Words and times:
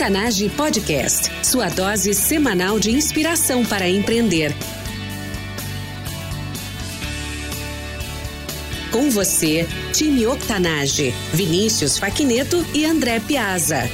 Octanage 0.00 0.48
Podcast, 0.56 1.30
sua 1.44 1.68
dose 1.68 2.14
semanal 2.14 2.80
de 2.80 2.90
inspiração 2.90 3.62
para 3.66 3.86
empreender. 3.86 4.50
Com 8.90 9.10
você, 9.10 9.68
time 9.92 10.26
Octanage, 10.26 11.12
Vinícius 11.34 11.98
Faquineto 11.98 12.64
e 12.72 12.86
André 12.86 13.20
Piazza. 13.20 13.90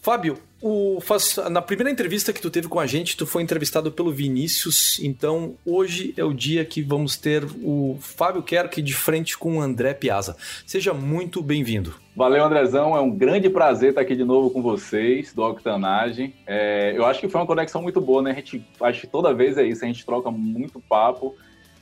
Fábio, 0.00 0.38
o, 0.62 1.00
faz, 1.00 1.36
na 1.50 1.60
primeira 1.60 1.90
entrevista 1.90 2.32
que 2.32 2.40
tu 2.40 2.48
teve 2.48 2.68
com 2.68 2.80
a 2.80 2.86
gente, 2.86 3.16
tu 3.16 3.26
foi 3.26 3.42
entrevistado 3.42 3.90
pelo 3.90 4.12
Vinícius, 4.12 4.98
então 5.02 5.54
hoje 5.66 6.14
é 6.16 6.24
o 6.24 6.32
dia 6.32 6.64
que 6.64 6.80
vamos 6.80 7.16
ter 7.16 7.44
o 7.62 7.98
Fábio 8.00 8.42
Kerk 8.42 8.80
de 8.80 8.94
frente 8.94 9.36
com 9.36 9.58
o 9.58 9.60
André 9.60 9.94
Piazza. 9.94 10.36
Seja 10.64 10.94
muito 10.94 11.42
bem-vindo. 11.42 11.94
Valeu, 12.14 12.44
Andrezão. 12.44 12.96
É 12.96 13.00
um 13.00 13.10
grande 13.10 13.50
prazer 13.50 13.90
estar 13.90 14.00
aqui 14.00 14.16
de 14.16 14.24
novo 14.24 14.48
com 14.48 14.62
vocês, 14.62 15.34
do 15.34 15.42
Octanagem. 15.42 16.34
É, 16.46 16.96
eu 16.96 17.04
acho 17.04 17.20
que 17.20 17.28
foi 17.28 17.40
uma 17.40 17.46
conexão 17.46 17.82
muito 17.82 18.00
boa, 18.00 18.22
né? 18.22 18.30
A 18.30 18.34
gente, 18.34 18.64
acho 18.80 19.00
que 19.02 19.06
toda 19.08 19.34
vez 19.34 19.58
é 19.58 19.64
isso, 19.64 19.84
a 19.84 19.88
gente 19.88 20.06
troca 20.06 20.30
muito 20.30 20.80
papo, 20.80 21.34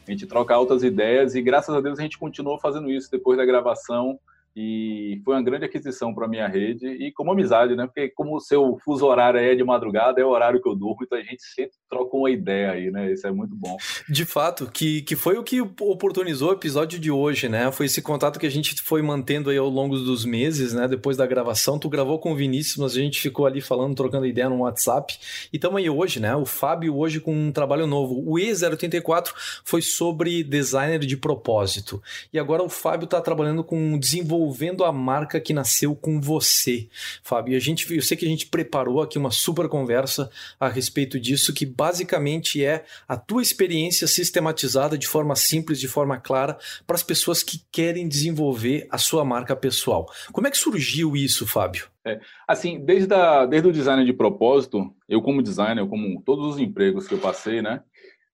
a 0.08 0.10
gente 0.10 0.26
troca 0.26 0.54
altas 0.54 0.82
ideias 0.82 1.34
e 1.34 1.42
graças 1.42 1.74
a 1.74 1.80
Deus 1.80 1.98
a 1.98 2.02
gente 2.02 2.18
continuou 2.18 2.58
fazendo 2.58 2.90
isso 2.90 3.10
depois 3.10 3.36
da 3.36 3.44
gravação 3.44 4.18
e 4.56 5.20
foi 5.24 5.34
uma 5.34 5.42
grande 5.42 5.64
aquisição 5.64 6.14
para 6.14 6.28
minha 6.28 6.46
rede 6.46 6.86
e 6.86 7.10
como 7.10 7.32
amizade, 7.32 7.74
né? 7.74 7.86
Porque 7.86 8.08
como 8.10 8.36
o 8.36 8.40
seu 8.40 8.78
fuso 8.84 9.04
horário 9.04 9.40
é 9.40 9.52
de 9.54 9.64
madrugada, 9.64 10.20
é 10.20 10.24
o 10.24 10.28
horário 10.28 10.62
que 10.62 10.68
eu 10.68 10.76
durmo, 10.76 10.98
então 11.02 11.18
a 11.18 11.22
gente 11.22 11.42
sempre 11.42 11.72
troca 11.90 12.16
uma 12.16 12.30
ideia 12.30 12.70
aí, 12.70 12.90
né? 12.90 13.12
Isso 13.12 13.26
é 13.26 13.32
muito 13.32 13.54
bom. 13.56 13.76
De 14.08 14.24
fato, 14.24 14.70
que, 14.70 15.02
que 15.02 15.16
foi 15.16 15.36
o 15.36 15.42
que 15.42 15.60
oportunizou 15.60 16.50
o 16.50 16.52
episódio 16.52 17.00
de 17.00 17.10
hoje, 17.10 17.48
né? 17.48 17.72
Foi 17.72 17.86
esse 17.86 18.00
contato 18.00 18.38
que 18.38 18.46
a 18.46 18.50
gente 18.50 18.80
foi 18.80 19.02
mantendo 19.02 19.50
aí 19.50 19.58
ao 19.58 19.68
longo 19.68 19.98
dos 19.98 20.24
meses, 20.24 20.72
né? 20.72 20.86
Depois 20.86 21.16
da 21.16 21.26
gravação, 21.26 21.76
tu 21.76 21.88
gravou 21.88 22.20
com 22.20 22.32
o 22.32 22.36
Vinícius, 22.36 22.76
mas 22.76 22.92
a 22.92 23.00
gente 23.00 23.20
ficou 23.20 23.46
ali 23.46 23.60
falando, 23.60 23.96
trocando 23.96 24.24
ideia 24.24 24.48
no 24.48 24.60
WhatsApp. 24.60 25.18
E 25.52 25.56
estamos 25.56 25.78
aí 25.78 25.90
hoje, 25.90 26.20
né? 26.20 26.34
O 26.36 26.46
Fábio 26.46 26.96
hoje 26.96 27.18
com 27.18 27.34
um 27.34 27.50
trabalho 27.50 27.88
novo. 27.88 28.22
O 28.24 28.34
E084 28.34 29.32
foi 29.64 29.82
sobre 29.82 30.44
designer 30.44 31.00
de 31.00 31.16
propósito. 31.16 32.00
E 32.32 32.38
agora 32.38 32.62
o 32.62 32.68
Fábio 32.68 33.06
está 33.06 33.20
trabalhando 33.20 33.64
com 33.64 33.98
desenvolvimento 33.98 34.43
desenvolvendo 34.44 34.84
a 34.84 34.92
marca 34.92 35.40
que 35.40 35.54
nasceu 35.54 35.94
com 35.94 36.20
você, 36.20 36.86
Fábio. 37.22 37.56
A 37.56 37.60
gente, 37.60 37.92
eu 37.94 38.02
sei 38.02 38.16
que 38.16 38.26
a 38.26 38.28
gente 38.28 38.46
preparou 38.46 39.00
aqui 39.00 39.18
uma 39.18 39.30
super 39.30 39.68
conversa 39.68 40.30
a 40.60 40.68
respeito 40.68 41.18
disso, 41.18 41.54
que 41.54 41.64
basicamente 41.64 42.64
é 42.64 42.84
a 43.08 43.16
tua 43.16 43.42
experiência 43.42 44.06
sistematizada 44.06 44.98
de 44.98 45.06
forma 45.06 45.34
simples, 45.34 45.80
de 45.80 45.88
forma 45.88 46.18
clara, 46.18 46.58
para 46.86 46.96
as 46.96 47.02
pessoas 47.02 47.42
que 47.42 47.62
querem 47.72 48.06
desenvolver 48.06 48.86
a 48.90 48.98
sua 48.98 49.24
marca 49.24 49.56
pessoal. 49.56 50.06
Como 50.32 50.46
é 50.46 50.50
que 50.50 50.58
surgiu 50.58 51.16
isso, 51.16 51.46
Fábio? 51.46 51.88
É, 52.06 52.20
assim, 52.46 52.84
desde, 52.84 53.14
a, 53.14 53.46
desde 53.46 53.68
o 53.68 53.72
design 53.72 54.04
de 54.04 54.12
propósito, 54.12 54.94
eu 55.08 55.22
como 55.22 55.42
designer, 55.42 55.86
como 55.86 56.20
todos 56.22 56.54
os 56.54 56.60
empregos 56.60 57.08
que 57.08 57.14
eu 57.14 57.18
passei, 57.18 57.62
né? 57.62 57.82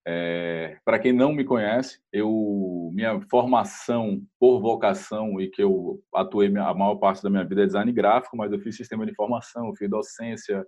É, 0.07 0.79
para 0.85 0.99
quem 0.99 1.13
não 1.13 1.33
me 1.33 1.45
conhece, 1.45 2.01
eu 2.13 2.91
minha 2.93 3.21
formação 3.31 4.23
por 4.39 4.61
vocação 4.61 5.41
e 5.41 5.49
que 5.49 5.63
eu 5.63 6.01
atuei 6.15 6.49
a 6.49 6.75
maior 6.75 6.97
parte 6.97 7.23
da 7.23 7.31
minha 7.31 7.45
vida 7.45 7.63
é 7.63 7.67
design 7.67 7.93
gráfico, 7.93 8.37
mas 8.37 8.51
eu 8.51 8.59
fiz 8.59 8.77
sistema 8.77 9.05
de 9.05 9.13
informação, 9.13 9.75
fiz 9.77 9.89
docência, 9.91 10.65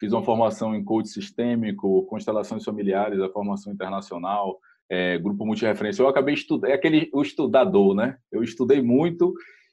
fiz 0.00 0.12
uma 0.12 0.24
formação 0.24 0.74
em 0.74 0.84
coach 0.84 1.08
sistêmico, 1.08 2.04
constelações 2.06 2.64
familiares, 2.64 3.20
a 3.20 3.30
formação 3.30 3.72
internacional, 3.72 4.58
é, 4.90 5.16
grupo 5.16 5.46
multireferência. 5.46 6.02
Eu 6.02 6.08
acabei 6.08 6.34
estudando, 6.34 6.70
é 6.70 6.74
aquele 6.74 7.08
o 7.14 7.22
estudador, 7.22 7.94
né? 7.94 8.16
Eu 8.30 8.42
estudei 8.42 8.82
muito 8.82 9.32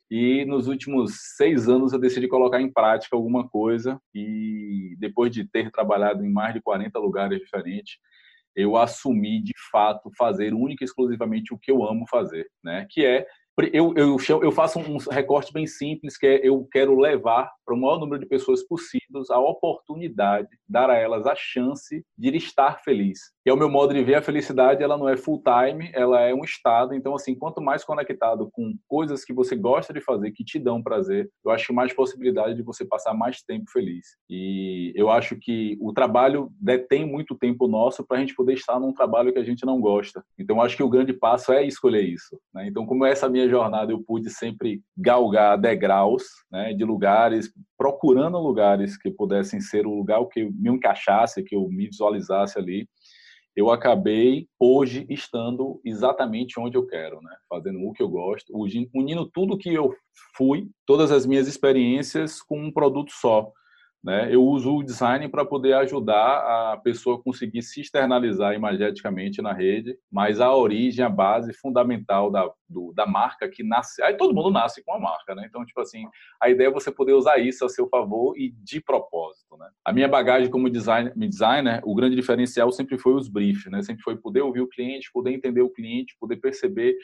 e 0.09 0.45
nos 0.45 0.67
últimos 0.67 1.35
seis 1.35 1.67
anos 1.67 1.93
eu 1.93 1.99
decidi 1.99 2.27
colocar 2.27 2.61
em 2.61 2.71
prática 2.71 3.15
alguma 3.15 3.47
coisa 3.47 3.99
e 4.13 4.95
depois 4.99 5.31
de 5.31 5.47
ter 5.49 5.71
trabalhado 5.71 6.23
em 6.23 6.31
mais 6.31 6.53
de 6.53 6.61
40 6.61 6.97
lugares 6.99 7.39
diferentes 7.39 7.97
eu 8.59 8.75
assumi 8.75 9.41
de 9.41 9.53
fato 9.71 10.11
fazer 10.17 10.53
única 10.53 10.83
e 10.83 10.85
exclusivamente 10.85 11.53
o 11.53 11.57
que 11.57 11.71
eu 11.71 11.83
amo 11.87 12.05
fazer, 12.09 12.45
né? 12.61 12.85
Que 12.89 13.05
é 13.05 13.25
eu, 13.73 13.93
eu, 13.95 14.17
eu 14.43 14.51
faço 14.51 14.79
um 14.79 14.97
recorte 15.11 15.51
bem 15.51 15.67
simples, 15.67 16.17
que 16.17 16.25
é 16.25 16.47
eu 16.47 16.67
quero 16.71 16.97
levar 16.97 17.51
para 17.65 17.75
o 17.75 17.79
maior 17.79 17.99
número 17.99 18.21
de 18.21 18.27
pessoas 18.27 18.63
possíveis 18.63 19.29
a 19.29 19.39
oportunidade, 19.39 20.47
dar 20.67 20.89
a 20.89 20.95
elas 20.95 21.27
a 21.27 21.35
chance 21.35 22.03
de 22.17 22.35
estar 22.35 22.81
feliz. 22.83 23.19
E 23.45 23.49
é 23.49 23.53
o 23.53 23.57
meu 23.57 23.69
modo 23.69 23.93
de 23.93 24.03
ver 24.03 24.15
a 24.15 24.21
felicidade, 24.21 24.83
ela 24.83 24.97
não 24.97 25.09
é 25.09 25.17
full 25.17 25.41
time, 25.41 25.91
ela 25.93 26.21
é 26.21 26.33
um 26.33 26.43
estado. 26.43 26.93
Então, 26.93 27.15
assim, 27.15 27.35
quanto 27.35 27.61
mais 27.61 27.83
conectado 27.83 28.49
com 28.51 28.73
coisas 28.87 29.23
que 29.23 29.33
você 29.33 29.55
gosta 29.55 29.93
de 29.93 30.01
fazer, 30.01 30.31
que 30.31 30.43
te 30.43 30.59
dão 30.59 30.81
prazer, 30.81 31.29
eu 31.43 31.51
acho 31.51 31.73
mais 31.73 31.93
possibilidade 31.93 32.55
de 32.55 32.63
você 32.63 32.85
passar 32.85 33.13
mais 33.13 33.41
tempo 33.41 33.69
feliz. 33.71 34.05
E 34.29 34.91
eu 34.95 35.09
acho 35.09 35.35
que 35.35 35.77
o 35.81 35.93
trabalho 35.93 36.51
detém 36.59 37.05
muito 37.05 37.35
tempo 37.35 37.67
nosso 37.67 38.05
para 38.05 38.17
a 38.17 38.19
gente 38.19 38.35
poder 38.35 38.53
estar 38.53 38.79
num 38.79 38.93
trabalho 38.93 39.33
que 39.33 39.39
a 39.39 39.43
gente 39.43 39.65
não 39.65 39.79
gosta. 39.79 40.23
Então, 40.37 40.61
acho 40.61 40.77
que 40.77 40.83
o 40.83 40.89
grande 40.89 41.13
passo 41.13 41.51
é 41.51 41.65
escolher 41.65 42.03
isso. 42.03 42.39
Né? 42.53 42.67
Então, 42.67 42.85
como 42.85 43.05
essa 43.05 43.29
minha 43.29 43.48
jornada 43.49 43.91
eu 43.91 44.01
pude 44.01 44.29
sempre 44.29 44.81
galgar 44.97 45.57
degraus 45.57 46.23
né, 46.51 46.73
de 46.73 46.83
lugares, 46.83 47.51
procurando 47.77 48.37
lugares 48.37 48.97
que 48.97 49.11
pudessem 49.11 49.59
ser 49.59 49.85
o 49.85 49.95
lugar 49.95 50.23
que 50.27 50.45
me 50.51 50.69
encaixasse, 50.69 51.43
que 51.43 51.55
eu 51.55 51.67
me 51.69 51.88
visualizasse 51.88 52.57
ali, 52.57 52.88
eu 53.55 53.69
acabei 53.69 54.47
hoje 54.57 55.05
estando 55.09 55.81
exatamente 55.83 56.59
onde 56.59 56.77
eu 56.77 56.88
quero, 56.88 57.21
né? 57.21 57.35
fazendo 57.49 57.85
o 57.85 57.91
que 57.91 58.01
eu 58.01 58.07
gosto, 58.07 58.53
unindo 58.93 59.29
tudo 59.29 59.57
que 59.57 59.73
eu 59.73 59.93
fui, 60.38 60.69
todas 60.85 61.11
as 61.11 61.25
minhas 61.25 61.45
experiências 61.45 62.41
com 62.41 62.57
um 62.57 62.71
produto 62.71 63.11
só. 63.11 63.51
Né? 64.01 64.33
Eu 64.33 64.43
uso 64.43 64.77
o 64.77 64.83
design 64.83 65.27
para 65.27 65.43
poder 65.43 65.73
ajudar 65.73 66.71
a 66.71 66.77
pessoa 66.77 67.17
a 67.17 67.21
conseguir 67.21 67.61
se 67.61 67.81
externalizar 67.81 68.53
imageticamente 68.53 69.41
na 69.41 69.51
rede, 69.51 69.97
mas 70.09 70.39
a 70.39 70.55
origem, 70.55 71.03
a 71.03 71.09
base 71.09 71.51
fundamental 71.53 72.31
da, 72.31 72.49
do, 72.67 72.93
da 72.93 73.05
marca 73.05 73.49
que 73.49 73.61
nasce. 73.61 74.01
Aí 74.01 74.15
todo 74.15 74.33
mundo 74.33 74.51
nasce 74.51 74.81
com 74.85 74.93
a 74.93 74.99
marca, 74.99 75.35
né? 75.35 75.45
Então, 75.49 75.65
tipo 75.65 75.81
assim, 75.81 76.05
a 76.41 76.49
ideia 76.49 76.67
é 76.67 76.71
você 76.71 76.89
poder 76.89 77.13
usar 77.13 77.39
isso 77.39 77.65
a 77.65 77.69
seu 77.69 77.89
favor 77.89 78.38
e 78.38 78.51
de 78.63 78.79
propósito, 78.79 79.57
né? 79.57 79.67
A 79.83 79.91
minha 79.91 80.07
bagagem 80.07 80.49
como 80.49 80.69
designer, 80.69 81.13
designer 81.17 81.81
o 81.83 81.93
grande 81.93 82.15
diferencial 82.15 82.71
sempre 82.71 82.97
foi 82.97 83.15
os 83.15 83.27
briefs, 83.27 83.69
né? 83.69 83.81
Sempre 83.81 84.03
foi 84.03 84.15
poder 84.15 84.41
ouvir 84.41 84.61
o 84.61 84.69
cliente, 84.69 85.11
poder 85.11 85.33
entender 85.33 85.61
o 85.61 85.69
cliente, 85.69 86.15
poder 86.17 86.38
perceber 86.38 86.95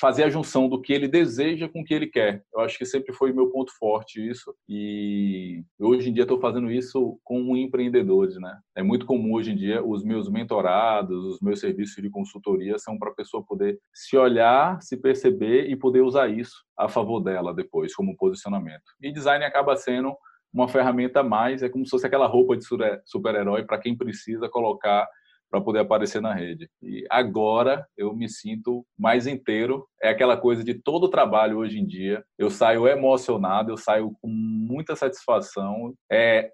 fazer 0.00 0.24
a 0.24 0.30
junção 0.30 0.68
do 0.68 0.80
que 0.80 0.92
ele 0.92 1.06
deseja 1.06 1.68
com 1.68 1.80
o 1.80 1.84
que 1.84 1.94
ele 1.94 2.06
quer. 2.06 2.42
Eu 2.52 2.60
acho 2.60 2.76
que 2.76 2.84
sempre 2.84 3.12
foi 3.12 3.32
meu 3.32 3.50
ponto 3.50 3.72
forte 3.78 4.26
isso 4.26 4.54
e 4.68 5.62
hoje 5.78 6.10
em 6.10 6.12
dia 6.12 6.24
estou 6.24 6.40
fazendo 6.40 6.70
isso 6.70 7.18
com 7.22 7.56
empreendedores, 7.56 8.36
né? 8.36 8.58
É 8.76 8.82
muito 8.82 9.06
comum 9.06 9.34
hoje 9.34 9.52
em 9.52 9.56
dia 9.56 9.84
os 9.84 10.04
meus 10.04 10.28
mentorados, 10.28 11.24
os 11.24 11.40
meus 11.40 11.60
serviços 11.60 12.02
de 12.02 12.10
consultoria 12.10 12.78
são 12.78 12.98
para 12.98 13.10
a 13.10 13.14
pessoa 13.14 13.44
poder 13.44 13.78
se 13.92 14.16
olhar, 14.16 14.80
se 14.82 14.96
perceber 14.96 15.70
e 15.70 15.76
poder 15.76 16.00
usar 16.00 16.28
isso 16.28 16.64
a 16.76 16.88
favor 16.88 17.20
dela 17.20 17.54
depois 17.54 17.94
como 17.94 18.16
posicionamento. 18.16 18.82
E 19.00 19.12
design 19.12 19.44
acaba 19.44 19.76
sendo 19.76 20.14
uma 20.52 20.68
ferramenta 20.68 21.20
a 21.20 21.24
mais, 21.24 21.62
é 21.62 21.68
como 21.68 21.84
se 21.84 21.90
fosse 21.90 22.06
aquela 22.06 22.26
roupa 22.26 22.56
de 22.56 22.64
super-herói 23.04 23.64
para 23.64 23.78
quem 23.78 23.96
precisa 23.96 24.48
colocar 24.48 25.08
para 25.54 25.60
poder 25.60 25.78
aparecer 25.78 26.20
na 26.20 26.34
rede. 26.34 26.68
E 26.82 27.06
agora 27.08 27.86
eu 27.96 28.12
me 28.12 28.28
sinto 28.28 28.84
mais 28.98 29.24
inteiro. 29.24 29.86
É 30.02 30.08
aquela 30.08 30.36
coisa 30.36 30.64
de 30.64 30.74
todo 30.74 31.04
o 31.04 31.08
trabalho 31.08 31.58
hoje 31.58 31.78
em 31.78 31.86
dia. 31.86 32.24
Eu 32.36 32.50
saio 32.50 32.88
emocionado, 32.88 33.70
eu 33.70 33.76
saio 33.76 34.10
com 34.20 34.26
muita 34.28 34.96
satisfação. 34.96 35.94
É, 36.10 36.50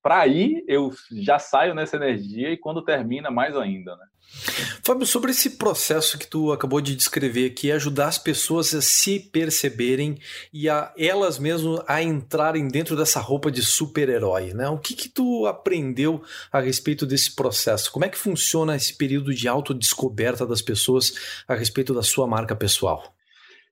para 0.00 0.24
ir, 0.28 0.64
eu 0.68 0.92
já 1.10 1.40
saio 1.40 1.74
nessa 1.74 1.96
energia 1.96 2.50
e 2.50 2.56
quando 2.56 2.84
termina, 2.84 3.28
mais 3.28 3.56
ainda, 3.56 3.96
né? 3.96 4.04
Fábio, 4.82 5.06
sobre 5.06 5.30
esse 5.30 5.50
processo 5.50 6.18
que 6.18 6.26
tu 6.26 6.52
acabou 6.52 6.80
de 6.80 6.94
descrever 6.94 7.46
aqui, 7.46 7.70
ajudar 7.70 8.08
as 8.08 8.18
pessoas 8.18 8.74
a 8.74 8.82
se 8.82 9.18
perceberem 9.18 10.18
e 10.52 10.68
a 10.68 10.92
elas 10.98 11.38
mesmas 11.38 11.82
a 11.86 12.02
entrarem 12.02 12.68
dentro 12.68 12.96
dessa 12.96 13.20
roupa 13.20 13.50
de 13.50 13.62
super-herói, 13.62 14.52
né? 14.52 14.68
O 14.68 14.78
que 14.78 14.94
que 14.94 15.08
tu 15.08 15.46
aprendeu 15.46 16.22
a 16.52 16.60
respeito 16.60 17.06
desse 17.06 17.34
processo? 17.34 17.90
Como 17.92 18.04
é 18.04 18.08
que 18.08 18.18
funciona 18.18 18.43
esse 18.76 18.96
período 18.96 19.34
de 19.34 19.48
autodescoberta 19.48 20.46
das 20.46 20.62
pessoas 20.62 21.44
a 21.48 21.54
respeito 21.54 21.94
da 21.94 22.02
sua 22.02 22.26
marca 22.26 22.54
pessoal? 22.54 23.14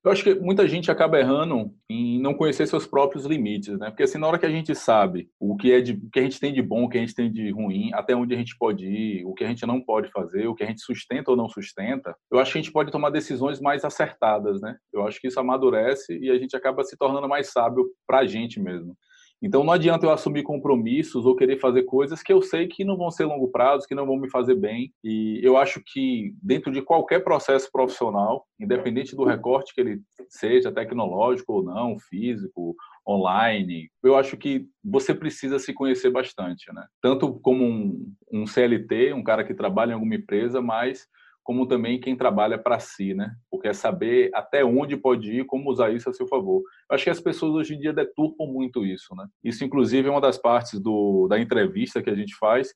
Eu 0.05 0.11
acho 0.11 0.25
que 0.25 0.35
muita 0.35 0.67
gente 0.67 0.91
acaba 0.91 1.21
errando 1.21 1.73
em 1.89 2.21
não 2.21 2.35
conhecer 2.35 2.67
seus 2.67 2.85
próprios 2.85 3.25
limites, 3.25 3.79
né? 3.79 3.89
Porque 3.89 4.03
assim, 4.03 4.19
na 4.19 4.27
hora 4.27 4.39
que 4.39 4.45
a 4.45 4.51
gente 4.51 4.75
sabe 4.75 5.31
o 5.39 5.57
que 5.57 5.71
é 5.71 5.81
de, 5.81 5.93
o 5.93 6.11
que 6.11 6.19
a 6.19 6.23
gente 6.23 6.41
tem 6.41 6.53
de 6.53 6.61
bom, 6.61 6.85
o 6.85 6.89
que 6.89 6.99
a 6.99 7.01
gente 7.01 7.15
tem 7.15 7.31
de 7.31 7.51
ruim, 7.53 7.93
até 7.95 8.13
onde 8.17 8.35
a 8.35 8.37
gente 8.37 8.57
pode 8.59 8.85
ir, 8.85 9.25
o 9.25 9.33
que 9.33 9.45
a 9.45 9.47
gente 9.47 9.65
não 9.65 9.81
pode 9.81 10.11
fazer, 10.11 10.49
o 10.49 10.57
que 10.57 10.65
a 10.65 10.67
gente 10.67 10.81
sustenta 10.81 11.31
ou 11.31 11.37
não 11.37 11.49
sustenta, 11.49 12.17
eu 12.33 12.41
acho 12.41 12.51
que 12.51 12.59
a 12.59 12.63
gente 12.63 12.73
pode 12.73 12.91
tomar 12.91 13.11
decisões 13.11 13.61
mais 13.61 13.85
acertadas, 13.85 14.61
né? 14.61 14.77
Eu 14.93 15.07
acho 15.07 15.21
que 15.21 15.29
isso 15.29 15.39
amadurece 15.39 16.19
e 16.19 16.31
a 16.31 16.37
gente 16.37 16.57
acaba 16.57 16.83
se 16.83 16.97
tornando 16.97 17.29
mais 17.29 17.53
sábio 17.53 17.87
para 18.05 18.21
a 18.21 18.27
gente 18.27 18.59
mesmo. 18.59 18.97
Então 19.43 19.65
não 19.65 19.73
adianta 19.73 20.07
eu 20.07 20.11
assumir 20.11 20.45
compromissos 20.45 21.27
ou 21.27 21.35
querer 21.35 21.59
fazer 21.59 21.83
coisas 21.83 22.23
que 22.23 22.33
eu 22.33 22.41
sei 22.41 22.69
que 22.69 22.85
não 22.85 22.97
vão 22.97 23.11
ser 23.11 23.25
longo 23.25 23.49
prazo, 23.49 23.89
que 23.89 23.95
não 23.95 24.07
vão 24.07 24.17
me 24.17 24.31
fazer 24.31 24.55
bem. 24.55 24.93
E 25.03 25.41
eu 25.43 25.57
acho 25.57 25.83
que 25.85 26.33
dentro 26.41 26.71
de 26.71 26.81
qualquer 26.81 27.25
processo 27.25 27.69
profissional, 27.73 28.47
independente 28.61 29.17
do 29.17 29.25
recorte 29.25 29.75
que 29.75 29.81
ele 29.81 30.01
seja 30.29 30.71
tecnológico 30.71 31.55
ou 31.55 31.63
não, 31.65 31.99
físico, 31.99 32.77
online, 33.07 33.91
eu 34.03 34.17
acho 34.17 34.37
que 34.37 34.67
você 34.85 35.13
precisa 35.13 35.59
se 35.59 35.73
conhecer 35.75 36.11
bastante, 36.11 36.73
né? 36.73 36.87
Tanto 37.01 37.33
como 37.41 37.65
um, 37.65 38.15
um 38.33 38.47
CLT, 38.47 39.13
um 39.13 39.25
cara 39.25 39.43
que 39.43 39.55
trabalha 39.55 39.91
em 39.91 39.95
alguma 39.95 40.15
empresa, 40.15 40.63
mas 40.63 41.09
como 41.43 41.67
também 41.67 42.01
quem 42.01 42.17
trabalha 42.17 42.57
para 42.57 42.79
si, 42.79 43.15
né? 43.15 43.35
Porque 43.51 43.69
é 43.69 43.73
saber 43.73 44.31
até 44.35 44.65
onde 44.65 44.97
pode 44.97 45.33
ir, 45.33 45.45
como 45.45 45.71
usar 45.71 45.93
isso 45.93 46.09
a 46.09 46.13
seu 46.13 46.27
favor. 46.27 46.63
Eu 46.89 46.95
acho 46.95 47.05
que 47.05 47.11
as 47.11 47.21
pessoas 47.21 47.55
hoje 47.55 47.75
em 47.75 47.79
dia 47.79 47.93
deturpam 47.93 48.47
muito 48.47 48.85
isso, 48.87 49.15
né? 49.17 49.27
Isso, 49.43 49.65
inclusive, 49.65 50.09
é 50.09 50.11
uma 50.11 50.21
das 50.21 50.39
partes 50.39 50.81
do, 50.81 51.27
da 51.29 51.41
entrevista 51.41 52.03
que 52.03 52.11
a 52.11 52.15
gente 52.15 52.37
faz, 52.37 52.73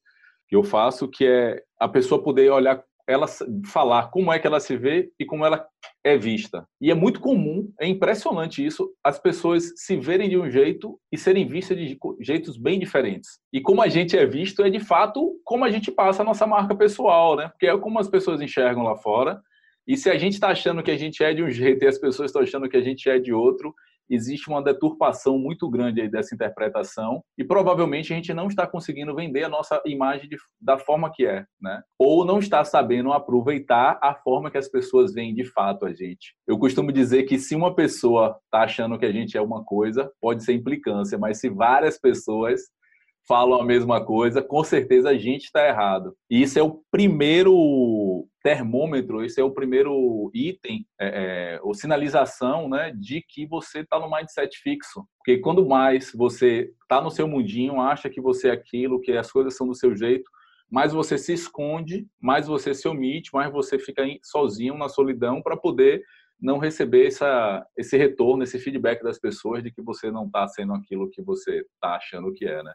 que 0.49 0.57
eu 0.57 0.65
faço, 0.65 1.09
que 1.09 1.25
é 1.25 1.63
a 1.79 1.89
pessoa 1.89 2.23
poder 2.23 2.51
olhar 2.51 2.83
ela 3.07 3.27
falar 3.67 4.11
como 4.11 4.33
é 4.33 4.39
que 4.39 4.47
ela 4.47 4.59
se 4.59 4.77
vê 4.77 5.11
e 5.19 5.25
como 5.25 5.45
ela 5.45 5.65
é 6.03 6.17
vista. 6.17 6.67
E 6.81 6.91
é 6.91 6.95
muito 6.95 7.21
comum, 7.21 7.73
é 7.81 7.87
impressionante 7.87 8.65
isso, 8.65 8.93
as 9.03 9.19
pessoas 9.19 9.73
se 9.77 9.97
verem 9.97 10.29
de 10.29 10.37
um 10.37 10.51
jeito 10.51 10.99
e 11.11 11.17
serem 11.17 11.47
vistas 11.47 11.77
de 11.77 11.99
jeitos 12.21 12.57
bem 12.57 12.79
diferentes. 12.79 13.39
E 13.53 13.61
como 13.61 13.83
a 13.83 13.89
gente 13.89 14.17
é 14.17 14.27
visto 14.27 14.63
é 14.63 14.71
de 14.71 14.81
fato 14.81 15.41
como 15.45 15.65
a 15.65 15.71
gente 15.71 15.91
passa 15.91 16.23
a 16.23 16.25
nossa 16.25 16.47
marca 16.47 16.75
pessoal, 16.75 17.37
né? 17.37 17.49
Porque 17.49 17.67
é 17.67 17.79
como 17.79 17.99
as 17.99 18.09
pessoas 18.09 18.41
enxergam 18.41 18.83
lá 18.83 18.97
fora. 18.97 19.41
E 19.87 19.97
se 19.97 20.11
a 20.11 20.19
gente 20.19 20.33
está 20.33 20.49
achando 20.49 20.83
que 20.83 20.91
a 20.91 20.97
gente 20.97 21.23
é 21.23 21.33
de 21.33 21.43
um 21.43 21.51
jeito 21.51 21.85
e 21.85 21.89
as 21.89 21.99
pessoas 21.99 22.31
estão 22.31 22.43
achando 22.43 22.69
que 22.69 22.77
a 22.77 22.83
gente 22.83 23.09
é 23.09 23.19
de 23.21 23.33
outro, 23.33 23.73
existe 24.09 24.49
uma 24.49 24.63
deturpação 24.63 25.39
muito 25.39 25.69
grande 25.69 26.01
aí 26.01 26.09
dessa 26.09 26.35
interpretação 26.35 27.23
e 27.39 27.45
provavelmente 27.45 28.13
a 28.13 28.17
gente 28.17 28.33
não 28.33 28.49
está 28.49 28.67
conseguindo 28.67 29.15
vender 29.15 29.45
a 29.45 29.49
nossa 29.49 29.81
imagem 29.85 30.29
de, 30.29 30.37
da 30.61 30.79
forma 30.79 31.11
que 31.13 31.27
é, 31.27 31.45
né? 31.61 31.83
Ou 31.99 32.25
não 32.25 32.39
está 32.39 32.65
sabendo 32.65 33.13
aproveitar 33.13 33.99
a 34.03 34.15
forma 34.15 34.51
que 34.51 34.59
as 34.59 34.69
pessoas 34.69 35.13
veem 35.13 35.35
de 35.35 35.45
fato 35.45 35.85
a 35.87 35.93
gente. 35.93 36.35
Eu 36.47 36.59
costumo 36.59 36.93
dizer 36.93 37.25
que 37.25 37.39
se 37.39 37.55
uma 37.55 37.75
pessoa 37.75 38.39
está 38.45 38.65
achando 38.65 38.99
que 38.99 39.07
a 39.07 39.13
gente 39.13 39.37
é 39.37 39.41
uma 39.41 39.65
coisa, 39.65 40.11
pode 40.21 40.45
ser 40.45 40.55
implicância, 40.55 41.19
mas 41.19 41.41
se 41.41 41.49
várias 41.49 41.99
pessoas 41.99 42.61
falam 43.27 43.61
a 43.61 43.65
mesma 43.65 44.05
coisa, 44.05 44.43
com 44.43 44.63
certeza 44.63 45.11
a 45.11 45.19
gente 45.19 45.45
está 45.45 45.67
errado. 45.67 46.17
E 46.31 46.43
isso 46.43 46.59
é 46.59 46.63
o 46.63 46.81
primeiro 46.91 48.27
termômetro, 48.43 49.25
esse 49.25 49.41
é 49.41 49.45
o 49.45 49.51
primeiro 49.51 50.31
item, 50.33 50.87
é, 51.01 51.57
é, 51.57 51.61
ou 51.63 51.75
sinalização, 51.75 52.69
né, 52.69 52.93
de 52.97 53.21
que 53.29 53.47
você 53.47 53.81
está 53.81 53.99
no 53.99 54.11
mindset 54.11 54.57
fixo. 54.59 55.05
Porque 55.19 55.39
quando 55.39 55.67
mais 55.67 56.13
você 56.15 56.71
está 56.83 57.01
no 57.01 57.11
seu 57.11 57.27
mundinho, 57.27 57.81
acha 57.81 58.09
que 58.09 58.21
você 58.21 58.49
é 58.49 58.53
aquilo, 58.53 59.01
que 59.01 59.13
as 59.13 59.31
coisas 59.33 59.57
são 59.57 59.67
do 59.67 59.75
seu 59.75 59.97
jeito, 59.97 60.31
mais 60.71 60.93
você 60.93 61.17
se 61.17 61.33
esconde, 61.33 62.07
mais 62.21 62.47
você 62.47 62.75
se 62.75 62.89
omite, 62.89 63.31
mais 63.33 63.53
você 63.53 63.79
fica 63.79 64.05
sozinho 64.23 64.77
na 64.77 64.89
solidão 64.89 65.43
para 65.43 65.57
poder 65.57 66.03
não 66.41 66.59
receber 66.59 67.07
essa, 67.07 67.65
esse 67.77 67.97
retorno, 67.97 68.43
esse 68.43 68.59
feedback 68.59 69.03
das 69.03 69.19
pessoas 69.19 69.63
de 69.63 69.71
que 69.71 69.81
você 69.81 70.11
não 70.11 70.27
está 70.27 70.47
sendo 70.47 70.75
aquilo 70.75 71.09
que 71.11 71.23
você 71.23 71.65
está 71.75 71.97
achando 71.97 72.33
que 72.33 72.45
é, 72.45 72.63
né? 72.63 72.73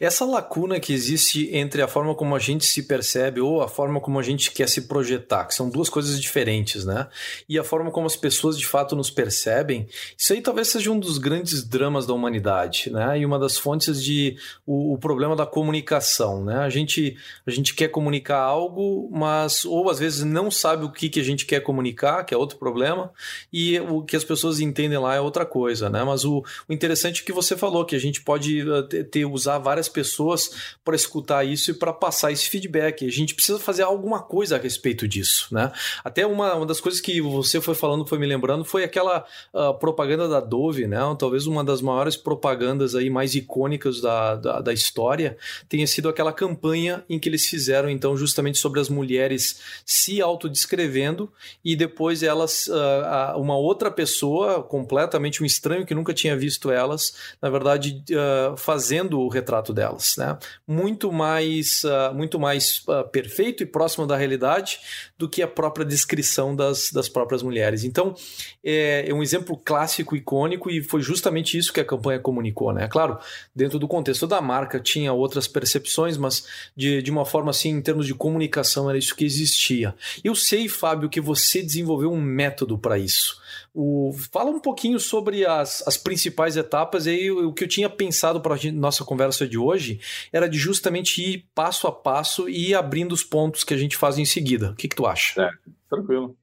Essa 0.00 0.24
lacuna 0.24 0.80
que 0.80 0.92
existe 0.92 1.48
entre 1.54 1.80
a 1.80 1.86
forma 1.86 2.14
como 2.14 2.34
a 2.34 2.38
gente 2.40 2.64
se 2.64 2.82
percebe 2.82 3.40
ou 3.40 3.62
a 3.62 3.68
forma 3.68 4.00
como 4.00 4.18
a 4.18 4.22
gente 4.22 4.50
quer 4.50 4.68
se 4.68 4.88
projetar, 4.88 5.46
que 5.46 5.54
são 5.54 5.70
duas 5.70 5.88
coisas 5.88 6.20
diferentes, 6.20 6.84
né? 6.84 7.08
E 7.48 7.56
a 7.58 7.62
forma 7.62 7.90
como 7.90 8.06
as 8.06 8.16
pessoas 8.16 8.58
de 8.58 8.66
fato 8.66 8.96
nos 8.96 9.10
percebem, 9.10 9.86
isso 10.18 10.32
aí 10.32 10.42
talvez 10.42 10.68
seja 10.68 10.90
um 10.90 10.98
dos 10.98 11.18
grandes 11.18 11.62
dramas 11.62 12.06
da 12.06 12.14
humanidade, 12.14 12.90
né? 12.90 13.18
E 13.18 13.24
uma 13.24 13.38
das 13.38 13.56
fontes 13.56 14.02
de 14.02 14.36
o, 14.66 14.94
o 14.94 14.98
problema 14.98 15.36
da 15.36 15.46
comunicação, 15.46 16.44
né? 16.44 16.58
A 16.58 16.68
gente 16.68 17.16
a 17.46 17.50
gente 17.50 17.74
quer 17.74 17.88
comunicar 17.88 18.40
algo, 18.40 19.08
mas 19.12 19.64
ou 19.64 19.88
às 19.88 20.00
vezes 20.00 20.24
não 20.24 20.50
sabe 20.50 20.84
o 20.84 20.90
que 20.90 21.08
que 21.08 21.20
a 21.20 21.24
gente 21.24 21.46
quer 21.46 21.60
comunicar, 21.60 22.24
que 22.24 22.34
é 22.34 22.36
outro 22.36 22.58
problema 22.58 23.03
e 23.52 23.78
o 23.80 24.02
que 24.02 24.16
as 24.16 24.24
pessoas 24.24 24.60
entendem 24.60 24.98
lá 24.98 25.14
é 25.14 25.20
outra 25.20 25.44
coisa, 25.46 25.88
né? 25.88 26.02
Mas 26.04 26.24
o, 26.24 26.44
o 26.68 26.72
interessante 26.72 27.22
é 27.22 27.24
que 27.24 27.32
você 27.32 27.56
falou 27.56 27.84
que 27.84 27.96
a 27.96 28.00
gente 28.00 28.20
pode 28.22 28.62
uh, 28.68 28.82
ter, 28.82 29.24
usar 29.24 29.58
várias 29.58 29.88
pessoas 29.88 30.74
para 30.84 30.96
escutar 30.96 31.44
isso 31.44 31.70
e 31.70 31.74
para 31.74 31.92
passar 31.92 32.32
esse 32.32 32.48
feedback. 32.48 33.06
A 33.06 33.10
gente 33.10 33.34
precisa 33.34 33.58
fazer 33.58 33.82
alguma 33.82 34.22
coisa 34.22 34.56
a 34.56 34.58
respeito 34.58 35.06
disso, 35.06 35.48
né? 35.52 35.72
Até 36.04 36.26
uma, 36.26 36.54
uma 36.54 36.66
das 36.66 36.80
coisas 36.80 37.00
que 37.00 37.20
você 37.20 37.60
foi 37.60 37.74
falando, 37.74 38.06
foi 38.06 38.18
me 38.18 38.26
lembrando, 38.26 38.64
foi 38.64 38.84
aquela 38.84 39.24
uh, 39.52 39.74
propaganda 39.74 40.28
da 40.28 40.40
Dove, 40.40 40.86
né? 40.86 40.98
Talvez 41.18 41.46
uma 41.46 41.64
das 41.64 41.80
maiores 41.80 42.16
propagandas 42.16 42.94
aí 42.94 43.10
mais 43.10 43.34
icônicas 43.34 44.00
da, 44.00 44.36
da, 44.36 44.60
da 44.60 44.72
história 44.72 45.36
tenha 45.68 45.86
sido 45.86 46.08
aquela 46.08 46.32
campanha 46.32 47.04
em 47.08 47.18
que 47.18 47.28
eles 47.28 47.46
fizeram 47.46 47.88
então 47.88 48.16
justamente 48.16 48.58
sobre 48.58 48.80
as 48.80 48.88
mulheres 48.88 49.60
se 49.84 50.20
autodescrevendo 50.20 51.32
e 51.64 51.76
depois 51.76 52.22
elas 52.22 52.66
uh, 52.66 52.93
uma 53.36 53.56
outra 53.56 53.90
pessoa, 53.90 54.62
completamente 54.62 55.42
um 55.42 55.46
estranho 55.46 55.86
que 55.86 55.94
nunca 55.94 56.14
tinha 56.14 56.36
visto 56.36 56.70
elas, 56.70 57.14
na 57.40 57.50
verdade, 57.50 58.02
uh, 58.10 58.56
fazendo 58.56 59.20
o 59.20 59.28
retrato 59.28 59.72
delas. 59.72 60.14
Né? 60.16 60.36
Muito 60.66 61.12
mais, 61.12 61.82
uh, 61.84 62.14
muito 62.14 62.38
mais 62.38 62.82
uh, 62.88 63.08
perfeito 63.10 63.62
e 63.62 63.66
próximo 63.66 64.06
da 64.06 64.16
realidade 64.16 64.78
do 65.18 65.28
que 65.28 65.42
a 65.42 65.48
própria 65.48 65.84
descrição 65.84 66.54
das, 66.54 66.90
das 66.90 67.08
próprias 67.08 67.42
mulheres. 67.42 67.84
Então, 67.84 68.14
é, 68.62 69.04
é 69.08 69.14
um 69.14 69.22
exemplo 69.22 69.56
clássico, 69.56 70.16
icônico, 70.16 70.70
e 70.70 70.82
foi 70.82 71.00
justamente 71.00 71.56
isso 71.56 71.72
que 71.72 71.80
a 71.80 71.84
campanha 71.84 72.18
comunicou. 72.18 72.72
Né? 72.72 72.88
Claro, 72.88 73.18
dentro 73.54 73.78
do 73.78 73.88
contexto 73.88 74.26
da 74.26 74.40
marca 74.40 74.80
tinha 74.80 75.12
outras 75.12 75.46
percepções, 75.46 76.16
mas 76.16 76.46
de, 76.76 77.02
de 77.02 77.10
uma 77.10 77.24
forma 77.24 77.50
assim, 77.50 77.70
em 77.70 77.82
termos 77.82 78.06
de 78.06 78.14
comunicação, 78.14 78.88
era 78.88 78.98
isso 78.98 79.14
que 79.14 79.24
existia. 79.24 79.94
Eu 80.22 80.34
sei, 80.34 80.68
Fábio, 80.68 81.08
que 81.08 81.20
você 81.20 81.62
desenvolveu 81.62 82.12
um 82.12 82.20
método 82.20 82.78
para 82.84 82.98
isso. 82.98 83.40
O, 83.72 84.12
fala 84.30 84.50
um 84.50 84.60
pouquinho 84.60 85.00
sobre 85.00 85.46
as, 85.46 85.82
as 85.88 85.96
principais 85.96 86.54
etapas. 86.54 87.06
E 87.06 87.10
aí, 87.10 87.30
o 87.30 87.50
que 87.50 87.64
eu 87.64 87.68
tinha 87.68 87.88
pensado 87.88 88.38
para 88.42 88.54
a 88.54 88.72
nossa 88.72 89.02
conversa 89.04 89.48
de 89.48 89.56
hoje 89.56 89.98
era 90.30 90.46
de 90.46 90.58
justamente 90.58 91.22
ir 91.22 91.48
passo 91.54 91.86
a 91.86 91.92
passo 91.92 92.46
e 92.46 92.68
ir 92.70 92.74
abrindo 92.74 93.12
os 93.12 93.24
pontos 93.24 93.64
que 93.64 93.72
a 93.72 93.76
gente 93.78 93.96
faz 93.96 94.18
em 94.18 94.26
seguida. 94.26 94.72
O 94.72 94.76
que, 94.76 94.86
que 94.86 94.94
tu 94.94 95.06
acha? 95.06 95.40
É, 95.40 95.50
tranquilo. 95.88 96.36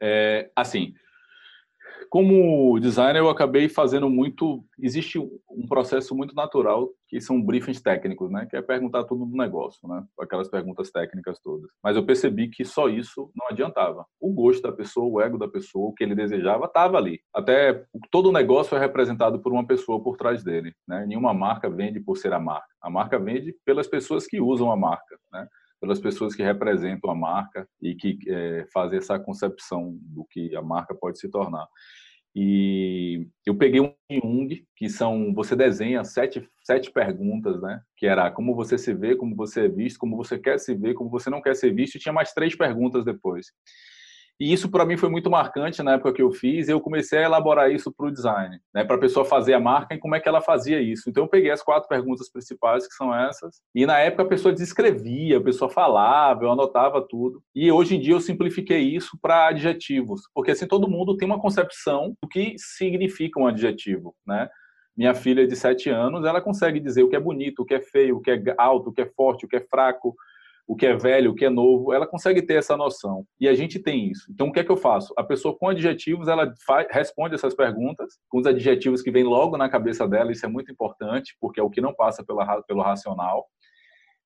É, 0.00 0.48
assim, 0.54 0.94
como 2.10 2.76
designer, 2.80 3.20
eu 3.20 3.30
acabei 3.30 3.68
fazendo 3.68 4.10
muito. 4.10 4.64
Existe 4.80 5.16
um 5.16 5.68
processo 5.68 6.12
muito 6.12 6.34
natural 6.34 6.90
que 7.08 7.20
são 7.20 7.40
briefings 7.40 7.80
técnicos, 7.80 8.28
né? 8.32 8.46
Que 8.50 8.56
é 8.56 8.62
perguntar 8.62 9.04
tudo 9.04 9.24
do 9.24 9.36
negócio, 9.36 9.88
né? 9.88 10.04
Aquelas 10.18 10.48
perguntas 10.48 10.90
técnicas 10.90 11.38
todas. 11.38 11.70
Mas 11.80 11.94
eu 11.94 12.04
percebi 12.04 12.48
que 12.48 12.64
só 12.64 12.88
isso 12.88 13.30
não 13.36 13.46
adiantava. 13.48 14.04
O 14.20 14.32
gosto 14.32 14.60
da 14.60 14.72
pessoa, 14.72 15.06
o 15.06 15.20
ego 15.20 15.38
da 15.38 15.46
pessoa, 15.46 15.88
o 15.88 15.94
que 15.94 16.02
ele 16.02 16.16
desejava, 16.16 16.64
estava 16.64 16.96
ali. 16.96 17.20
Até 17.32 17.84
todo 18.10 18.30
o 18.30 18.32
negócio 18.32 18.76
é 18.76 18.80
representado 18.80 19.40
por 19.40 19.52
uma 19.52 19.64
pessoa 19.64 20.02
por 20.02 20.16
trás 20.16 20.42
dele, 20.42 20.74
né? 20.88 21.06
Nenhuma 21.06 21.32
marca 21.32 21.70
vende 21.70 22.00
por 22.00 22.16
ser 22.16 22.32
a 22.32 22.40
marca. 22.40 22.66
A 22.82 22.90
marca 22.90 23.20
vende 23.20 23.54
pelas 23.64 23.86
pessoas 23.86 24.26
que 24.26 24.40
usam 24.40 24.72
a 24.72 24.76
marca, 24.76 25.16
né? 25.32 25.46
pelas 25.80 25.98
pessoas 25.98 26.34
que 26.34 26.42
representam 26.42 27.10
a 27.10 27.14
marca 27.14 27.66
e 27.80 27.94
que 27.94 28.18
é, 28.28 28.66
fazem 28.72 28.98
essa 28.98 29.18
concepção 29.18 29.96
do 30.02 30.24
que 30.28 30.54
a 30.54 30.60
marca 30.60 30.94
pode 30.94 31.18
se 31.18 31.28
tornar. 31.30 31.66
E 32.34 33.26
eu 33.44 33.56
peguei 33.56 33.80
um 33.80 33.92
Jung, 34.10 34.64
que 34.76 34.88
são 34.88 35.34
você 35.34 35.56
desenha 35.56 36.04
sete, 36.04 36.48
sete 36.64 36.90
perguntas, 36.92 37.60
né? 37.60 37.80
Que 37.96 38.06
era 38.06 38.30
como 38.30 38.54
você 38.54 38.78
se 38.78 38.94
vê, 38.94 39.16
como 39.16 39.34
você 39.34 39.66
é 39.66 39.68
visto, 39.68 39.98
como 39.98 40.16
você 40.16 40.38
quer 40.38 40.58
se 40.58 40.74
ver, 40.74 40.94
como 40.94 41.10
você 41.10 41.28
não 41.30 41.42
quer 41.42 41.56
ser 41.56 41.74
visto, 41.74 41.96
e 41.96 41.98
tinha 42.00 42.12
mais 42.12 42.32
três 42.32 42.56
perguntas 42.56 43.04
depois. 43.04 43.46
E 44.40 44.50
isso 44.50 44.70
para 44.70 44.86
mim 44.86 44.96
foi 44.96 45.10
muito 45.10 45.28
marcante 45.28 45.82
na 45.82 45.92
época 45.92 46.14
que 46.14 46.22
eu 46.22 46.32
fiz. 46.32 46.66
Eu 46.66 46.80
comecei 46.80 47.18
a 47.18 47.24
elaborar 47.24 47.70
isso 47.70 47.92
para 47.92 48.06
o 48.06 48.10
design, 48.10 48.58
né, 48.74 48.82
para 48.82 48.96
a 48.96 48.98
pessoa 48.98 49.22
fazer 49.22 49.52
a 49.52 49.60
marca 49.60 49.94
e 49.94 49.98
como 49.98 50.14
é 50.14 50.20
que 50.20 50.26
ela 50.26 50.40
fazia 50.40 50.80
isso. 50.80 51.10
Então 51.10 51.24
eu 51.24 51.28
peguei 51.28 51.50
as 51.50 51.62
quatro 51.62 51.86
perguntas 51.86 52.32
principais 52.32 52.88
que 52.88 52.94
são 52.94 53.14
essas. 53.14 53.60
E 53.74 53.84
na 53.84 53.98
época 53.98 54.22
a 54.22 54.28
pessoa 54.28 54.54
descrevia, 54.54 55.36
a 55.36 55.42
pessoa 55.42 55.70
falava, 55.70 56.44
eu 56.44 56.50
anotava 56.50 57.06
tudo. 57.06 57.42
E 57.54 57.70
hoje 57.70 57.96
em 57.96 58.00
dia 58.00 58.14
eu 58.14 58.20
simplifiquei 58.20 58.80
isso 58.80 59.18
para 59.20 59.48
adjetivos, 59.48 60.22
porque 60.34 60.52
assim 60.52 60.66
todo 60.66 60.88
mundo 60.88 61.18
tem 61.18 61.26
uma 61.26 61.40
concepção 61.40 62.14
do 62.22 62.28
que 62.28 62.54
significa 62.56 63.38
um 63.38 63.46
adjetivo, 63.46 64.14
né? 64.26 64.48
Minha 64.96 65.14
filha 65.14 65.46
de 65.46 65.54
sete 65.54 65.88
anos, 65.88 66.24
ela 66.24 66.40
consegue 66.40 66.80
dizer 66.80 67.02
o 67.02 67.08
que 67.08 67.16
é 67.16 67.20
bonito, 67.20 67.60
o 67.60 67.64
que 67.64 67.74
é 67.74 67.80
feio, 67.80 68.16
o 68.16 68.20
que 68.20 68.30
é 68.30 68.54
alto, 68.58 68.90
o 68.90 68.92
que 68.92 69.02
é 69.02 69.06
forte, 69.06 69.44
o 69.44 69.48
que 69.48 69.56
é 69.56 69.60
fraco, 69.60 70.14
o 70.70 70.76
que 70.76 70.86
é 70.86 70.96
velho, 70.96 71.32
o 71.32 71.34
que 71.34 71.44
é 71.44 71.50
novo, 71.50 71.92
ela 71.92 72.06
consegue 72.06 72.40
ter 72.40 72.54
essa 72.54 72.76
noção. 72.76 73.26
E 73.40 73.48
a 73.48 73.54
gente 73.54 73.80
tem 73.80 74.08
isso. 74.08 74.30
Então, 74.30 74.46
o 74.46 74.52
que 74.52 74.60
é 74.60 74.64
que 74.64 74.70
eu 74.70 74.76
faço? 74.76 75.12
A 75.16 75.24
pessoa 75.24 75.58
com 75.58 75.68
adjetivos, 75.68 76.28
ela 76.28 76.54
faz, 76.64 76.86
responde 76.92 77.34
essas 77.34 77.56
perguntas 77.56 78.20
com 78.28 78.38
os 78.38 78.46
adjetivos 78.46 79.02
que 79.02 79.10
vêm 79.10 79.24
logo 79.24 79.56
na 79.56 79.68
cabeça 79.68 80.06
dela, 80.06 80.30
isso 80.30 80.46
é 80.46 80.48
muito 80.48 80.70
importante, 80.70 81.36
porque 81.40 81.58
é 81.58 81.62
o 81.62 81.68
que 81.68 81.80
não 81.80 81.92
passa 81.92 82.24
pela, 82.24 82.62
pelo 82.62 82.82
racional. 82.82 83.48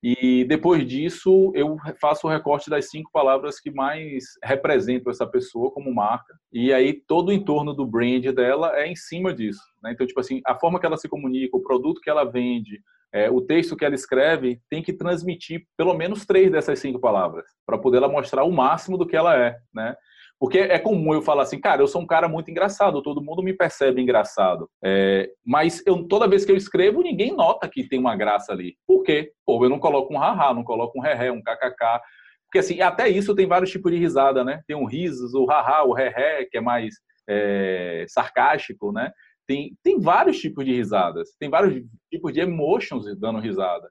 E 0.02 0.44
depois 0.44 0.86
disso, 0.86 1.50
eu 1.54 1.78
faço 1.98 2.26
o 2.26 2.30
recorte 2.30 2.68
das 2.68 2.90
cinco 2.90 3.10
palavras 3.10 3.58
que 3.58 3.70
mais 3.70 4.24
representam 4.44 5.10
essa 5.10 5.26
pessoa 5.26 5.70
como 5.70 5.94
marca. 5.94 6.34
E 6.52 6.74
aí, 6.74 6.92
todo 6.92 7.30
o 7.30 7.32
entorno 7.32 7.72
do 7.72 7.86
brand 7.86 8.22
dela 8.34 8.78
é 8.78 8.86
em 8.86 8.94
cima 8.94 9.32
disso. 9.32 9.62
Né? 9.82 9.92
Então, 9.92 10.06
tipo 10.06 10.20
assim, 10.20 10.42
a 10.46 10.54
forma 10.54 10.78
que 10.78 10.84
ela 10.84 10.98
se 10.98 11.08
comunica, 11.08 11.56
o 11.56 11.62
produto 11.62 12.02
que 12.02 12.10
ela 12.10 12.30
vende, 12.30 12.82
é, 13.14 13.30
o 13.30 13.40
texto 13.40 13.76
que 13.76 13.84
ela 13.84 13.94
escreve 13.94 14.60
tem 14.68 14.82
que 14.82 14.92
transmitir 14.92 15.64
pelo 15.76 15.94
menos 15.94 16.26
três 16.26 16.50
dessas 16.50 16.80
cinco 16.80 16.98
palavras 16.98 17.46
para 17.64 17.78
poder 17.78 17.98
ela 17.98 18.08
mostrar 18.08 18.42
o 18.42 18.50
máximo 18.50 18.98
do 18.98 19.06
que 19.06 19.16
ela 19.16 19.38
é, 19.38 19.56
né? 19.72 19.94
Porque 20.36 20.58
é 20.58 20.80
comum 20.80 21.14
eu 21.14 21.22
falar 21.22 21.44
assim, 21.44 21.60
cara, 21.60 21.80
eu 21.80 21.86
sou 21.86 22.02
um 22.02 22.06
cara 22.06 22.28
muito 22.28 22.50
engraçado, 22.50 23.00
todo 23.02 23.22
mundo 23.22 23.40
me 23.40 23.52
percebe 23.52 24.02
engraçado. 24.02 24.68
É, 24.84 25.30
mas 25.46 25.80
eu, 25.86 26.02
toda 26.08 26.26
vez 26.26 26.44
que 26.44 26.50
eu 26.50 26.56
escrevo, 26.56 27.02
ninguém 27.02 27.32
nota 27.32 27.68
que 27.68 27.88
tem 27.88 28.00
uma 28.00 28.16
graça 28.16 28.52
ali. 28.52 28.76
Por 28.84 29.04
quê? 29.04 29.32
Pô, 29.46 29.64
eu 29.64 29.70
não 29.70 29.78
coloco 29.78 30.12
um 30.12 30.18
haha, 30.18 30.52
não 30.52 30.64
coloco 30.64 30.98
um 30.98 31.00
ré, 31.00 31.30
um 31.30 31.40
kkk. 31.40 32.00
Porque 32.46 32.58
assim, 32.58 32.80
até 32.80 33.08
isso 33.08 33.34
tem 33.34 33.46
vários 33.46 33.70
tipos 33.70 33.92
de 33.92 33.98
risada, 33.98 34.42
né? 34.42 34.60
Tem 34.66 34.76
um 34.76 34.86
risos, 34.86 35.34
o 35.34 35.46
haha, 35.46 35.84
o 35.84 35.92
ré, 35.92 36.46
que 36.50 36.58
é 36.58 36.60
mais 36.60 36.96
é, 37.28 38.04
sarcástico, 38.08 38.90
né? 38.90 39.12
Tem, 39.46 39.76
tem 39.82 40.00
vários 40.00 40.38
tipos 40.38 40.64
de 40.64 40.72
risadas, 40.72 41.34
tem 41.38 41.50
vários 41.50 41.84
tipos 42.10 42.32
de 42.32 42.40
emotions 42.40 43.04
dando 43.18 43.40
risada. 43.40 43.90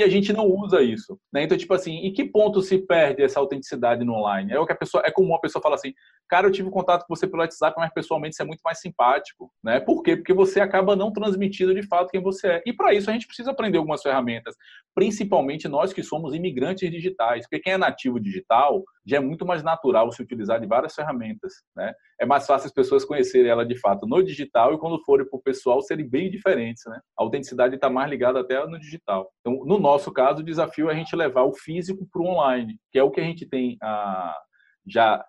E 0.00 0.02
a 0.02 0.08
gente 0.08 0.32
não 0.32 0.46
usa 0.46 0.80
isso. 0.80 1.20
Né? 1.30 1.42
Então, 1.42 1.58
tipo 1.58 1.74
assim, 1.74 1.96
em 1.96 2.10
que 2.10 2.24
ponto 2.24 2.62
se 2.62 2.78
perde 2.78 3.22
essa 3.22 3.38
autenticidade 3.38 4.02
no 4.02 4.14
online? 4.14 4.50
É 4.50 4.58
o 4.58 4.64
que 4.64 4.72
a 4.72 4.76
pessoa, 4.76 5.02
é 5.04 5.10
comum 5.10 5.34
a 5.34 5.38
pessoa 5.38 5.62
falar 5.62 5.74
assim, 5.74 5.92
cara, 6.26 6.46
eu 6.46 6.50
tive 6.50 6.70
contato 6.70 7.04
com 7.06 7.14
você 7.14 7.26
pelo 7.26 7.42
WhatsApp, 7.42 7.74
mas 7.76 7.92
pessoalmente 7.92 8.34
você 8.34 8.42
é 8.42 8.46
muito 8.46 8.62
mais 8.64 8.80
simpático. 8.80 9.52
Né? 9.62 9.78
Por 9.78 10.02
quê? 10.02 10.16
Porque 10.16 10.32
você 10.32 10.58
acaba 10.58 10.96
não 10.96 11.12
transmitindo 11.12 11.74
de 11.74 11.86
fato 11.86 12.08
quem 12.08 12.22
você 12.22 12.48
é. 12.48 12.62
E 12.64 12.72
para 12.72 12.94
isso 12.94 13.10
a 13.10 13.12
gente 13.12 13.26
precisa 13.26 13.50
aprender 13.50 13.76
algumas 13.76 14.00
ferramentas, 14.00 14.54
principalmente 14.94 15.68
nós 15.68 15.92
que 15.92 16.02
somos 16.02 16.34
imigrantes 16.34 16.90
digitais. 16.90 17.42
Porque 17.42 17.60
quem 17.60 17.74
é 17.74 17.76
nativo 17.76 18.18
digital 18.18 18.82
já 19.04 19.18
é 19.18 19.20
muito 19.20 19.44
mais 19.44 19.62
natural 19.62 20.10
se 20.12 20.22
utilizar 20.22 20.60
de 20.60 20.66
várias 20.66 20.94
ferramentas. 20.94 21.52
Né? 21.76 21.92
É 22.18 22.24
mais 22.24 22.46
fácil 22.46 22.68
as 22.68 22.72
pessoas 22.72 23.04
conhecerem 23.04 23.50
ela 23.50 23.66
de 23.66 23.78
fato 23.78 24.06
no 24.06 24.22
digital 24.22 24.72
e 24.72 24.78
quando 24.78 25.02
forem 25.04 25.28
para 25.28 25.36
o 25.36 25.42
pessoal 25.42 25.82
serem 25.82 26.08
bem 26.08 26.30
diferentes. 26.30 26.84
Né? 26.86 26.98
A 27.18 27.22
autenticidade 27.22 27.74
está 27.74 27.90
mais 27.90 28.08
ligada 28.08 28.40
até 28.40 28.64
no 28.66 28.78
digital. 28.78 29.30
Então, 29.40 29.64
no 29.64 29.78
nosso 29.92 30.12
caso, 30.12 30.40
o 30.40 30.44
desafio 30.44 30.88
é 30.88 30.92
a 30.92 30.96
gente 30.96 31.14
levar 31.16 31.42
o 31.42 31.52
físico 31.52 32.06
para 32.12 32.22
o 32.22 32.26
online, 32.26 32.78
que 32.90 32.98
é 32.98 33.02
o 33.02 33.10
que 33.10 33.20
a 33.20 33.24
gente 33.24 33.46
tem 33.46 33.76
a, 33.82 34.36
já 34.86 35.24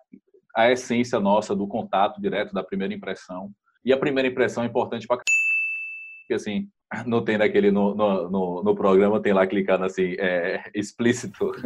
a 0.54 0.70
essência 0.70 1.18
nossa 1.18 1.54
do 1.54 1.66
contato 1.66 2.20
direto 2.20 2.52
da 2.52 2.62
primeira 2.62 2.94
impressão. 2.94 3.50
E 3.84 3.92
a 3.92 3.98
primeira 3.98 4.28
impressão 4.28 4.62
é 4.62 4.66
importante 4.66 5.06
para 5.06 5.16
porque 5.16 6.34
assim, 6.34 6.68
não 7.04 7.24
tem 7.24 7.36
naquele 7.36 7.70
no, 7.70 7.94
no, 7.94 8.30
no, 8.30 8.62
no, 8.62 8.74
programa, 8.74 9.20
tem 9.20 9.32
lá 9.32 9.46
clicando 9.46 9.84
assim, 9.84 10.14
é, 10.18 10.62
explícito. 10.74 11.50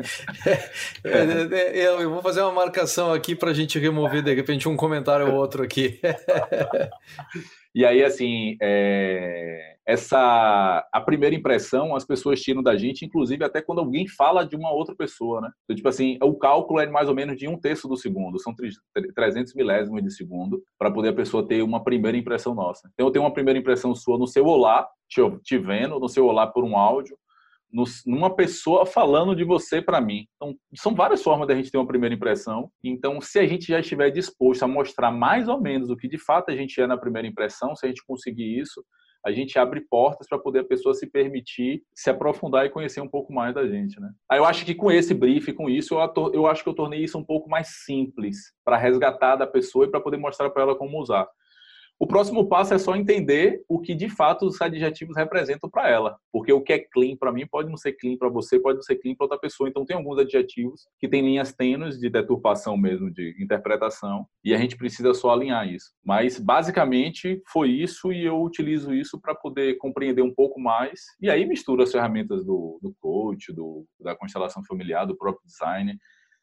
É, 1.04 1.78
é, 1.78 1.78
é, 1.80 2.02
eu 2.02 2.10
vou 2.10 2.22
fazer 2.22 2.40
uma 2.42 2.52
marcação 2.52 3.12
aqui 3.12 3.36
para 3.36 3.50
a 3.50 3.54
gente 3.54 3.78
remover 3.78 4.22
de 4.22 4.34
repente 4.34 4.68
um 4.68 4.76
comentário 4.76 5.28
ou 5.28 5.34
outro 5.34 5.62
aqui. 5.62 6.00
E 7.76 7.85
aí, 7.85 8.02
assim, 8.02 8.56
é, 8.62 9.76
essa 9.87 10.88
a 10.90 10.99
primeira 11.02 11.37
impressão 11.37 11.95
as 11.95 12.06
pessoas 12.06 12.40
tiram 12.40 12.62
da 12.62 12.75
gente, 12.75 13.04
inclusive 13.04 13.45
até 13.45 13.61
quando 13.61 13.80
alguém 13.80 14.09
fala 14.09 14.47
de 14.47 14.56
uma 14.56 14.73
outra 14.73 14.95
pessoa, 14.97 15.42
né? 15.42 15.50
Então, 15.64 15.76
tipo 15.76 15.87
assim, 15.87 16.16
o 16.23 16.35
cálculo 16.37 16.80
é 16.80 16.87
mais 16.87 17.06
ou 17.06 17.14
menos 17.14 17.37
de 17.37 17.47
um 17.47 17.61
terço 17.61 17.87
do 17.87 17.95
segundo, 17.95 18.40
são 18.40 18.54
300 19.14 19.52
milésimos 19.52 20.02
de 20.02 20.11
segundo 20.11 20.62
para 20.78 20.90
poder 20.90 21.11
a 21.11 21.14
pessoa 21.14 21.47
ter 21.47 21.61
uma 21.61 21.85
primeira 21.85 22.16
impressão 22.16 22.54
nossa. 22.54 22.88
Então, 22.95 23.09
eu 23.09 23.12
tenho 23.12 23.26
uma 23.26 23.35
primeira 23.35 23.61
impressão 23.61 23.95
sua 23.95 24.16
no 24.16 24.26
seu 24.26 24.47
olá, 24.47 24.88
te, 25.06 25.21
te 25.42 25.59
vendo, 25.59 26.00
no 26.00 26.09
seu 26.09 26.25
olá 26.25 26.47
por 26.47 26.64
um 26.64 26.78
áudio, 26.78 27.14
no, 27.73 27.85
numa 28.06 28.35
pessoa 28.35 28.87
falando 28.87 29.35
de 29.35 29.44
você 29.44 29.82
para 29.82 30.00
mim. 30.00 30.26
Então, 30.37 30.54
são 30.75 30.94
várias 30.94 31.23
formas 31.23 31.49
da 31.49 31.54
gente 31.54 31.70
ter 31.70 31.78
uma 31.78 31.87
primeira 31.87 32.14
impressão. 32.14 32.70
Então, 32.82 33.20
se 33.20 33.38
a 33.38 33.46
gente 33.46 33.66
já 33.66 33.80
estiver 33.80 34.11
disposto 34.11 34.62
a 34.62 34.68
mostrar 34.68 35.11
mais 35.11 35.49
ou 35.49 35.61
menos 35.61 35.90
o 35.90 35.96
que 35.96 36.08
de 36.08 36.18
fato 36.18 36.50
a 36.50 36.56
gente 36.56 36.80
é 36.80 36.87
na 36.87 36.96
primeira 36.96 37.28
impressão, 37.28 37.75
se 37.75 37.85
a 37.85 37.88
gente 37.88 38.04
conseguir 38.06 38.61
isso, 38.61 38.82
a 39.26 39.32
gente 39.32 39.58
abre 39.58 39.80
portas 39.80 40.28
para 40.28 40.38
poder 40.38 40.61
a 40.61 40.64
pessoa 40.64 40.94
se 40.94 41.11
permitir 41.11 41.82
se 41.92 42.08
aprofundar 42.08 42.64
e 42.64 42.70
conhecer 42.70 43.00
um 43.00 43.08
pouco 43.08 43.32
mais 43.32 43.52
da 43.52 43.66
gente, 43.66 44.00
né? 44.00 44.08
Aí 44.30 44.38
eu 44.38 44.44
acho 44.44 44.64
que 44.64 44.73
com 44.73 44.88
esse 44.88 45.12
brief, 45.12 45.52
com 45.52 45.68
isso, 45.68 45.94
eu, 45.94 46.32
eu 46.32 46.46
acho 46.46 46.62
que 46.62 46.68
eu 46.68 46.75
tornei 46.75 47.02
isso 47.02 47.18
um 47.18 47.25
pouco 47.25 47.50
mais 47.50 47.85
simples 47.85 48.37
para 48.64 48.76
resgatar 48.76 49.35
da 49.35 49.46
pessoa 49.46 49.85
e 49.85 49.90
para 49.90 50.00
poder 50.00 50.16
mostrar 50.16 50.49
para 50.50 50.62
ela 50.62 50.76
como 50.76 51.00
usar. 51.00 51.26
O 51.98 52.06
próximo 52.06 52.46
passo 52.46 52.74
é 52.74 52.78
só 52.78 52.94
entender 52.94 53.62
o 53.66 53.80
que 53.80 53.94
de 53.94 54.10
fato 54.10 54.46
os 54.46 54.60
adjetivos 54.60 55.16
representam 55.16 55.70
para 55.70 55.88
ela, 55.88 56.18
porque 56.30 56.52
o 56.52 56.60
que 56.60 56.74
é 56.74 56.78
clean 56.78 57.16
para 57.16 57.32
mim 57.32 57.46
pode 57.46 57.70
não 57.70 57.76
ser 57.76 57.92
clean 57.92 58.18
para 58.18 58.28
você, 58.28 58.60
pode 58.60 58.76
não 58.76 58.82
ser 58.82 58.96
clean 58.96 59.14
para 59.14 59.24
outra 59.24 59.38
pessoa. 59.38 59.68
Então 59.68 59.84
tem 59.84 59.96
alguns 59.96 60.18
adjetivos 60.18 60.86
que 60.98 61.08
têm 61.08 61.22
linhas 61.22 61.54
tênues 61.54 61.98
de 61.98 62.10
deturpação 62.10 62.76
mesmo 62.76 63.10
de 63.10 63.34
interpretação 63.40 64.26
e 64.44 64.52
a 64.52 64.58
gente 64.58 64.76
precisa 64.76 65.14
só 65.14 65.30
alinhar 65.30 65.66
isso. 65.66 65.92
Mas 66.04 66.38
basicamente 66.38 67.42
foi 67.50 67.70
isso 67.70 68.12
e 68.12 68.24
eu 68.24 68.42
utilizo 68.42 68.92
isso 68.92 69.18
para 69.18 69.34
poder 69.34 69.78
compreender 69.78 70.22
um 70.22 70.34
pouco 70.34 70.60
mais 70.60 71.00
e 71.20 71.30
aí 71.30 71.46
misturo 71.46 71.82
as 71.82 71.92
ferramentas 71.92 72.44
do, 72.44 72.78
do 72.82 72.94
coach, 73.00 73.52
do, 73.54 73.86
da 73.98 74.14
constelação 74.14 74.62
familiar, 74.64 75.06
do 75.06 75.16
próprio 75.16 75.46
design 75.46 75.98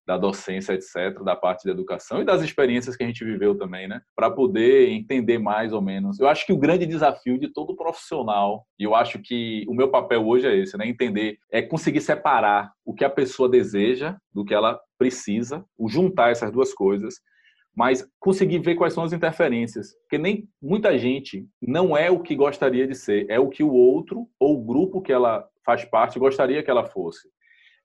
da 0.05 0.17
docência, 0.17 0.73
etc., 0.73 1.23
da 1.23 1.35
parte 1.35 1.65
da 1.65 1.71
educação 1.71 2.21
e 2.21 2.25
das 2.25 2.41
experiências 2.41 2.95
que 2.95 3.03
a 3.03 3.07
gente 3.07 3.23
viveu 3.23 3.55
também, 3.55 3.87
né? 3.87 4.01
Para 4.15 4.29
poder 4.29 4.89
entender 4.89 5.37
mais 5.37 5.71
ou 5.71 5.81
menos. 5.81 6.19
Eu 6.19 6.27
acho 6.27 6.45
que 6.45 6.53
o 6.53 6.57
grande 6.57 6.85
desafio 6.85 7.39
de 7.39 7.47
todo 7.47 7.75
profissional, 7.75 8.65
e 8.77 8.83
eu 8.83 8.93
acho 8.95 9.19
que 9.19 9.65
o 9.67 9.73
meu 9.73 9.89
papel 9.89 10.27
hoje 10.27 10.47
é 10.47 10.55
esse, 10.55 10.77
né? 10.77 10.87
Entender, 10.87 11.37
é 11.51 11.61
conseguir 11.61 12.01
separar 12.01 12.71
o 12.85 12.93
que 12.93 13.05
a 13.05 13.09
pessoa 13.09 13.47
deseja 13.47 14.17
do 14.33 14.43
que 14.43 14.53
ela 14.53 14.79
precisa, 14.97 15.65
juntar 15.87 16.31
essas 16.31 16.51
duas 16.51 16.73
coisas, 16.73 17.15
mas 17.75 18.07
conseguir 18.19 18.59
ver 18.59 18.75
quais 18.75 18.93
são 18.93 19.03
as 19.03 19.13
interferências, 19.13 19.95
porque 20.01 20.17
nem 20.17 20.47
muita 20.61 20.97
gente 20.97 21.47
não 21.61 21.97
é 21.97 22.11
o 22.11 22.19
que 22.19 22.35
gostaria 22.35 22.87
de 22.87 22.93
ser, 22.93 23.25
é 23.29 23.39
o 23.39 23.49
que 23.49 23.63
o 23.63 23.73
outro 23.73 24.27
ou 24.39 24.59
o 24.59 24.63
grupo 24.63 25.01
que 25.01 25.11
ela 25.11 25.47
faz 25.65 25.83
parte 25.85 26.19
gostaria 26.19 26.61
que 26.61 26.69
ela 26.69 26.85
fosse. 26.85 27.27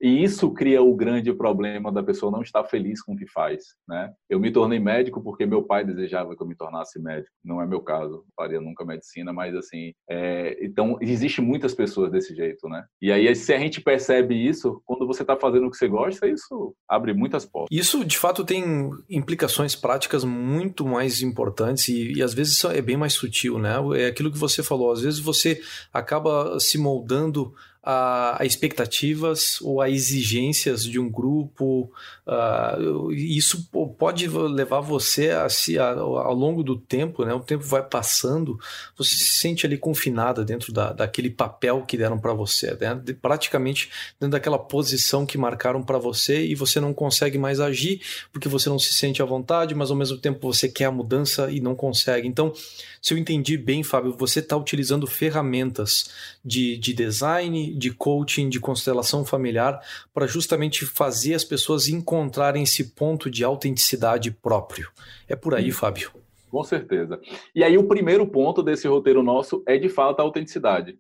E 0.01 0.23
isso 0.23 0.51
cria 0.53 0.83
o 0.83 0.95
grande 0.95 1.33
problema 1.33 1.91
da 1.91 2.03
pessoa 2.03 2.31
não 2.31 2.43
estar 2.43 2.65
feliz 2.65 3.03
com 3.03 3.15
o 3.15 3.17
que 3.17 3.27
faz, 3.27 3.75
né? 3.87 4.13
Eu 4.29 4.39
me 4.39 4.51
tornei 4.51 4.79
médico 4.79 5.23
porque 5.23 5.45
meu 5.45 5.63
pai 5.63 5.85
desejava 5.85 6.37
que 6.37 6.43
eu 6.43 6.47
me 6.47 6.55
tornasse 6.55 7.01
médico. 7.01 7.35
Não 7.45 7.61
é 7.61 7.67
meu 7.67 7.81
caso, 7.81 8.25
faria 8.37 8.61
nunca 8.61 8.85
medicina, 8.85 9.33
mas 9.33 9.55
assim, 9.55 9.93
é... 10.09 10.57
então 10.65 10.99
existe 11.01 11.41
muitas 11.41 11.75
pessoas 11.75 12.11
desse 12.11 12.35
jeito, 12.35 12.69
né? 12.69 12.85
E 13.01 13.11
aí 13.11 13.35
se 13.35 13.53
a 13.53 13.59
gente 13.59 13.81
percebe 13.81 14.35
isso, 14.35 14.81
quando 14.85 15.07
você 15.07 15.23
está 15.23 15.37
fazendo 15.37 15.67
o 15.67 15.71
que 15.71 15.77
você 15.77 15.89
gosta, 15.89 16.27
isso 16.27 16.75
abre 16.89 17.13
muitas 17.13 17.45
portas. 17.45 17.77
Isso 17.77 18.05
de 18.05 18.17
fato 18.17 18.45
tem 18.45 18.91
implicações 19.09 19.75
práticas 19.75 20.25
muito 20.25 20.87
mais 20.87 21.23
importantes 21.23 21.89
e, 21.89 22.13
e 22.15 22.23
às 22.23 22.35
vezes 22.35 22.63
é 22.65 22.81
bem 22.81 22.97
mais 22.97 23.15
sutil, 23.15 23.59
né? 23.59 23.75
É 23.97 24.07
aquilo 24.07 24.31
que 24.31 24.39
você 24.39 24.63
falou. 24.63 24.93
Às 24.93 25.03
vezes 25.03 25.19
você 25.19 25.61
acaba 25.93 26.59
se 26.61 26.79
moldando 26.79 27.53
a, 27.91 28.43
a, 28.43 28.45
expectativas 28.45 29.63
ou 29.63 29.81
a 29.81 29.89
exigências 29.89 30.85
de 30.85 31.01
um 31.01 31.09
grupo. 31.09 31.91
Uh, 32.27 33.11
isso 33.13 33.67
pode 33.99 34.29
levar 34.29 34.81
você 34.81 35.31
a 35.31 35.49
se, 35.49 35.79
a, 35.79 35.93
ao 35.93 36.35
longo 36.35 36.63
do 36.63 36.77
tempo, 36.77 37.25
né? 37.25 37.33
O 37.33 37.41
tempo 37.41 37.65
vai 37.65 37.83
passando, 37.83 38.61
você 38.95 39.15
se 39.15 39.39
sente 39.39 39.65
ali 39.65 39.79
confinada 39.79 40.45
dentro 40.45 40.71
da, 40.71 40.93
daquele 40.93 41.31
papel 41.31 41.83
que 41.89 41.97
deram 41.97 42.19
para 42.19 42.35
você, 42.35 42.77
né? 42.79 42.95
De, 43.03 43.15
praticamente 43.15 43.89
dentro 44.21 44.33
daquela 44.33 44.59
posição 44.59 45.25
que 45.25 45.39
marcaram 45.39 45.83
para 45.83 45.97
você 45.97 46.45
e 46.45 46.55
você 46.55 46.81
não 46.81 46.93
consegue 46.93 47.39
mais 47.39 47.59
agir 47.59 48.03
porque 48.31 48.51
você 48.51 48.69
não 48.69 48.79
se 48.79 48.93
sente 48.93 49.23
à 49.23 49.25
vontade, 49.25 49.75
mas 49.75 49.91
ao 49.91 49.97
mesmo 49.97 50.19
tempo 50.19 50.53
você 50.53 50.69
quer 50.69 50.85
a 50.85 50.93
mudança 50.93 51.51
e 51.51 51.59
não 51.59 51.75
consegue. 51.75 52.29
Então, 52.29 52.53
se 53.01 53.15
eu 53.15 53.19
entendi 53.19 53.57
bem, 53.57 53.83
Fábio, 53.83 54.15
você 54.15 54.41
está 54.41 54.59
utilizando 54.59 55.07
ferramentas 55.07 56.11
de, 56.45 56.77
de 56.77 56.93
design, 56.93 57.78
de 57.79 57.93
coaching, 57.93 58.49
de 58.49 58.61
constelação 58.61 59.25
familiar, 59.25 59.81
para 60.13 60.27
justamente 60.27 60.85
fazer 60.85 61.35
as 61.35 61.45
pessoas 61.45 61.89
encontrarem 61.89 62.65
esse 62.65 62.93
ponto 62.95 63.31
de 63.31 63.45
autenticidade 63.45 64.31
próprio. 64.31 64.91
É 65.29 65.37
por 65.37 65.55
aí, 65.55 65.71
Fábio. 65.71 66.11
Com 66.51 66.65
certeza. 66.65 67.21
E 67.55 67.63
aí, 67.63 67.79
o 67.79 67.87
primeiro 67.87 68.27
ponto 68.27 68.63
desse 68.63 68.89
roteiro 68.89 69.23
nosso 69.23 69.63
é 69.67 69.79
de 69.79 69.89
fato 69.89 70.21
a 70.21 70.23
autenticidade. 70.23 70.99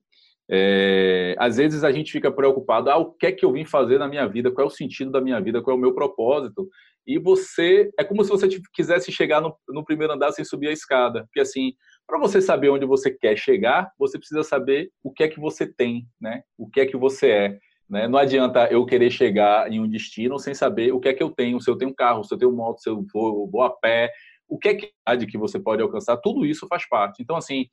É, 0.50 1.36
às 1.38 1.58
vezes 1.58 1.84
a 1.84 1.92
gente 1.92 2.10
fica 2.10 2.30
preocupado, 2.30 2.88
ah, 2.90 2.96
o 2.96 3.12
que 3.12 3.26
é 3.26 3.32
que 3.32 3.44
eu 3.44 3.52
vim 3.52 3.66
fazer 3.66 3.98
na 3.98 4.08
minha 4.08 4.26
vida, 4.26 4.50
qual 4.50 4.66
é 4.66 4.68
o 4.68 4.72
sentido 4.72 5.10
da 5.10 5.20
minha 5.20 5.38
vida, 5.40 5.60
qual 5.60 5.76
é 5.76 5.78
o 5.78 5.80
meu 5.80 5.94
propósito, 5.94 6.66
e 7.06 7.18
você, 7.18 7.90
é 7.98 8.04
como 8.04 8.24
se 8.24 8.30
você 8.30 8.48
quisesse 8.72 9.12
chegar 9.12 9.42
no, 9.42 9.54
no 9.68 9.84
primeiro 9.84 10.12
andar 10.12 10.32
sem 10.32 10.44
subir 10.44 10.68
a 10.68 10.72
escada, 10.72 11.24
porque 11.24 11.40
assim, 11.40 11.72
para 12.08 12.18
você 12.18 12.40
saber 12.40 12.70
onde 12.70 12.86
você 12.86 13.10
quer 13.10 13.36
chegar, 13.36 13.92
você 13.98 14.18
precisa 14.18 14.42
saber 14.42 14.90
o 15.04 15.12
que 15.12 15.22
é 15.22 15.28
que 15.28 15.38
você 15.38 15.66
tem, 15.66 16.08
né? 16.18 16.42
O 16.56 16.66
que 16.66 16.80
é 16.80 16.86
que 16.86 16.96
você 16.96 17.30
é. 17.30 17.58
Né? 17.88 18.08
Não 18.08 18.18
adianta 18.18 18.66
eu 18.72 18.86
querer 18.86 19.10
chegar 19.10 19.70
em 19.70 19.78
um 19.78 19.86
destino 19.86 20.38
sem 20.38 20.54
saber 20.54 20.90
o 20.90 21.00
que 21.00 21.08
é 21.08 21.12
que 21.12 21.22
eu 21.22 21.30
tenho, 21.30 21.60
se 21.60 21.70
eu 21.70 21.76
tenho 21.76 21.94
carro, 21.94 22.24
se 22.24 22.32
eu 22.32 22.38
tenho 22.38 22.50
moto, 22.50 22.80
se 22.80 22.88
eu 22.88 23.04
vou, 23.12 23.46
vou 23.50 23.62
a 23.62 23.68
pé, 23.68 24.10
o 24.48 24.58
que 24.58 24.68
é 24.70 24.74
que, 24.74 24.90
que 25.26 25.36
você 25.36 25.60
pode 25.60 25.82
alcançar, 25.82 26.16
tudo 26.16 26.46
isso 26.46 26.66
faz 26.66 26.88
parte. 26.88 27.22
Então, 27.22 27.36
assim, 27.36 27.66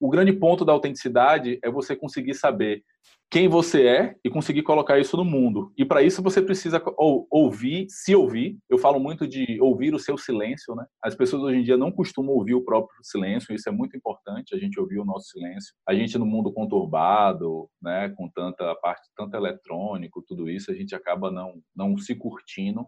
o 0.00 0.08
grande 0.08 0.32
ponto 0.32 0.64
da 0.64 0.72
autenticidade 0.72 1.58
é 1.62 1.70
você 1.70 1.94
conseguir 1.94 2.34
saber 2.34 2.82
quem 3.30 3.48
você 3.48 3.86
é 3.86 4.16
e 4.24 4.30
conseguir 4.30 4.62
colocar 4.62 4.98
isso 4.98 5.16
no 5.16 5.24
mundo. 5.24 5.72
E 5.76 5.84
para 5.84 6.02
isso 6.02 6.22
você 6.22 6.40
precisa 6.40 6.82
ou, 6.96 7.26
ouvir, 7.30 7.86
se 7.88 8.14
ouvir. 8.14 8.56
Eu 8.70 8.78
falo 8.78 9.00
muito 9.00 9.26
de 9.26 9.60
ouvir 9.60 9.94
o 9.94 9.98
seu 9.98 10.16
silêncio, 10.16 10.74
né? 10.74 10.84
As 11.02 11.14
pessoas 11.14 11.42
hoje 11.42 11.58
em 11.58 11.64
dia 11.64 11.76
não 11.76 11.90
costumam 11.90 12.32
ouvir 12.34 12.54
o 12.54 12.64
próprio 12.64 12.96
silêncio, 13.02 13.54
isso 13.54 13.68
é 13.68 13.72
muito 13.72 13.96
importante, 13.96 14.54
a 14.54 14.58
gente 14.58 14.78
ouvir 14.78 15.00
o 15.00 15.04
nosso 15.04 15.28
silêncio. 15.30 15.74
A 15.88 15.94
gente 15.94 16.16
no 16.16 16.26
mundo 16.26 16.52
conturbado, 16.52 17.68
né, 17.82 18.08
com 18.16 18.28
tanta 18.28 18.74
parte 18.76 19.02
tanto 19.16 19.36
eletrônico, 19.36 20.22
tudo 20.26 20.48
isso, 20.48 20.70
a 20.70 20.74
gente 20.74 20.94
acaba 20.94 21.30
não 21.30 21.54
não 21.74 21.98
se 21.98 22.14
curtindo. 22.14 22.86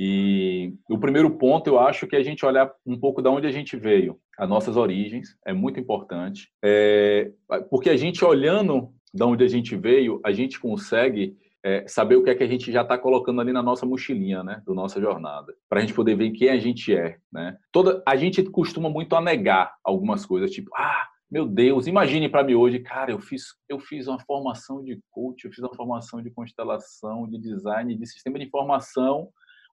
E 0.00 0.74
o 0.88 0.96
primeiro 0.96 1.28
ponto, 1.36 1.66
eu 1.66 1.76
acho 1.76 2.06
que 2.06 2.14
é 2.14 2.20
a 2.20 2.22
gente 2.22 2.46
olhar 2.46 2.72
um 2.86 2.98
pouco 2.98 3.20
de 3.20 3.28
onde 3.28 3.48
a 3.48 3.50
gente 3.50 3.76
veio, 3.76 4.16
as 4.38 4.48
nossas 4.48 4.76
origens, 4.76 5.36
é 5.44 5.52
muito 5.52 5.80
importante. 5.80 6.48
É, 6.64 7.32
porque 7.68 7.90
a 7.90 7.96
gente 7.96 8.24
olhando 8.24 8.94
de 9.12 9.24
onde 9.24 9.44
a 9.44 9.48
gente 9.48 9.76
veio, 9.76 10.20
a 10.24 10.32
gente 10.32 10.58
consegue 10.60 11.36
é, 11.64 11.86
saber 11.86 12.16
o 12.16 12.22
que 12.22 12.30
é 12.30 12.34
que 12.34 12.42
a 12.44 12.48
gente 12.48 12.70
já 12.70 12.82
está 12.82 12.96
colocando 12.96 13.40
ali 13.40 13.52
na 13.52 13.62
nossa 13.62 13.84
mochilinha, 13.84 14.42
né, 14.42 14.62
da 14.66 14.74
nossa 14.74 15.00
jornada, 15.00 15.54
para 15.68 15.78
a 15.78 15.80
gente 15.80 15.94
poder 15.94 16.16
ver 16.16 16.30
quem 16.30 16.48
a 16.48 16.58
gente 16.58 16.94
é, 16.94 17.18
né. 17.32 17.56
Toda 17.72 18.02
a 18.06 18.16
gente 18.16 18.42
costuma 18.44 18.88
muito 18.88 19.16
a 19.16 19.20
negar 19.20 19.74
algumas 19.84 20.24
coisas, 20.24 20.50
tipo, 20.50 20.70
ah, 20.76 21.06
meu 21.30 21.46
Deus, 21.46 21.86
imagine 21.86 22.28
para 22.28 22.42
mim 22.42 22.54
hoje, 22.54 22.78
cara, 22.78 23.10
eu 23.10 23.18
fiz 23.18 23.42
eu 23.68 23.78
fiz 23.78 24.06
uma 24.08 24.18
formação 24.20 24.82
de 24.82 24.98
coach, 25.10 25.44
eu 25.44 25.50
fiz 25.50 25.62
uma 25.62 25.74
formação 25.74 26.22
de 26.22 26.30
constelação, 26.30 27.28
de 27.28 27.38
design, 27.38 27.94
de 27.94 28.06
sistema 28.06 28.38
de 28.38 28.46
informação 28.46 29.28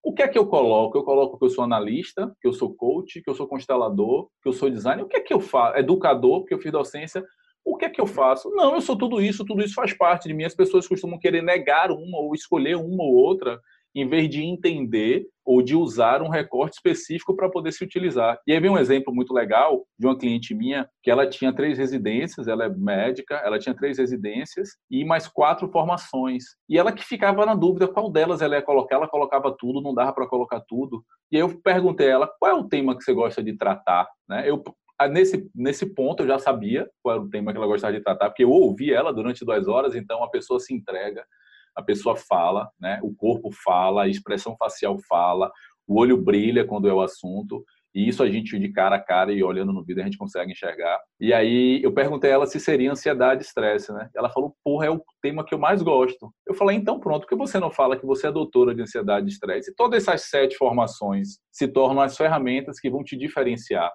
o 0.06 0.14
que 0.14 0.22
é 0.22 0.28
que 0.28 0.38
eu 0.38 0.46
coloco? 0.46 0.96
Eu 0.96 1.04
coloco 1.04 1.36
que 1.36 1.46
eu 1.46 1.50
sou 1.50 1.64
analista, 1.64 2.32
que 2.40 2.48
eu 2.48 2.54
sou 2.54 2.76
coach, 2.76 3.24
que 3.24 3.28
eu 3.28 3.34
sou 3.34 3.48
constelador, 3.48 4.30
que 4.40 4.48
eu 4.48 4.54
sou 4.54 4.70
designer. 4.70 5.02
O 5.02 5.08
que 5.08 5.18
é 5.18 5.20
que 5.20 5.34
eu 5.34 5.40
faço? 5.40 5.80
Educador, 5.80 6.42
porque 6.42 6.54
eu 6.54 6.60
fiz 6.60 6.72
docência. 6.72 7.26
O 7.66 7.76
que 7.76 7.86
é 7.86 7.90
que 7.90 8.00
eu 8.00 8.06
faço? 8.06 8.50
Não, 8.52 8.76
eu 8.76 8.82
sou 8.82 8.96
tudo 8.96 9.20
isso, 9.20 9.44
tudo 9.44 9.64
isso 9.64 9.74
faz 9.74 9.92
parte 9.92 10.28
de 10.28 10.34
mim. 10.36 10.44
As 10.44 10.56
pessoas 10.56 10.88
costumam 10.88 11.18
querer 11.18 11.42
negar 11.42 11.90
uma 11.90 12.20
ou 12.20 12.36
escolher 12.36 12.76
uma 12.76 13.04
ou 13.04 13.14
outra 13.16 13.60
em 13.96 14.08
vez 14.08 14.30
de 14.30 14.44
entender 14.44 15.26
ou 15.44 15.62
de 15.62 15.76
usar 15.76 16.22
um 16.22 16.28
recorte 16.28 16.74
específico 16.74 17.34
para 17.34 17.50
poder 17.50 17.72
se 17.72 17.84
utilizar. 17.84 18.38
E 18.46 18.52
aí 18.52 18.60
vem 18.60 18.70
um 18.70 18.78
exemplo 18.78 19.14
muito 19.14 19.34
legal 19.34 19.86
de 19.98 20.06
uma 20.06 20.18
cliente 20.18 20.54
minha 20.54 20.88
que 21.02 21.10
ela 21.10 21.28
tinha 21.28 21.54
três 21.54 21.78
residências, 21.78 22.48
ela 22.48 22.66
é 22.66 22.70
médica, 22.70 23.36
ela 23.36 23.58
tinha 23.58 23.74
três 23.74 23.98
residências 23.98 24.72
e 24.92 25.06
mais 25.06 25.28
quatro 25.28 25.70
formações. 25.70 26.44
E 26.68 26.78
ela 26.78 26.92
que 26.92 27.06
ficava 27.06 27.46
na 27.46 27.56
dúvida 27.56 27.88
qual 27.88 28.12
delas 28.12 28.42
ela 28.42 28.56
ia 28.56 28.62
colocar, 28.62 28.98
ela 28.98 29.08
colocava 29.08 29.56
tudo, 29.58 29.82
não 29.82 29.94
dava 29.94 30.12
para 30.12 30.28
colocar 30.28 30.60
tudo. 30.68 31.04
E 31.32 31.38
aí 31.38 31.42
eu 31.42 31.62
perguntei 31.62 32.08
a 32.08 32.12
ela, 32.12 32.32
qual 32.38 32.52
é 32.52 32.54
o 32.54 32.68
tema 32.68 32.98
que 32.98 33.04
você 33.04 33.14
gosta 33.14 33.42
de 33.42 33.56
tratar? 33.56 34.08
Né? 34.28 34.50
Eu 34.50 34.62
nesse, 35.10 35.50
nesse 35.54 35.86
ponto 35.86 36.24
eu 36.24 36.28
já 36.28 36.40
sabia 36.40 36.90
qual 37.02 37.16
era 37.16 37.24
o 37.24 37.30
tema 37.30 37.52
que 37.52 37.58
ela 37.58 37.68
gostava 37.68 37.94
de 37.94 38.02
tratar, 38.04 38.30
porque 38.30 38.44
eu 38.44 38.52
ouvi 38.52 38.94
ela 38.94 39.14
durante 39.14 39.44
duas 39.44 39.68
horas, 39.68 39.96
então 39.96 40.24
a 40.24 40.30
pessoa 40.30 40.60
se 40.60 40.74
entrega, 40.74 41.26
a 41.76 41.84
pessoa 41.84 42.16
fala, 42.16 42.70
né? 42.80 43.00
O 43.04 43.14
corpo 43.14 43.50
fala, 43.52 44.04
a 44.04 44.08
expressão 44.08 44.56
facial 44.58 44.98
fala, 45.10 45.52
o 45.88 46.00
olho 46.00 46.18
brilha 46.18 46.66
quando 46.66 46.88
é 46.88 46.94
o 46.94 47.02
assunto. 47.02 47.64
E 47.94 48.10
isso 48.10 48.22
a 48.22 48.30
gente 48.30 48.60
de 48.60 48.70
cara 48.74 48.98
a 48.98 49.00
cara 49.00 49.32
e 49.32 49.42
olhando 49.42 49.72
no 49.72 49.84
vídeo 49.84 50.02
a 50.02 50.06
gente 50.06 50.18
consegue 50.18 50.52
enxergar. 50.52 51.00
E 51.18 51.34
aí 51.34 51.82
eu 51.82 51.94
perguntei 51.94 52.30
a 52.30 52.34
ela 52.34 52.46
se 52.46 52.60
seria 52.60 52.92
ansiedade 52.92 53.42
e 53.42 53.46
estresse, 53.46 53.94
né? 53.94 54.10
Ela 54.14 54.30
falou, 54.30 54.54
porra, 54.66 54.88
é 54.88 54.90
o 54.90 55.02
tema 55.22 55.46
que 55.46 55.54
eu 55.54 55.60
mais 55.60 55.82
gosto. 55.82 56.30
Eu 56.46 56.54
falei, 56.54 56.76
então 56.76 57.00
pronto, 57.00 57.22
por 57.22 57.30
que 57.30 57.36
você 57.36 57.58
não 57.58 57.72
fala 57.72 57.98
que 57.98 58.06
você 58.06 58.28
é 58.28 58.32
doutora 58.32 58.76
de 58.76 58.82
ansiedade 58.82 59.28
e 59.28 59.30
estresse? 59.30 59.72
E 59.72 59.76
todas 59.76 60.04
essas 60.04 60.24
sete 60.24 60.58
formações 60.58 61.40
se 61.50 61.70
tornam 61.70 62.02
as 62.02 62.18
ferramentas 62.18 62.82
que 62.82 62.90
vão 62.90 63.02
te 63.02 63.16
diferenciar 63.16 63.90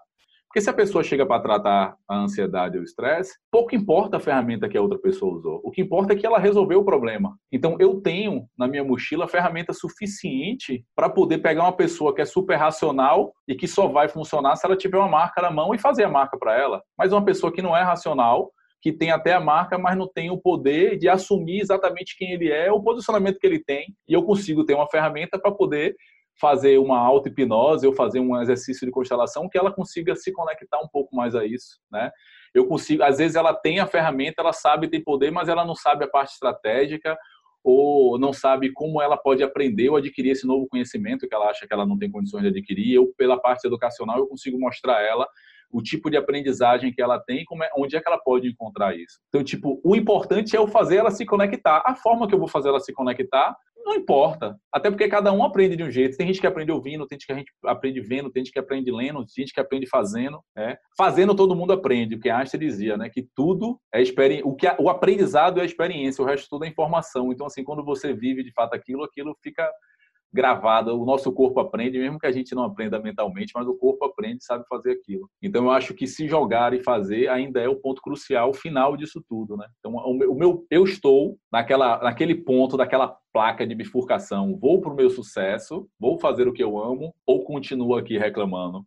porque 0.50 0.61
se 0.61 0.69
a 0.69 0.75
pessoa 0.75 1.04
chega 1.04 1.25
para 1.25 1.40
tratar 1.40 1.95
a 2.09 2.16
ansiedade 2.16 2.76
ou 2.76 2.83
o 2.83 2.85
estresse, 2.85 3.38
pouco 3.52 3.73
importa 3.73 4.17
a 4.17 4.21
ferramenta 4.21 4.69
que 4.69 4.76
a 4.76 4.82
outra 4.82 4.99
pessoa 4.99 5.36
usou. 5.36 5.60
O 5.63 5.71
que 5.71 5.80
importa 5.80 6.13
é 6.13 6.17
que 6.17 6.26
ela 6.26 6.41
resolveu 6.41 6.80
o 6.80 6.84
problema. 6.84 7.39
Então, 7.52 7.76
eu 7.78 8.00
tenho 8.00 8.49
na 8.58 8.67
minha 8.67 8.82
mochila 8.82 9.28
ferramenta 9.28 9.73
suficiente 9.73 10.84
para 10.97 11.08
poder 11.08 11.39
pegar 11.39 11.63
uma 11.63 11.76
pessoa 11.76 12.13
que 12.13 12.21
é 12.21 12.25
super 12.25 12.56
racional 12.56 13.32
e 13.47 13.54
que 13.54 13.69
só 13.69 13.86
vai 13.86 14.08
funcionar 14.08 14.56
se 14.56 14.67
ela 14.67 14.76
tiver 14.76 14.99
uma 14.99 15.06
marca 15.06 15.41
na 15.41 15.52
mão 15.52 15.73
e 15.73 15.78
fazer 15.78 16.02
a 16.02 16.10
marca 16.10 16.36
para 16.36 16.58
ela. 16.58 16.82
Mas 16.99 17.13
uma 17.13 17.25
pessoa 17.25 17.52
que 17.52 17.63
não 17.63 17.76
é 17.76 17.82
racional, 17.84 18.50
que 18.82 18.93
tem 18.93 19.13
até 19.13 19.32
a 19.32 19.41
marca, 19.41 19.78
mas 19.78 19.97
não 19.97 20.08
tem 20.13 20.32
o 20.32 20.41
poder 20.41 20.99
de 20.99 21.08
assumir 21.08 21.60
exatamente 21.60 22.17
quem 22.19 22.32
ele 22.32 22.50
é, 22.50 22.73
o 22.73 22.82
posicionamento 22.82 23.39
que 23.39 23.47
ele 23.47 23.63
tem, 23.63 23.95
e 24.08 24.13
eu 24.13 24.25
consigo 24.25 24.65
ter 24.65 24.75
uma 24.75 24.89
ferramenta 24.89 25.39
para 25.39 25.52
poder 25.52 25.95
fazer 26.40 26.78
uma 26.78 26.98
auto-hipnose 26.98 27.86
ou 27.86 27.92
fazer 27.92 28.18
um 28.18 28.40
exercício 28.40 28.86
de 28.86 28.92
constelação 28.92 29.48
que 29.48 29.58
ela 29.58 29.70
consiga 29.70 30.16
se 30.16 30.32
conectar 30.32 30.80
um 30.80 30.88
pouco 30.88 31.14
mais 31.14 31.34
a 31.34 31.44
isso, 31.44 31.78
né? 31.90 32.10
Eu 32.54 32.66
consigo, 32.66 33.02
às 33.02 33.18
vezes 33.18 33.36
ela 33.36 33.54
tem 33.54 33.78
a 33.78 33.86
ferramenta, 33.86 34.40
ela 34.40 34.52
sabe 34.52 34.88
tem 34.88 35.02
poder, 35.02 35.30
mas 35.30 35.48
ela 35.48 35.64
não 35.64 35.74
sabe 35.74 36.04
a 36.04 36.08
parte 36.08 36.32
estratégica 36.32 37.16
ou 37.62 38.18
não 38.18 38.32
sabe 38.32 38.72
como 38.72 39.02
ela 39.02 39.16
pode 39.16 39.42
aprender 39.42 39.90
ou 39.90 39.96
adquirir 39.96 40.30
esse 40.30 40.46
novo 40.46 40.66
conhecimento 40.66 41.28
que 41.28 41.34
ela 41.34 41.50
acha 41.50 41.66
que 41.66 41.72
ela 41.72 41.86
não 41.86 41.98
tem 41.98 42.10
condições 42.10 42.42
de 42.42 42.48
adquirir. 42.48 42.94
Eu, 42.94 43.12
pela 43.16 43.38
parte 43.38 43.66
educacional, 43.66 44.18
eu 44.18 44.26
consigo 44.26 44.58
mostrar 44.58 44.96
a 44.96 45.02
ela 45.02 45.28
o 45.71 45.83
tipo 45.83 46.11
de 46.11 46.17
aprendizagem 46.17 46.93
que 46.93 47.00
ela 47.00 47.19
tem, 47.19 47.45
como 47.45 47.65
é, 47.65 47.71
onde 47.76 47.97
é 47.97 48.00
que 48.00 48.09
ela 48.09 48.19
pode 48.19 48.49
encontrar 48.49 48.97
isso. 48.97 49.19
Então, 49.28 49.43
tipo, 49.43 49.80
o 49.85 49.95
importante 49.95 50.56
é 50.56 50.59
eu 50.59 50.67
fazer 50.67 50.97
ela 50.97 51.11
se 51.11 51.25
conectar. 51.25 51.83
A 51.87 51.95
forma 51.95 52.26
que 52.26 52.35
eu 52.35 52.39
vou 52.39 52.49
fazer 52.49 52.69
ela 52.69 52.80
se 52.80 52.93
conectar 52.93 53.56
não 53.85 53.95
importa. 53.95 54.56
Até 54.73 54.91
porque 54.91 55.09
cada 55.09 55.33
um 55.33 55.43
aprende 55.43 55.76
de 55.76 55.83
um 55.83 55.91
jeito. 55.91 56.17
Tem 56.17 56.26
gente 56.26 56.41
que 56.41 56.47
aprende 56.47 56.71
ouvindo, 56.71 57.06
tem 57.06 57.17
gente 57.17 57.26
que 57.26 57.33
a 57.33 57.37
gente 57.37 57.52
aprende 57.65 58.00
vendo, 58.00 58.30
tem 58.30 58.45
gente 58.45 58.52
que 58.52 58.59
aprende 58.59 58.91
lendo, 58.91 59.25
tem 59.25 59.45
gente 59.45 59.52
que 59.52 59.61
aprende 59.61 59.87
fazendo. 59.87 60.41
É. 60.56 60.78
Fazendo 60.97 61.35
todo 61.35 61.56
mundo 61.56 61.73
aprende, 61.73 62.17
porque 62.17 62.30
Einstein 62.30 62.61
dizia, 62.61 62.97
né, 62.97 63.09
que 63.09 63.26
tudo 63.35 63.80
é 63.93 64.00
experiência. 64.00 64.47
O 64.47 64.54
que 64.54 64.67
o 64.78 64.89
aprendizado 64.89 65.59
é 65.59 65.63
a 65.63 65.67
experiência, 65.67 66.23
o 66.23 66.26
resto 66.26 66.49
tudo 66.49 66.65
é 66.65 66.69
informação. 66.69 67.33
Então 67.33 67.47
assim, 67.47 67.65
quando 67.65 67.85
você 67.85 68.13
vive 68.13 68.45
de 68.45 68.52
fato 68.52 68.75
aquilo, 68.75 69.04
aquilo 69.04 69.37
fica 69.43 69.69
gravada, 70.32 70.95
o 70.95 71.04
nosso 71.04 71.32
corpo 71.32 71.60
aprende, 71.60 71.99
mesmo 71.99 72.19
que 72.19 72.26
a 72.26 72.32
gente 72.32 72.54
não 72.54 72.64
aprenda 72.64 73.00
mentalmente, 73.00 73.52
mas 73.54 73.66
o 73.66 73.75
corpo 73.75 74.04
aprende, 74.04 74.45
sabe 74.45 74.64
fazer 74.69 74.93
aquilo. 74.93 75.28
Então 75.43 75.64
eu 75.64 75.71
acho 75.71 75.95
que 75.95 76.06
se 76.06 76.28
jogar 76.28 76.73
e 76.73 76.82
fazer 76.82 77.28
ainda 77.28 77.60
é 77.60 77.69
o 77.69 77.76
ponto 77.76 78.00
crucial 78.00 78.52
final 78.54 78.97
disso 78.97 79.23
tudo, 79.28 79.56
né? 79.56 79.66
Então 79.78 79.95
o 79.95 80.34
meu, 80.34 80.64
eu 80.71 80.84
estou 80.84 81.36
naquela 81.52 81.99
naquele 82.02 82.34
ponto 82.34 82.76
daquela 82.76 83.16
placa 83.32 83.66
de 83.66 83.75
bifurcação, 83.75 84.56
vou 84.56 84.80
para 84.80 84.93
o 84.93 84.97
meu 84.97 85.10
sucesso, 85.10 85.88
vou 85.99 86.19
fazer 86.19 86.49
o 86.49 86.52
que 86.52 86.62
eu 86.62 86.78
amo 86.78 87.14
ou 87.26 87.45
continuo 87.45 87.97
aqui 87.97 88.19
reclamando. 88.19 88.84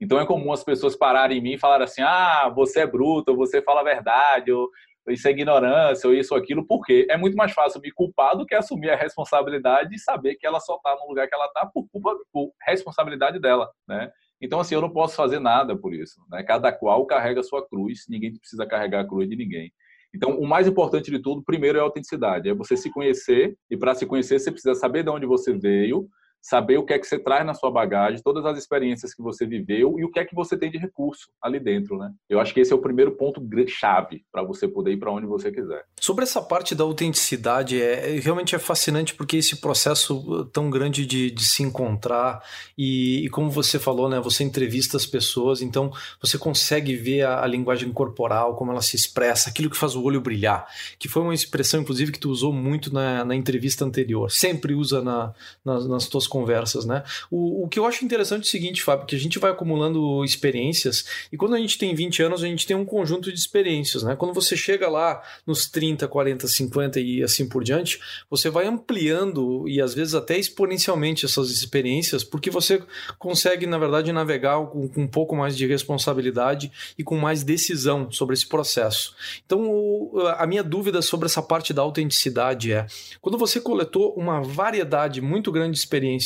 Então 0.00 0.20
é 0.20 0.26
comum 0.26 0.52
as 0.52 0.62
pessoas 0.62 0.94
pararem 0.94 1.38
em 1.38 1.42
mim 1.42 1.52
e 1.54 1.58
falar 1.58 1.82
assim: 1.82 2.02
"Ah, 2.02 2.50
você 2.54 2.80
é 2.80 2.86
bruto, 2.86 3.34
você 3.34 3.62
fala 3.62 3.80
a 3.80 3.84
verdade, 3.84 4.52
ou 4.52 4.68
isso 5.08 5.28
é 5.28 5.30
ignorância, 5.30 6.08
ou 6.08 6.14
isso 6.14 6.34
ou 6.34 6.40
aquilo, 6.40 6.66
porque 6.66 7.06
é 7.10 7.16
muito 7.16 7.36
mais 7.36 7.52
fácil 7.52 7.80
me 7.80 7.90
culpar 7.92 8.36
do 8.36 8.46
que 8.46 8.54
assumir 8.54 8.90
a 8.90 8.96
responsabilidade 8.96 9.94
e 9.94 9.98
saber 9.98 10.36
que 10.36 10.46
ela 10.46 10.60
só 10.60 10.76
está 10.76 10.96
no 10.96 11.08
lugar 11.08 11.28
que 11.28 11.34
ela 11.34 11.46
está 11.46 11.66
por 11.66 11.86
culpa, 11.88 12.14
por 12.32 12.52
responsabilidade 12.66 13.38
dela, 13.38 13.70
né? 13.88 14.10
Então, 14.40 14.60
assim, 14.60 14.74
eu 14.74 14.80
não 14.80 14.90
posso 14.90 15.16
fazer 15.16 15.38
nada 15.38 15.76
por 15.76 15.94
isso, 15.94 16.20
né? 16.30 16.42
Cada 16.42 16.70
qual 16.70 17.06
carrega 17.06 17.40
a 17.40 17.44
sua 17.44 17.66
cruz, 17.66 18.04
ninguém 18.08 18.36
precisa 18.36 18.66
carregar 18.66 19.00
a 19.00 19.06
cruz 19.06 19.28
de 19.28 19.36
ninguém. 19.36 19.72
Então, 20.14 20.38
o 20.38 20.46
mais 20.46 20.66
importante 20.66 21.10
de 21.10 21.18
tudo, 21.18 21.42
primeiro, 21.44 21.78
é 21.78 21.80
a 21.80 21.84
autenticidade, 21.84 22.48
é 22.48 22.54
você 22.54 22.76
se 22.76 22.90
conhecer, 22.90 23.56
e 23.70 23.76
para 23.76 23.94
se 23.94 24.06
conhecer, 24.06 24.38
você 24.38 24.50
precisa 24.50 24.74
saber 24.74 25.02
de 25.02 25.10
onde 25.10 25.26
você 25.26 25.52
veio, 25.52 26.08
saber 26.46 26.78
o 26.78 26.84
que 26.84 26.92
é 26.92 26.98
que 26.98 27.06
você 27.06 27.18
traz 27.18 27.44
na 27.44 27.54
sua 27.54 27.72
bagagem, 27.72 28.22
todas 28.22 28.46
as 28.46 28.56
experiências 28.56 29.12
que 29.12 29.20
você 29.20 29.44
viveu 29.44 29.98
e 29.98 30.04
o 30.04 30.10
que 30.10 30.20
é 30.20 30.24
que 30.24 30.32
você 30.32 30.56
tem 30.56 30.70
de 30.70 30.78
recurso 30.78 31.28
ali 31.42 31.58
dentro, 31.58 31.98
né? 31.98 32.12
Eu 32.30 32.38
acho 32.38 32.54
que 32.54 32.60
esse 32.60 32.72
é 32.72 32.76
o 32.76 32.80
primeiro 32.80 33.10
ponto 33.16 33.42
chave 33.66 34.24
para 34.30 34.44
você 34.44 34.68
poder 34.68 34.92
ir 34.92 34.96
para 34.96 35.10
onde 35.10 35.26
você 35.26 35.50
quiser. 35.50 35.84
Sobre 36.00 36.22
essa 36.22 36.40
parte 36.40 36.72
da 36.72 36.84
autenticidade, 36.84 37.82
é, 37.82 38.16
é, 38.16 38.20
realmente 38.20 38.54
é 38.54 38.60
fascinante 38.60 39.12
porque 39.12 39.38
esse 39.38 39.56
processo 39.56 40.18
uh, 40.18 40.44
tão 40.44 40.70
grande 40.70 41.04
de, 41.04 41.32
de 41.32 41.44
se 41.44 41.64
encontrar 41.64 42.40
e, 42.78 43.24
e, 43.24 43.28
como 43.28 43.50
você 43.50 43.76
falou, 43.76 44.08
né? 44.08 44.20
Você 44.20 44.44
entrevista 44.44 44.96
as 44.96 45.04
pessoas, 45.04 45.60
então 45.60 45.90
você 46.20 46.38
consegue 46.38 46.94
ver 46.94 47.22
a, 47.22 47.42
a, 47.42 47.46
linguagem 47.46 47.90
corporal, 47.92 48.54
como 48.54 48.70
ela 48.70 48.82
se 48.82 48.94
expressa, 48.94 49.50
aquilo 49.50 49.68
que 49.68 49.76
faz 49.76 49.96
o 49.96 50.04
olho 50.04 50.20
brilhar, 50.20 50.64
que 50.96 51.08
foi 51.08 51.22
uma 51.22 51.34
expressão, 51.34 51.80
inclusive, 51.80 52.12
que 52.12 52.20
tu 52.20 52.30
usou 52.30 52.52
muito 52.52 52.94
na, 52.94 53.24
na 53.24 53.34
entrevista 53.34 53.84
anterior. 53.84 54.30
Sempre 54.30 54.74
usa 54.74 55.02
na, 55.02 55.34
nas, 55.64 55.88
nas 55.88 56.06
tuas 56.06 56.28
conversas, 56.36 56.84
né? 56.84 57.02
O, 57.30 57.64
o 57.64 57.68
que 57.68 57.78
eu 57.78 57.86
acho 57.86 58.04
interessante 58.04 58.42
é 58.42 58.46
o 58.46 58.50
seguinte, 58.50 58.82
Fábio, 58.82 59.06
que 59.06 59.16
a 59.16 59.18
gente 59.18 59.38
vai 59.38 59.50
acumulando 59.50 60.22
experiências 60.22 61.06
e 61.32 61.36
quando 61.36 61.54
a 61.54 61.58
gente 61.58 61.78
tem 61.78 61.94
20 61.94 62.22
anos, 62.22 62.44
a 62.44 62.46
gente 62.46 62.66
tem 62.66 62.76
um 62.76 62.84
conjunto 62.84 63.32
de 63.32 63.38
experiências, 63.38 64.02
né? 64.02 64.14
Quando 64.14 64.34
você 64.34 64.54
chega 64.54 64.88
lá 64.88 65.22
nos 65.46 65.66
30, 65.66 66.06
40, 66.06 66.46
50 66.46 67.00
e 67.00 67.22
assim 67.22 67.48
por 67.48 67.64
diante, 67.64 67.98
você 68.28 68.50
vai 68.50 68.66
ampliando 68.66 69.66
e 69.66 69.80
às 69.80 69.94
vezes 69.94 70.14
até 70.14 70.36
exponencialmente 70.38 71.24
essas 71.24 71.50
experiências, 71.50 72.22
porque 72.22 72.50
você 72.50 72.82
consegue, 73.18 73.66
na 73.66 73.78
verdade, 73.78 74.12
navegar 74.12 74.60
com, 74.66 74.88
com 74.88 75.02
um 75.02 75.08
pouco 75.08 75.34
mais 75.34 75.56
de 75.56 75.66
responsabilidade 75.66 76.70
e 76.98 77.02
com 77.02 77.16
mais 77.16 77.42
decisão 77.42 78.10
sobre 78.10 78.34
esse 78.34 78.46
processo. 78.46 79.14
Então, 79.46 79.66
o, 79.70 80.20
a 80.36 80.46
minha 80.46 80.62
dúvida 80.62 81.00
sobre 81.00 81.26
essa 81.26 81.42
parte 81.42 81.72
da 81.72 81.80
autenticidade 81.82 82.72
é: 82.72 82.86
quando 83.22 83.38
você 83.38 83.58
coletou 83.60 84.14
uma 84.14 84.42
variedade 84.42 85.20
muito 85.20 85.50
grande 85.50 85.72
de 85.72 85.78
experiências, 85.78 86.25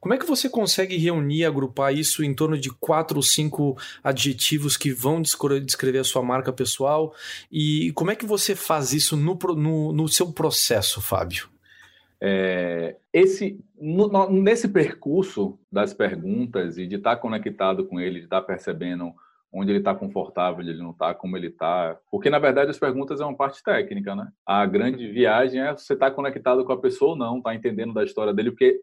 como 0.00 0.14
é 0.14 0.18
que 0.18 0.26
você 0.26 0.48
consegue 0.48 0.96
reunir, 0.96 1.44
agrupar 1.44 1.94
isso 1.94 2.24
em 2.24 2.34
torno 2.34 2.58
de 2.58 2.70
quatro 2.70 3.16
ou 3.16 3.22
cinco 3.22 3.76
adjetivos 4.02 4.76
que 4.76 4.92
vão 4.92 5.22
descrever 5.22 5.98
a 5.98 6.04
sua 6.04 6.22
marca 6.22 6.52
pessoal? 6.52 7.14
E 7.50 7.92
como 7.92 8.10
é 8.10 8.16
que 8.16 8.26
você 8.26 8.54
faz 8.54 8.92
isso 8.92 9.16
no, 9.16 9.38
no, 9.56 9.92
no 9.92 10.08
seu 10.08 10.32
processo, 10.32 11.00
Fábio? 11.00 11.48
É, 12.22 12.96
esse, 13.12 13.58
no, 13.80 14.28
nesse 14.30 14.68
percurso 14.68 15.58
das 15.72 15.94
perguntas 15.94 16.76
e 16.76 16.86
de 16.86 16.96
estar 16.96 17.16
conectado 17.16 17.86
com 17.86 17.98
ele, 17.98 18.18
de 18.18 18.24
estar 18.24 18.42
percebendo 18.42 19.14
onde 19.52 19.72
ele 19.72 19.78
está 19.78 19.94
confortável, 19.94 20.60
onde 20.60 20.70
ele 20.70 20.82
não 20.82 20.90
está, 20.90 21.12
como 21.14 21.36
ele 21.36 21.48
está. 21.48 21.96
Porque, 22.10 22.30
na 22.30 22.38
verdade, 22.38 22.70
as 22.70 22.78
perguntas 22.78 23.20
é 23.20 23.24
uma 23.24 23.36
parte 23.36 23.62
técnica, 23.62 24.14
né? 24.14 24.28
A 24.46 24.64
grande 24.64 25.08
viagem 25.10 25.60
é 25.60 25.72
você 25.72 25.94
estar 25.94 26.10
tá 26.10 26.14
conectado 26.14 26.64
com 26.64 26.72
a 26.72 26.80
pessoa 26.80 27.12
ou 27.12 27.16
não, 27.16 27.38
está 27.38 27.54
entendendo 27.54 27.92
da 27.92 28.04
história 28.04 28.32
dele, 28.32 28.50
porque, 28.50 28.80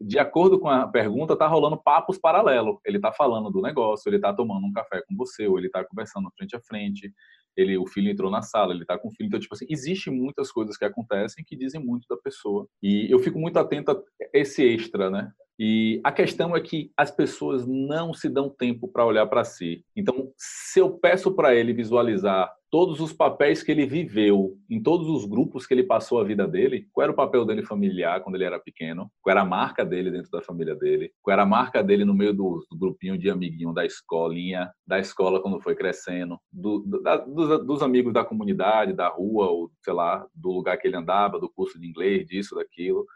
de 0.00 0.18
acordo 0.18 0.58
com 0.58 0.68
a 0.68 0.86
pergunta, 0.86 1.32
está 1.32 1.46
rolando 1.46 1.76
papos 1.76 2.18
paralelos. 2.18 2.76
Ele 2.84 2.98
está 2.98 3.12
falando 3.12 3.50
do 3.50 3.60
negócio, 3.60 4.08
ele 4.08 4.16
está 4.16 4.32
tomando 4.32 4.66
um 4.66 4.72
café 4.72 5.02
com 5.06 5.16
você, 5.16 5.46
ou 5.46 5.58
ele 5.58 5.66
está 5.66 5.84
conversando 5.84 6.30
frente 6.36 6.54
a 6.54 6.60
frente, 6.60 7.12
ele, 7.56 7.76
o 7.76 7.86
filho 7.86 8.10
entrou 8.10 8.30
na 8.30 8.40
sala, 8.40 8.72
ele 8.72 8.82
está 8.82 8.96
com 8.96 9.08
o 9.08 9.10
filho. 9.10 9.26
Então, 9.26 9.40
tipo 9.40 9.54
assim, 9.54 9.66
existe 9.68 10.10
muitas 10.10 10.52
coisas 10.52 10.76
que 10.76 10.84
acontecem 10.84 11.44
que 11.44 11.56
dizem 11.56 11.84
muito 11.84 12.06
da 12.08 12.16
pessoa. 12.16 12.68
E 12.80 13.10
eu 13.10 13.18
fico 13.18 13.38
muito 13.38 13.58
atento 13.58 13.90
a 13.90 14.00
esse 14.32 14.64
extra, 14.64 15.10
né? 15.10 15.32
E 15.58 16.00
a 16.04 16.12
questão 16.12 16.54
é 16.54 16.60
que 16.60 16.92
as 16.96 17.10
pessoas 17.10 17.66
não 17.66 18.14
se 18.14 18.28
dão 18.28 18.48
tempo 18.48 18.86
para 18.86 19.04
olhar 19.04 19.26
para 19.26 19.42
si. 19.42 19.84
Então, 19.96 20.32
se 20.36 20.78
eu 20.78 20.96
peço 20.98 21.34
para 21.34 21.52
ele 21.52 21.72
visualizar 21.72 22.48
todos 22.70 23.00
os 23.00 23.12
papéis 23.12 23.62
que 23.62 23.72
ele 23.72 23.86
viveu, 23.86 24.56
em 24.68 24.82
todos 24.82 25.08
os 25.08 25.24
grupos 25.24 25.66
que 25.66 25.74
ele 25.74 25.82
passou 25.82 26.20
a 26.20 26.24
vida 26.24 26.46
dele, 26.46 26.86
qual 26.92 27.04
era 27.04 27.12
o 27.12 27.16
papel 27.16 27.44
dele 27.44 27.64
familiar 27.64 28.20
quando 28.22 28.34
ele 28.34 28.44
era 28.44 28.58
pequeno, 28.58 29.10
qual 29.22 29.32
era 29.32 29.42
a 29.42 29.46
marca 29.46 29.84
dele 29.84 30.10
dentro 30.10 30.30
da 30.30 30.42
família 30.42 30.74
dele, 30.74 31.10
qual 31.22 31.32
era 31.32 31.42
a 31.42 31.46
marca 31.46 31.82
dele 31.82 32.04
no 32.04 32.14
meio 32.14 32.32
do, 32.32 32.64
do 32.70 32.78
grupinho 32.78 33.16
de 33.16 33.30
amiguinho 33.30 33.72
da 33.72 33.84
escolinha, 33.84 34.70
da 34.86 34.98
escola 34.98 35.40
quando 35.40 35.60
foi 35.60 35.74
crescendo, 35.74 36.38
do, 36.52 36.84
da, 37.02 37.16
dos, 37.16 37.66
dos 37.66 37.82
amigos 37.82 38.12
da 38.12 38.24
comunidade, 38.24 38.92
da 38.92 39.08
rua, 39.08 39.48
ou 39.48 39.70
sei 39.82 39.92
lá, 39.92 40.26
do 40.34 40.50
lugar 40.50 40.76
que 40.78 40.86
ele 40.86 40.96
andava, 40.96 41.40
do 41.40 41.50
curso 41.50 41.80
de 41.80 41.86
inglês, 41.86 42.26
disso, 42.26 42.54
daquilo 42.54 43.06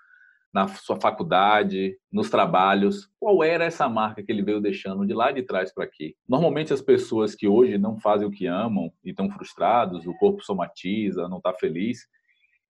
na 0.53 0.69
sua 0.69 1.01
faculdade, 1.01 1.97
nos 2.11 2.29
trabalhos, 2.29 3.09
qual 3.19 3.43
era 3.43 3.65
essa 3.65 3.89
marca 3.89 4.23
que 4.23 4.31
ele 4.31 4.43
veio 4.43 4.61
deixando 4.61 5.07
de 5.07 5.15
lá 5.15 5.33
de 5.33 5.43
trás 5.43 5.73
para 5.73 5.85
aqui? 5.85 6.15
Normalmente 6.29 6.73
as 6.73 6.83
pessoas 6.83 7.35
que 7.35 7.49
hoje 7.49 7.79
não 7.79 7.99
fazem 7.99 8.29
o 8.29 8.31
que 8.31 8.47
amam 8.47 8.93
e 9.03 9.11
estão 9.11 9.31
frustrados, 9.31 10.07
o 10.07 10.15
corpo 10.19 10.45
somatiza, 10.45 11.29
não 11.29 11.39
está 11.39 11.55
feliz, 11.55 12.07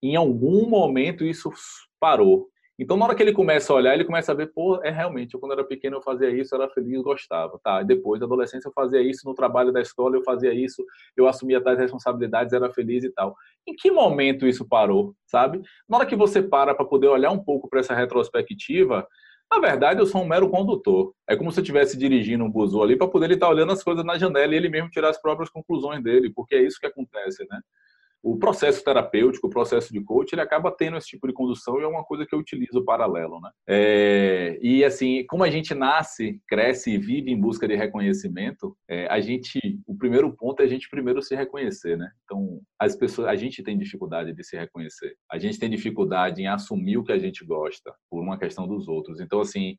em 0.03 0.14
algum 0.14 0.68
momento 0.68 1.25
isso 1.25 1.51
parou. 1.99 2.52
Então, 2.83 2.97
na 2.97 3.05
hora 3.05 3.14
que 3.14 3.23
ele 3.23 3.33
começa 3.33 3.73
a 3.73 3.77
olhar, 3.77 3.95
ele 3.95 4.05
começa 4.05 4.33
a 4.33 4.35
ver, 4.35 4.49
pô, 4.49 4.83
é 4.83 4.90
realmente, 4.90 5.35
eu, 5.35 5.40
quando 5.40 5.53
era 5.53 5.62
pequeno 5.62 5.99
eu 5.99 6.03
fazia 6.03 6.29
isso, 6.31 6.53
eu 6.53 6.61
era 6.61 6.68
feliz, 6.73 7.01
gostava, 7.01 7.57
tá? 7.62 7.81
E 7.81 7.85
depois, 7.85 8.18
da 8.18 8.27
adolescência, 8.27 8.66
eu 8.66 8.73
fazia 8.73 9.01
isso, 9.01 9.21
no 9.25 9.35
trabalho 9.35 9.71
da 9.71 9.81
escola 9.81 10.16
eu 10.16 10.25
fazia 10.25 10.53
isso, 10.53 10.85
eu 11.16 11.29
assumia 11.29 11.61
tais 11.61 11.79
responsabilidades, 11.79 12.53
era 12.53 12.73
feliz 12.73 13.05
e 13.05 13.11
tal. 13.11 13.37
Em 13.64 13.73
que 13.77 13.88
momento 13.88 14.49
isso 14.49 14.66
parou, 14.66 15.14
sabe? 15.25 15.62
Na 15.88 15.99
hora 15.99 16.07
que 16.07 16.16
você 16.16 16.42
para 16.42 16.75
para 16.75 16.85
poder 16.85 17.07
olhar 17.07 17.31
um 17.31 17.38
pouco 17.38 17.71
para 17.71 17.79
essa 17.79 17.95
retrospectiva, 17.95 19.07
na 19.49 19.61
verdade, 19.61 20.01
eu 20.01 20.07
sou 20.07 20.21
um 20.23 20.27
mero 20.27 20.51
condutor. 20.51 21.14
É 21.29 21.37
como 21.37 21.53
se 21.53 21.61
eu 21.61 21.62
estivesse 21.62 21.97
dirigindo 21.97 22.42
um 22.42 22.51
busão 22.51 22.83
ali 22.83 22.97
para 22.97 23.07
poder 23.07 23.27
ele 23.27 23.35
estar 23.35 23.47
tá 23.47 23.53
olhando 23.53 23.71
as 23.71 23.85
coisas 23.85 24.05
na 24.05 24.18
janela 24.18 24.55
e 24.55 24.57
ele 24.57 24.68
mesmo 24.68 24.90
tirar 24.90 25.11
as 25.11 25.23
próprias 25.23 25.49
conclusões 25.51 26.03
dele, 26.03 26.33
porque 26.35 26.57
é 26.57 26.62
isso 26.62 26.81
que 26.81 26.87
acontece, 26.87 27.47
né? 27.49 27.61
O 28.23 28.39
processo 28.39 28.85
terapêutico, 28.85 29.47
o 29.47 29.51
processo 29.51 29.93
de 29.93 30.01
coach, 30.01 30.33
ele 30.33 30.41
acaba 30.41 30.71
tendo 30.71 30.97
esse 30.97 31.09
tipo 31.09 31.27
de 31.27 31.33
condução 31.33 31.81
e 31.81 31.83
é 31.83 31.87
uma 31.87 32.05
coisa 32.05 32.25
que 32.25 32.35
eu 32.35 32.39
utilizo 32.39 32.85
paralelo, 32.85 33.41
né? 33.41 33.51
É, 33.69 34.59
e 34.63 34.85
assim, 34.85 35.25
como 35.27 35.43
a 35.43 35.51
gente 35.51 35.75
nasce, 35.75 36.41
cresce 36.47 36.93
e 36.93 36.99
vive 36.99 37.31
em 37.31 37.41
busca 37.41 37.67
de 37.67 37.75
reconhecimento, 37.75 38.77
é, 38.89 39.07
a 39.09 39.21
gente, 39.21 39.59
o 39.87 39.97
primeiro 39.97 40.35
ponto 40.37 40.61
é 40.61 40.65
a 40.65 40.69
gente 40.69 40.89
primeiro 40.89 41.21
se 41.21 41.35
reconhecer, 41.35 41.97
né? 41.97 42.11
Então, 42.25 42.61
as 42.79 42.95
pessoas, 42.95 43.29
a 43.29 43.35
gente 43.35 43.63
tem 43.63 43.77
dificuldade 43.77 44.33
de 44.33 44.45
se 44.45 44.57
reconhecer, 44.57 45.17
a 45.31 45.39
gente 45.39 45.59
tem 45.59 45.69
dificuldade 45.69 46.43
em 46.43 46.47
assumir 46.47 46.99
o 46.99 47.05
que 47.05 47.13
a 47.13 47.19
gente 47.19 47.45
gosta 47.45 47.93
por 48.09 48.23
uma 48.23 48.39
questão 48.39 48.69
dos 48.69 48.87
outros. 48.87 49.21
Então, 49.21 49.41
assim, 49.41 49.77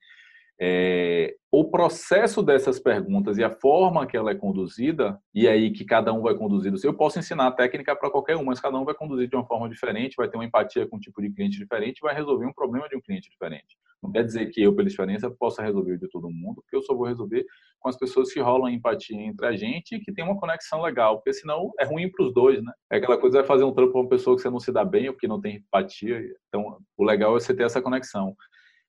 é, 0.60 1.36
o 1.52 1.66
processo 1.66 2.42
dessas 2.42 2.80
perguntas 2.80 3.38
e 3.38 3.44
a 3.44 3.50
forma 3.50 4.08
que 4.08 4.16
ela 4.16 4.32
é 4.32 4.36
conduzida, 4.36 5.20
e 5.34 5.48
aí 5.48 5.72
que 5.72 5.86
cada 5.86 6.14
um 6.14 6.22
vai 6.22 6.36
conduzir 6.36 6.74
eu 6.84 6.94
posso 6.94 7.20
ensinar 7.20 7.48
a 7.48 7.52
técnica 7.52 7.96
para 7.96 8.10
qualquer 8.10 8.38
um, 8.38 8.46
mas 8.46 8.60
cada 8.60 8.78
um 8.78 8.86
vai 8.86 8.96
conduzir 8.96 9.28
de 9.28 9.36
uma 9.36 9.46
forma 9.46 9.70
diferente, 9.70 10.16
vai 10.18 10.28
ter 10.28 10.38
uma 10.38 10.46
empatia 10.46 10.88
com 10.88 10.98
um 10.98 11.00
tipo 11.00 11.22
de 11.22 11.32
cliente 11.32 11.58
diferente, 11.58 12.02
vai 12.02 12.16
resolver 12.16 12.46
um 12.46 12.54
problema 12.54 12.88
de 12.88 12.96
um 12.96 13.02
cliente 13.02 13.30
diferente. 13.30 13.78
Não 14.02 14.12
quer 14.12 14.24
dizer 14.24 14.48
que 14.48 14.62
eu, 14.62 14.76
pela 14.76 14.88
experiência, 14.88 15.30
possa 15.32 15.64
resolver 15.64 15.98
de 15.98 16.10
todo 16.10 16.30
mundo, 16.30 16.62
porque 16.62 16.76
eu 16.76 16.82
só 16.82 16.94
vou 16.94 17.06
resolver 17.06 17.46
com 17.80 17.90
as 17.90 17.98
pessoas 17.98 18.34
que 18.34 18.40
rolam 18.40 18.70
empatia 18.70 19.22
entre 19.22 19.46
a 19.46 19.56
gente 19.56 19.96
e 19.96 20.00
que 20.00 20.12
tem 20.12 20.26
uma 20.26 20.40
conexão 20.40 20.82
legal, 20.82 21.18
porque 21.18 21.34
senão 21.34 21.72
é 21.80 21.86
ruim 21.86 22.12
para 22.12 22.26
os 22.26 22.34
dois, 22.34 22.62
né? 22.62 22.72
É 22.92 22.98
aquela 22.98 23.18
coisa, 23.18 23.40
vai 23.40 23.48
fazer 23.48 23.64
um 23.64 23.74
trampo 23.74 23.94
com 23.94 24.02
uma 24.02 24.10
pessoa 24.10 24.36
que 24.36 24.42
você 24.42 24.50
não 24.50 24.60
se 24.60 24.72
dá 24.72 24.84
bem 24.84 25.08
ou 25.08 25.16
que 25.16 25.28
não 25.28 25.40
tem 25.40 25.58
empatia, 25.58 26.22
então 26.48 26.78
o 26.98 27.04
legal 27.04 27.36
é 27.36 27.40
você 27.40 27.54
ter 27.56 27.64
essa 27.64 27.82
conexão. 27.82 28.36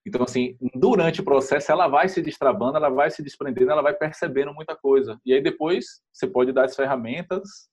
Então, 0.07 0.23
assim, 0.23 0.57
durante 0.75 1.21
o 1.21 1.25
processo, 1.25 1.73
ela 1.73 1.89
vai 1.89 2.09
se 2.09 2.21
destravando, 2.21 2.77
ela 2.77 2.91
vai 2.91 3.11
se 3.11 3.23
desprendendo, 3.23 3.71
ela 3.71 3.83
vai 3.83 3.95
percebendo 3.95 4.53
muita 4.53 4.77
coisa. 4.77 5.19
E 5.25 5.33
aí 5.33 5.43
depois 5.43 6.03
você 6.13 6.27
pode 6.27 6.53
dar 6.53 6.65
as 6.65 6.77
ferramentas. 6.77 7.69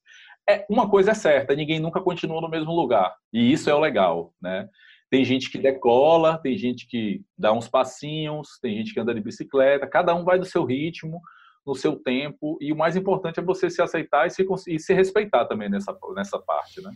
É, 0.50 0.66
uma 0.70 0.90
coisa 0.90 1.12
é 1.12 1.14
certa, 1.14 1.56
ninguém 1.56 1.80
nunca 1.80 2.02
continua 2.02 2.42
no 2.42 2.50
mesmo 2.50 2.72
lugar. 2.74 3.14
E 3.34 3.52
isso 3.52 3.70
é 3.70 3.76
o 3.76 3.80
legal, 3.80 4.34
né? 4.42 4.68
Tem 5.10 5.26
gente 5.26 5.52
que 5.52 5.58
decola, 5.58 6.38
tem 6.38 6.58
gente 6.58 6.88
que 6.88 7.22
dá 7.38 7.52
uns 7.52 7.68
passinhos, 7.68 8.58
tem 8.62 8.78
gente 8.78 8.94
que 8.94 9.00
anda 9.00 9.14
de 9.14 9.20
bicicleta, 9.20 9.86
cada 9.86 10.16
um 10.16 10.24
vai 10.24 10.40
do 10.40 10.46
seu 10.46 10.64
ritmo 10.64 11.20
no 11.66 11.76
seu 11.76 11.96
tempo 11.96 12.58
e 12.60 12.72
o 12.72 12.76
mais 12.76 12.96
importante 12.96 13.40
é 13.40 13.44
você 13.44 13.70
se 13.70 13.82
aceitar 13.82 14.26
e 14.26 14.32
se, 14.32 14.46
e 14.68 14.80
se 14.80 14.94
respeitar 14.94 15.46
também 15.46 15.70
nessa, 15.70 15.96
nessa 16.16 16.40
parte, 16.40 16.82
né? 16.82 16.92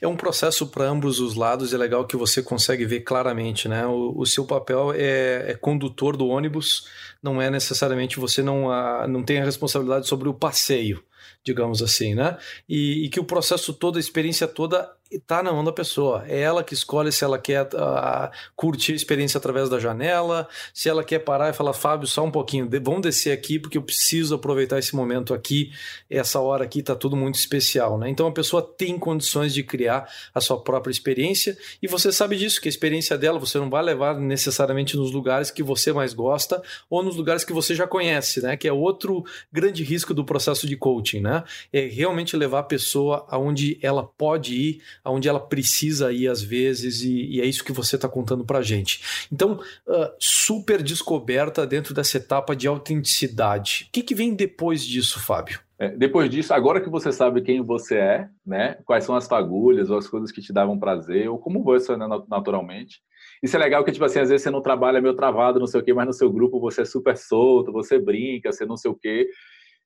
É 0.00 0.08
um 0.08 0.16
processo 0.16 0.66
para 0.66 0.84
ambos 0.84 1.20
os 1.20 1.34
lados, 1.34 1.74
é 1.74 1.76
legal 1.76 2.06
que 2.06 2.16
você 2.16 2.42
consegue 2.42 2.86
ver 2.86 3.00
claramente, 3.00 3.68
né? 3.68 3.86
O, 3.86 4.14
o 4.16 4.26
seu 4.26 4.46
papel 4.46 4.92
é, 4.94 5.50
é, 5.50 5.54
condutor 5.54 6.16
do 6.16 6.26
ônibus, 6.26 6.88
não 7.22 7.40
é 7.40 7.50
necessariamente 7.50 8.18
você 8.18 8.42
não, 8.42 8.70
a, 8.70 9.06
não 9.06 9.22
tem 9.22 9.40
a 9.40 9.44
responsabilidade 9.44 10.08
sobre 10.08 10.28
o 10.28 10.34
passeio, 10.34 11.02
digamos 11.48 11.82
assim, 11.82 12.14
né? 12.14 12.36
E, 12.68 13.06
e, 13.06 13.08
que 13.08 13.18
o 13.18 13.24
processo 13.24 13.72
todo, 13.72 13.96
a 13.96 14.00
experiência 14.00 14.46
toda 14.46 14.90
está 15.10 15.42
na 15.42 15.52
mão 15.52 15.64
da 15.64 15.72
pessoa. 15.72 16.24
É 16.28 16.38
ela 16.40 16.62
que 16.62 16.74
escolhe 16.74 17.10
se 17.10 17.24
ela 17.24 17.38
quer 17.38 17.62
uh, 17.62 18.30
curtir 18.54 18.92
a 18.92 18.96
experiência 18.96 19.38
através 19.38 19.68
da 19.68 19.78
janela, 19.78 20.46
se 20.72 20.88
ela 20.88 21.02
quer 21.02 21.20
parar 21.20 21.48
e 21.50 21.52
falar, 21.52 21.72
Fábio, 21.72 22.06
só 22.06 22.24
um 22.24 22.30
pouquinho, 22.30 22.68
vamos 22.82 23.02
descer 23.02 23.32
aqui 23.32 23.58
porque 23.58 23.78
eu 23.78 23.82
preciso 23.82 24.34
aproveitar 24.34 24.78
esse 24.78 24.94
momento 24.94 25.32
aqui, 25.32 25.72
essa 26.10 26.40
hora 26.40 26.64
aqui 26.64 26.80
está 26.80 26.94
tudo 26.94 27.16
muito 27.16 27.36
especial, 27.36 27.98
né? 27.98 28.08
Então 28.10 28.26
a 28.26 28.32
pessoa 28.32 28.62
tem 28.62 28.98
condições 28.98 29.54
de 29.54 29.62
criar 29.62 30.08
a 30.34 30.40
sua 30.40 30.60
própria 30.60 30.90
experiência 30.90 31.56
e 31.82 31.88
você 31.88 32.12
sabe 32.12 32.36
disso, 32.36 32.60
que 32.60 32.68
a 32.68 32.70
experiência 32.70 33.16
dela 33.16 33.38
você 33.38 33.58
não 33.58 33.70
vai 33.70 33.82
levar 33.82 34.18
necessariamente 34.20 34.96
nos 34.96 35.10
lugares 35.10 35.50
que 35.50 35.62
você 35.62 35.92
mais 35.92 36.12
gosta 36.12 36.62
ou 36.90 37.02
nos 37.02 37.16
lugares 37.16 37.44
que 37.44 37.52
você 37.52 37.74
já 37.74 37.86
conhece, 37.86 38.42
né? 38.42 38.56
Que 38.56 38.68
é 38.68 38.72
outro 38.72 39.24
grande 39.50 39.82
risco 39.82 40.12
do 40.12 40.24
processo 40.24 40.66
de 40.66 40.76
coaching, 40.76 41.20
né? 41.20 41.37
É 41.72 41.86
realmente 41.86 42.36
levar 42.36 42.60
a 42.60 42.64
pessoa 42.64 43.26
aonde 43.28 43.78
ela 43.82 44.04
pode 44.04 44.54
ir 44.54 44.82
aonde 45.04 45.28
ela 45.28 45.40
precisa 45.40 46.12
ir 46.12 46.28
às 46.28 46.42
vezes, 46.42 47.02
e, 47.02 47.36
e 47.36 47.40
é 47.40 47.46
isso 47.46 47.64
que 47.64 47.72
você 47.72 47.96
está 47.96 48.08
contando 48.08 48.44
para 48.44 48.62
gente. 48.62 49.28
Então, 49.32 49.60
uh, 49.86 50.10
super 50.18 50.82
descoberta 50.82 51.66
dentro 51.66 51.94
dessa 51.94 52.16
etapa 52.16 52.54
de 52.54 52.66
autenticidade. 52.66 53.86
O 53.88 53.92
que, 53.92 54.02
que 54.02 54.14
vem 54.14 54.34
depois 54.34 54.84
disso, 54.84 55.20
Fábio? 55.20 55.60
É, 55.80 55.90
depois 55.90 56.28
disso, 56.28 56.52
agora 56.52 56.80
que 56.80 56.90
você 56.90 57.12
sabe 57.12 57.40
quem 57.40 57.62
você 57.62 57.96
é, 57.96 58.28
né, 58.44 58.78
quais 58.84 59.04
são 59.04 59.14
as 59.14 59.28
fagulhas 59.28 59.90
ou 59.90 59.96
as 59.96 60.08
coisas 60.08 60.32
que 60.32 60.40
te 60.40 60.52
davam 60.52 60.76
prazer, 60.76 61.28
ou 61.28 61.38
como 61.38 61.62
você 61.62 61.92
é 61.92 61.96
naturalmente, 61.96 63.00
isso 63.40 63.54
é 63.54 63.60
legal 63.60 63.84
que, 63.84 63.92
tipo 63.92 64.04
assim, 64.04 64.18
às 64.18 64.28
vezes 64.28 64.42
você 64.42 64.50
não 64.50 64.60
trabalha 64.60 65.00
meio 65.00 65.14
travado, 65.14 65.60
não 65.60 65.68
sei 65.68 65.80
o 65.80 65.84
quê, 65.84 65.94
mas 65.94 66.06
no 66.06 66.12
seu 66.12 66.32
grupo 66.32 66.58
você 66.58 66.80
é 66.82 66.84
super 66.84 67.16
solto, 67.16 67.70
você 67.70 67.96
brinca, 67.96 68.50
você 68.50 68.66
não 68.66 68.76
sei 68.76 68.90
o 68.90 68.94
quê. 68.96 69.28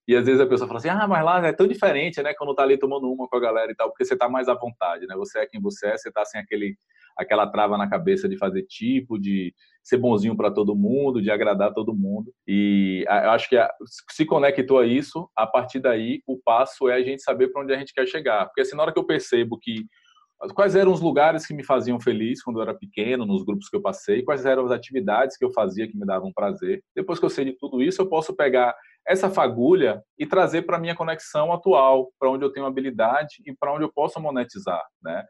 E 0.07 0.17
às 0.17 0.27
vezes 0.27 0.41
a 0.41 0.47
pessoa 0.47 0.67
fala 0.67 0.81
assim, 0.81 0.89
ah, 0.89 1.07
mas 1.07 1.25
lá 1.25 1.47
é 1.47 1.53
tão 1.53 1.67
diferente, 1.67 2.21
né? 2.23 2.35
Quando 2.35 2.55
tá 2.55 2.63
ali 2.63 2.77
tomando 2.77 3.11
uma 3.11 3.29
com 3.29 3.37
a 3.37 3.41
galera 3.41 3.71
e 3.71 3.75
tal, 3.75 3.89
porque 3.89 4.05
você 4.05 4.17
tá 4.17 4.29
mais 4.29 4.49
à 4.49 4.55
vontade, 4.55 5.07
né? 5.07 5.15
Você 5.17 5.39
é 5.39 5.47
quem 5.47 5.61
você 5.61 5.89
é, 5.89 5.97
você 5.97 6.11
tá 6.11 6.25
sem 6.25 6.41
aquele, 6.41 6.77
aquela 7.17 7.47
trava 7.47 7.79
na 7.79 7.89
cabeça 7.89 8.29
de 8.29 8.37
fazer 8.37 8.63
tipo, 8.65 9.19
de 9.19 9.55
ser 9.83 9.99
bonzinho 9.99 10.37
para 10.37 10.51
todo 10.51 10.75
mundo, 10.75 11.23
de 11.23 11.31
agradar 11.31 11.73
todo 11.73 11.95
mundo. 11.95 12.33
E 12.47 13.05
eu 13.07 13.31
acho 13.31 13.49
que 13.49 13.57
se 14.11 14.27
conectou 14.27 14.81
a 14.81 14.87
isso, 14.87 15.29
a 15.37 15.47
partir 15.47 15.79
daí 15.79 16.21
o 16.27 16.37
passo 16.37 16.89
é 16.89 16.95
a 16.95 17.03
gente 17.03 17.23
saber 17.23 17.49
para 17.49 17.63
onde 17.63 17.73
a 17.73 17.79
gente 17.79 17.95
quer 17.95 18.07
chegar. 18.07 18.47
Porque 18.47 18.63
assim, 18.63 18.77
na 18.77 18.83
hora 18.83 18.93
que 18.93 18.99
eu 18.99 19.07
percebo 19.07 19.57
que 19.57 19.87
quais 20.51 20.75
eram 20.75 20.93
os 20.93 21.01
lugares 21.01 21.47
que 21.47 21.55
me 21.55 21.63
faziam 21.63 22.01
feliz 22.01 22.43
quando 22.43 22.57
eu 22.57 22.63
era 22.63 22.75
pequeno, 22.75 23.25
nos 23.25 23.45
grupos 23.45 23.69
que 23.69 23.77
eu 23.77 23.83
passei, 23.83 24.25
quais 24.25 24.45
eram 24.45 24.65
as 24.65 24.73
atividades 24.73 25.37
que 25.37 25.45
eu 25.45 25.53
fazia 25.53 25.87
que 25.87 25.97
me 25.97 26.05
davam 26.05 26.33
prazer. 26.33 26.83
Depois 26.97 27.21
que 27.21 27.25
eu 27.25 27.31
sei 27.31 27.45
de 27.45 27.53
tudo 27.53 27.81
isso, 27.81 28.03
eu 28.03 28.09
posso 28.09 28.35
pegar 28.35 28.75
essa 29.07 29.31
fagulha 29.31 30.03
e 30.19 30.27
trazer 30.27 30.63
para 30.63 30.77
a 30.77 30.81
minha 30.81 30.95
conexão 30.95 31.53
atual, 31.53 32.13
para 32.19 32.31
onde 32.31 32.45
eu 32.45 32.53
tenho 32.53 32.67
habilidade 32.67 33.37
e 33.45 33.55
para 33.55 33.73
onde 33.73 33.85
eu 33.85 33.93
posso 33.93 34.21
monetizar, 34.21 34.83
né? 35.03 35.25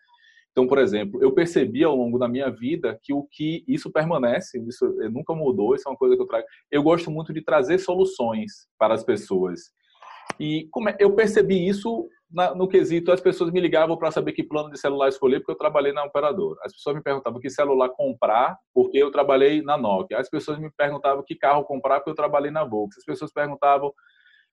Então, 0.53 0.67
por 0.67 0.79
exemplo, 0.79 1.23
eu 1.23 1.33
percebi 1.33 1.83
ao 1.83 1.97
longo 1.97 2.19
da 2.19 2.29
minha 2.29 2.51
vida 2.51 2.99
que 3.03 3.13
o 3.13 3.27
que 3.31 3.65
isso 3.67 3.91
permanece, 3.91 4.63
isso 4.69 4.87
nunca 5.11 5.35
mudou, 5.35 5.75
isso 5.75 5.89
é 5.89 5.91
uma 5.91 5.97
coisa 5.97 6.15
que 6.15 6.23
eu 6.23 6.27
trago. 6.27 6.47
Eu 6.71 6.83
gosto 6.83 7.11
muito 7.11 7.33
de 7.33 7.43
trazer 7.43 7.79
soluções 7.79 8.69
para 8.79 8.93
as 8.93 9.03
pessoas. 9.03 9.73
E 10.39 10.69
é, 10.89 10.97
eu 11.01 11.15
percebi 11.15 11.67
isso 11.67 12.07
na, 12.33 12.55
no 12.55 12.67
quesito, 12.67 13.13
as 13.13 13.21
pessoas 13.21 13.51
me 13.51 13.61
ligavam 13.61 13.97
para 13.97 14.11
saber 14.11 14.33
que 14.33 14.43
plano 14.43 14.71
de 14.71 14.79
celular 14.79 15.09
escolher, 15.09 15.41
porque 15.41 15.53
eu 15.53 15.57
trabalhei 15.57 15.93
na 15.93 16.05
operadora. 16.05 16.59
As 16.65 16.73
pessoas 16.73 16.97
me 16.97 17.03
perguntavam 17.03 17.39
que 17.39 17.51
celular 17.51 17.91
comprar, 17.91 18.57
porque 18.73 18.99
eu 18.99 19.11
trabalhei 19.11 19.63
na 19.63 19.77
Nokia. 19.77 20.19
As 20.19 20.31
pessoas 20.31 20.59
me 20.59 20.71
perguntavam 20.71 21.23
que 21.23 21.35
carro 21.35 21.65
comprar, 21.65 22.01
porque 22.01 22.11
eu 22.11 22.15
trabalhei 22.15 22.51
na 22.51 22.65
Volkswagen. 22.65 22.99
As 22.99 23.05
pessoas 23.05 23.33
perguntavam 23.33 23.93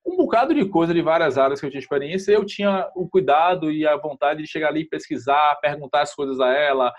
um 0.05 0.17
bocado 0.17 0.53
de 0.53 0.65
coisa 0.65 0.93
de 0.93 1.01
várias 1.01 1.37
áreas 1.37 1.59
que 1.59 1.65
eu 1.65 1.69
tinha 1.69 1.79
experiência. 1.79 2.31
Eu 2.31 2.45
tinha 2.45 2.89
o 2.95 3.07
cuidado 3.07 3.71
e 3.71 3.87
a 3.87 3.95
vontade 3.95 4.41
de 4.41 4.49
chegar 4.49 4.69
ali 4.69 4.87
pesquisar, 4.87 5.57
perguntar 5.61 6.01
as 6.01 6.13
coisas 6.13 6.39
a 6.39 6.51
ela, 6.53 6.93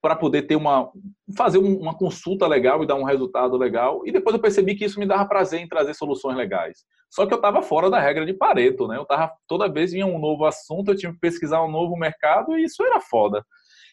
para 0.00 0.16
poder 0.16 0.42
ter 0.42 0.56
uma 0.56 0.90
fazer 1.36 1.58
uma 1.58 1.96
consulta 1.96 2.46
legal 2.46 2.82
e 2.82 2.86
dar 2.86 2.94
um 2.94 3.04
resultado 3.04 3.56
legal. 3.56 4.02
E 4.06 4.12
depois 4.12 4.34
eu 4.34 4.40
percebi 4.40 4.74
que 4.74 4.84
isso 4.84 4.98
me 4.98 5.06
dava 5.06 5.26
prazer 5.26 5.60
em 5.60 5.68
trazer 5.68 5.94
soluções 5.94 6.36
legais. 6.36 6.84
Só 7.10 7.26
que 7.26 7.32
eu 7.32 7.36
estava 7.36 7.62
fora 7.62 7.90
da 7.90 8.00
regra 8.00 8.24
de 8.26 8.34
Pareto, 8.34 8.86
né? 8.86 8.96
Eu 8.96 9.04
tava 9.04 9.32
toda 9.46 9.72
vez 9.72 9.92
vinha 9.92 10.06
um 10.06 10.18
novo 10.18 10.44
assunto, 10.44 10.90
eu 10.90 10.96
tinha 10.96 11.12
que 11.12 11.18
pesquisar 11.18 11.62
um 11.62 11.70
novo 11.70 11.96
mercado 11.96 12.56
e 12.56 12.64
isso 12.64 12.82
era 12.82 13.00
foda. 13.00 13.44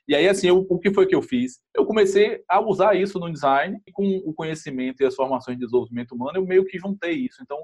E 0.07 0.15
aí 0.15 0.27
assim, 0.27 0.47
eu, 0.47 0.65
o 0.69 0.79
que 0.79 0.93
foi 0.93 1.07
que 1.07 1.15
eu 1.15 1.21
fiz? 1.21 1.59
Eu 1.75 1.85
comecei 1.85 2.43
a 2.47 2.59
usar 2.59 2.95
isso 2.95 3.19
no 3.19 3.31
design 3.31 3.79
e 3.87 3.91
com 3.91 4.03
o 4.25 4.33
conhecimento 4.33 5.01
e 5.01 5.05
as 5.05 5.15
formações 5.15 5.57
de 5.57 5.65
desenvolvimento 5.65 6.13
humano, 6.13 6.37
eu 6.37 6.45
meio 6.45 6.65
que 6.65 6.77
juntei 6.77 7.13
isso. 7.13 7.41
Então, 7.41 7.57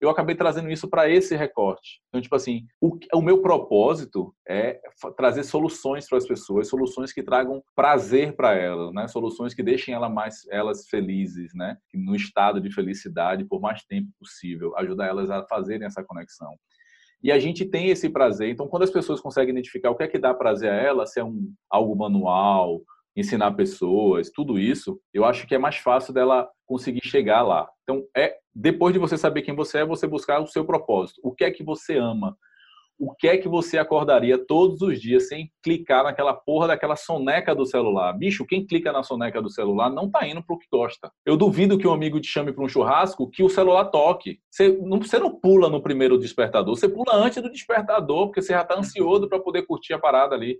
eu 0.00 0.08
acabei 0.08 0.34
trazendo 0.34 0.70
isso 0.70 0.88
para 0.88 1.08
esse 1.08 1.34
recorte. 1.34 2.00
Então, 2.08 2.20
tipo 2.20 2.34
assim, 2.34 2.66
o, 2.80 2.96
o, 3.14 3.20
meu 3.20 3.42
propósito 3.42 4.32
é 4.48 4.80
trazer 5.16 5.42
soluções 5.42 6.08
para 6.08 6.18
as 6.18 6.26
pessoas, 6.26 6.68
soluções 6.68 7.12
que 7.12 7.22
tragam 7.22 7.62
prazer 7.74 8.36
para 8.36 8.54
elas, 8.54 8.92
né? 8.92 9.08
Soluções 9.08 9.54
que 9.54 9.62
deixem 9.62 9.94
ela 9.94 10.08
mais, 10.08 10.46
elas 10.50 10.88
felizes, 10.88 11.52
né? 11.54 11.76
No 11.92 12.14
estado 12.14 12.60
de 12.60 12.72
felicidade 12.72 13.44
por 13.44 13.60
mais 13.60 13.84
tempo 13.84 14.08
possível, 14.18 14.76
ajudar 14.76 15.06
elas 15.06 15.30
a 15.30 15.44
fazerem 15.46 15.86
essa 15.86 16.04
conexão. 16.04 16.56
E 17.22 17.32
a 17.32 17.38
gente 17.38 17.64
tem 17.64 17.88
esse 17.88 18.08
prazer. 18.08 18.50
Então, 18.50 18.68
quando 18.68 18.84
as 18.84 18.90
pessoas 18.90 19.20
conseguem 19.20 19.50
identificar 19.50 19.90
o 19.90 19.96
que 19.96 20.04
é 20.04 20.08
que 20.08 20.18
dá 20.18 20.32
prazer 20.32 20.70
a 20.70 20.76
elas, 20.76 21.12
se 21.12 21.18
é 21.18 21.24
um 21.24 21.52
algo 21.68 21.96
manual, 21.96 22.80
ensinar 23.16 23.52
pessoas, 23.52 24.30
tudo 24.30 24.58
isso, 24.58 25.00
eu 25.12 25.24
acho 25.24 25.44
que 25.46 25.54
é 25.54 25.58
mais 25.58 25.76
fácil 25.76 26.14
dela 26.14 26.48
conseguir 26.64 27.04
chegar 27.04 27.42
lá. 27.42 27.68
Então, 27.82 28.04
é 28.16 28.36
depois 28.60 28.92
de 28.92 28.98
você 28.98 29.16
saber 29.16 29.42
quem 29.42 29.54
você 29.54 29.78
é, 29.78 29.84
você 29.84 30.04
buscar 30.04 30.40
o 30.40 30.46
seu 30.48 30.64
propósito. 30.64 31.20
O 31.22 31.32
que 31.32 31.44
é 31.44 31.50
que 31.50 31.62
você 31.62 31.96
ama? 31.96 32.36
O 32.98 33.14
que 33.14 33.28
é 33.28 33.36
que 33.36 33.48
você 33.48 33.78
acordaria 33.78 34.36
todos 34.36 34.82
os 34.82 35.00
dias 35.00 35.28
sem 35.28 35.52
clicar 35.62 36.02
naquela 36.02 36.34
porra 36.34 36.66
daquela 36.66 36.96
soneca 36.96 37.54
do 37.54 37.64
celular? 37.64 38.12
Bicho, 38.12 38.44
quem 38.44 38.66
clica 38.66 38.90
na 38.90 39.04
soneca 39.04 39.40
do 39.40 39.48
celular 39.48 39.88
não 39.88 40.10
tá 40.10 40.26
indo 40.26 40.42
pro 40.42 40.58
que 40.58 40.66
gosta. 40.72 41.08
Eu 41.24 41.36
duvido 41.36 41.78
que 41.78 41.86
um 41.86 41.92
amigo 41.92 42.20
te 42.20 42.26
chame 42.26 42.52
para 42.52 42.64
um 42.64 42.68
churrasco 42.68 43.30
que 43.30 43.44
o 43.44 43.48
celular 43.48 43.84
toque. 43.84 44.40
Você 44.50 44.76
não, 44.82 45.00
você 45.00 45.20
não 45.20 45.32
pula 45.38 45.70
no 45.70 45.80
primeiro 45.80 46.18
despertador, 46.18 46.74
você 46.74 46.88
pula 46.88 47.14
antes 47.14 47.40
do 47.40 47.52
despertador, 47.52 48.26
porque 48.26 48.42
você 48.42 48.52
já 48.52 48.64
tá 48.64 48.76
ansioso 48.76 49.28
para 49.28 49.38
poder 49.38 49.62
curtir 49.62 49.92
a 49.92 50.00
parada 50.00 50.34
ali. 50.34 50.58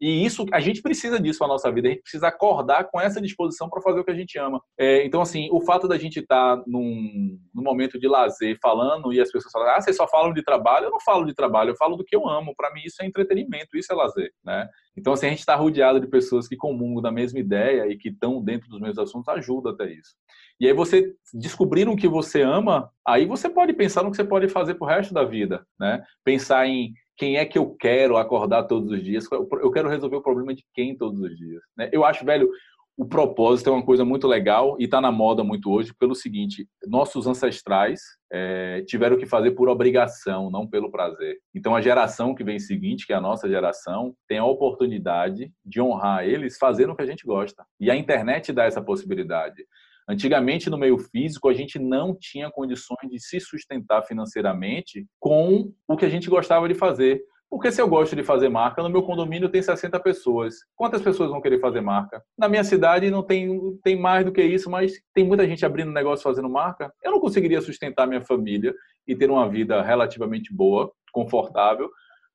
E 0.00 0.24
isso, 0.24 0.44
a 0.52 0.60
gente 0.60 0.82
precisa 0.82 1.18
disso 1.18 1.40
na 1.40 1.48
nossa 1.48 1.72
vida, 1.72 1.88
a 1.88 1.90
gente 1.90 2.02
precisa 2.02 2.28
acordar 2.28 2.84
com 2.90 3.00
essa 3.00 3.20
disposição 3.20 3.68
para 3.68 3.80
fazer 3.80 4.00
o 4.00 4.04
que 4.04 4.10
a 4.10 4.14
gente 4.14 4.38
ama. 4.38 4.60
É, 4.78 5.04
então, 5.06 5.22
assim, 5.22 5.48
o 5.50 5.60
fato 5.60 5.88
da 5.88 5.96
gente 5.96 6.20
estar 6.20 6.58
tá 6.58 6.62
num, 6.66 7.38
num, 7.54 7.62
momento 7.62 7.98
de 7.98 8.06
lazer 8.06 8.58
falando 8.60 9.12
e 9.12 9.20
as 9.20 9.30
pessoas 9.30 9.52
falam, 9.52 9.68
ah, 9.70 9.80
vocês 9.80 9.96
só 9.96 10.06
falam 10.06 10.32
de 10.34 10.42
trabalho, 10.42 10.86
eu 10.86 10.90
não 10.90 11.00
falo 11.00 11.24
de 11.24 11.34
trabalho, 11.34 11.70
eu 11.70 11.76
falo 11.76 11.96
do 11.96 12.04
que 12.04 12.14
eu 12.14 12.28
amo. 12.28 12.54
Para 12.56 12.72
mim, 12.72 12.82
isso 12.84 13.02
é 13.02 13.06
entretenimento, 13.06 13.76
isso 13.76 13.92
é 13.92 13.96
lazer, 13.96 14.30
né? 14.44 14.68
Então, 14.96 15.12
assim, 15.12 15.26
a 15.26 15.30
gente 15.30 15.40
está 15.40 15.54
rodeado 15.54 16.00
de 16.00 16.06
pessoas 16.06 16.46
que 16.46 16.56
comungam 16.56 17.02
da 17.02 17.12
mesma 17.12 17.38
ideia 17.38 17.86
e 17.86 17.96
que 17.96 18.08
estão 18.08 18.42
dentro 18.42 18.68
dos 18.68 18.80
mesmos 18.80 18.98
assuntos, 18.98 19.28
ajuda 19.28 19.70
até 19.70 19.90
isso. 19.90 20.14
E 20.58 20.66
aí 20.66 20.72
você 20.72 21.12
descobrindo 21.34 21.90
o 21.90 21.96
que 21.96 22.08
você 22.08 22.40
ama, 22.40 22.90
aí 23.06 23.26
você 23.26 23.48
pode 23.48 23.74
pensar 23.74 24.02
no 24.02 24.10
que 24.10 24.16
você 24.16 24.24
pode 24.24 24.48
fazer 24.48 24.74
pro 24.74 24.86
resto 24.86 25.12
da 25.12 25.22
vida, 25.22 25.66
né? 25.78 26.02
Pensar 26.24 26.66
em 26.66 26.94
quem 27.16 27.36
é 27.36 27.44
que 27.44 27.58
eu 27.58 27.74
quero 27.74 28.16
acordar 28.16 28.64
todos 28.64 28.90
os 28.90 29.02
dias? 29.02 29.26
Eu 29.32 29.70
quero 29.70 29.88
resolver 29.88 30.16
o 30.16 30.22
problema 30.22 30.54
de 30.54 30.64
quem 30.74 30.96
todos 30.96 31.20
os 31.20 31.36
dias. 31.36 31.62
Né? 31.76 31.88
Eu 31.92 32.04
acho, 32.04 32.24
velho, 32.24 32.48
o 32.96 33.04
propósito 33.04 33.68
é 33.68 33.72
uma 33.72 33.84
coisa 33.84 34.06
muito 34.06 34.26
legal 34.26 34.74
e 34.78 34.84
está 34.84 35.02
na 35.02 35.12
moda 35.12 35.44
muito 35.44 35.70
hoje 35.70 35.92
pelo 35.94 36.14
seguinte: 36.14 36.66
nossos 36.86 37.26
ancestrais 37.26 38.00
é, 38.32 38.82
tiveram 38.86 39.18
que 39.18 39.26
fazer 39.26 39.50
por 39.50 39.68
obrigação, 39.68 40.50
não 40.50 40.66
pelo 40.66 40.90
prazer. 40.90 41.36
Então 41.54 41.74
a 41.74 41.82
geração 41.82 42.34
que 42.34 42.42
vem 42.42 42.58
seguinte, 42.58 43.06
que 43.06 43.12
é 43.12 43.16
a 43.16 43.20
nossa 43.20 43.48
geração, 43.48 44.14
tem 44.26 44.38
a 44.38 44.46
oportunidade 44.46 45.52
de 45.64 45.80
honrar 45.80 46.24
eles 46.24 46.56
fazendo 46.56 46.92
o 46.92 46.96
que 46.96 47.02
a 47.02 47.06
gente 47.06 47.26
gosta. 47.26 47.66
E 47.78 47.90
a 47.90 47.96
internet 47.96 48.50
dá 48.52 48.64
essa 48.64 48.80
possibilidade. 48.80 49.66
Antigamente, 50.08 50.70
no 50.70 50.78
meio 50.78 50.98
físico, 50.98 51.48
a 51.48 51.54
gente 51.54 51.78
não 51.78 52.16
tinha 52.18 52.50
condições 52.50 53.10
de 53.10 53.18
se 53.18 53.40
sustentar 53.40 54.02
financeiramente 54.02 55.04
com 55.18 55.72
o 55.88 55.96
que 55.96 56.04
a 56.04 56.08
gente 56.08 56.30
gostava 56.30 56.68
de 56.68 56.74
fazer. 56.74 57.20
Porque 57.50 57.70
se 57.70 57.80
eu 57.80 57.88
gosto 57.88 58.14
de 58.14 58.22
fazer 58.22 58.48
marca, 58.48 58.82
no 58.82 58.88
meu 58.88 59.02
condomínio 59.02 59.48
tem 59.48 59.62
60 59.62 59.98
pessoas. 60.00 60.56
Quantas 60.74 61.00
pessoas 61.00 61.30
vão 61.30 61.40
querer 61.40 61.60
fazer 61.60 61.80
marca? 61.80 62.22
Na 62.36 62.48
minha 62.48 62.64
cidade 62.64 63.10
não 63.10 63.22
tem, 63.22 63.78
tem 63.82 63.98
mais 63.98 64.24
do 64.24 64.32
que 64.32 64.42
isso, 64.42 64.68
mas 64.68 64.92
tem 65.14 65.24
muita 65.24 65.46
gente 65.46 65.64
abrindo 65.64 65.92
negócio 65.92 66.24
fazendo 66.24 66.48
marca. 66.48 66.92
Eu 67.02 67.12
não 67.12 67.20
conseguiria 67.20 67.60
sustentar 67.60 68.06
minha 68.06 68.20
família 68.20 68.74
e 69.06 69.14
ter 69.14 69.30
uma 69.30 69.48
vida 69.48 69.80
relativamente 69.82 70.52
boa, 70.52 70.90
confortável, 71.12 71.88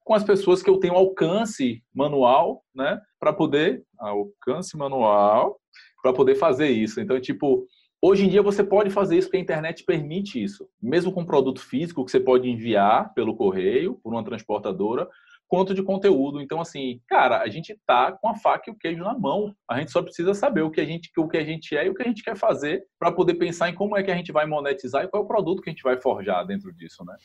com 0.03 0.13
as 0.13 0.23
pessoas 0.23 0.63
que 0.63 0.69
eu 0.69 0.79
tenho 0.79 0.95
alcance 0.95 1.83
manual, 1.93 2.63
né? 2.73 2.99
Para 3.19 3.33
poder. 3.33 3.83
Alcance 3.99 4.75
manual 4.75 5.59
para 6.01 6.13
poder 6.13 6.35
fazer 6.35 6.69
isso. 6.69 6.99
Então, 6.99 7.19
tipo, 7.19 7.65
hoje 8.01 8.25
em 8.25 8.29
dia 8.29 8.41
você 8.41 8.63
pode 8.63 8.89
fazer 8.89 9.17
isso 9.17 9.27
porque 9.27 9.37
a 9.37 9.41
internet 9.41 9.83
permite 9.83 10.41
isso. 10.41 10.67
Mesmo 10.81 11.11
com 11.11 11.25
produto 11.25 11.61
físico 11.61 12.03
que 12.03 12.11
você 12.11 12.19
pode 12.19 12.49
enviar 12.49 13.13
pelo 13.13 13.35
correio, 13.35 13.99
por 14.03 14.13
uma 14.13 14.23
transportadora, 14.23 15.07
quanto 15.51 15.73
de 15.73 15.83
conteúdo. 15.83 16.41
Então, 16.41 16.61
assim, 16.61 17.01
cara, 17.09 17.41
a 17.41 17.49
gente 17.49 17.77
tá 17.85 18.13
com 18.13 18.29
a 18.29 18.35
faca 18.35 18.69
e 18.69 18.73
o 18.73 18.77
queijo 18.77 19.03
na 19.03 19.13
mão. 19.13 19.53
A 19.69 19.79
gente 19.79 19.91
só 19.91 20.01
precisa 20.01 20.33
saber 20.33 20.61
o 20.61 20.71
que 20.71 20.79
a 20.79 20.85
gente, 20.85 21.11
o 21.17 21.27
que 21.27 21.35
a 21.35 21.43
gente 21.43 21.75
é 21.75 21.85
e 21.85 21.89
o 21.89 21.93
que 21.93 22.01
a 22.01 22.07
gente 22.07 22.23
quer 22.23 22.37
fazer 22.37 22.85
para 22.97 23.11
poder 23.11 23.33
pensar 23.33 23.69
em 23.69 23.75
como 23.75 23.97
é 23.97 24.01
que 24.01 24.09
a 24.09 24.15
gente 24.15 24.31
vai 24.31 24.45
monetizar 24.45 25.03
e 25.03 25.09
qual 25.09 25.23
é 25.23 25.25
o 25.25 25.27
produto 25.27 25.61
que 25.61 25.69
a 25.69 25.73
gente 25.73 25.83
vai 25.83 25.99
forjar 25.99 26.47
dentro 26.47 26.73
disso, 26.73 27.03
né? 27.03 27.15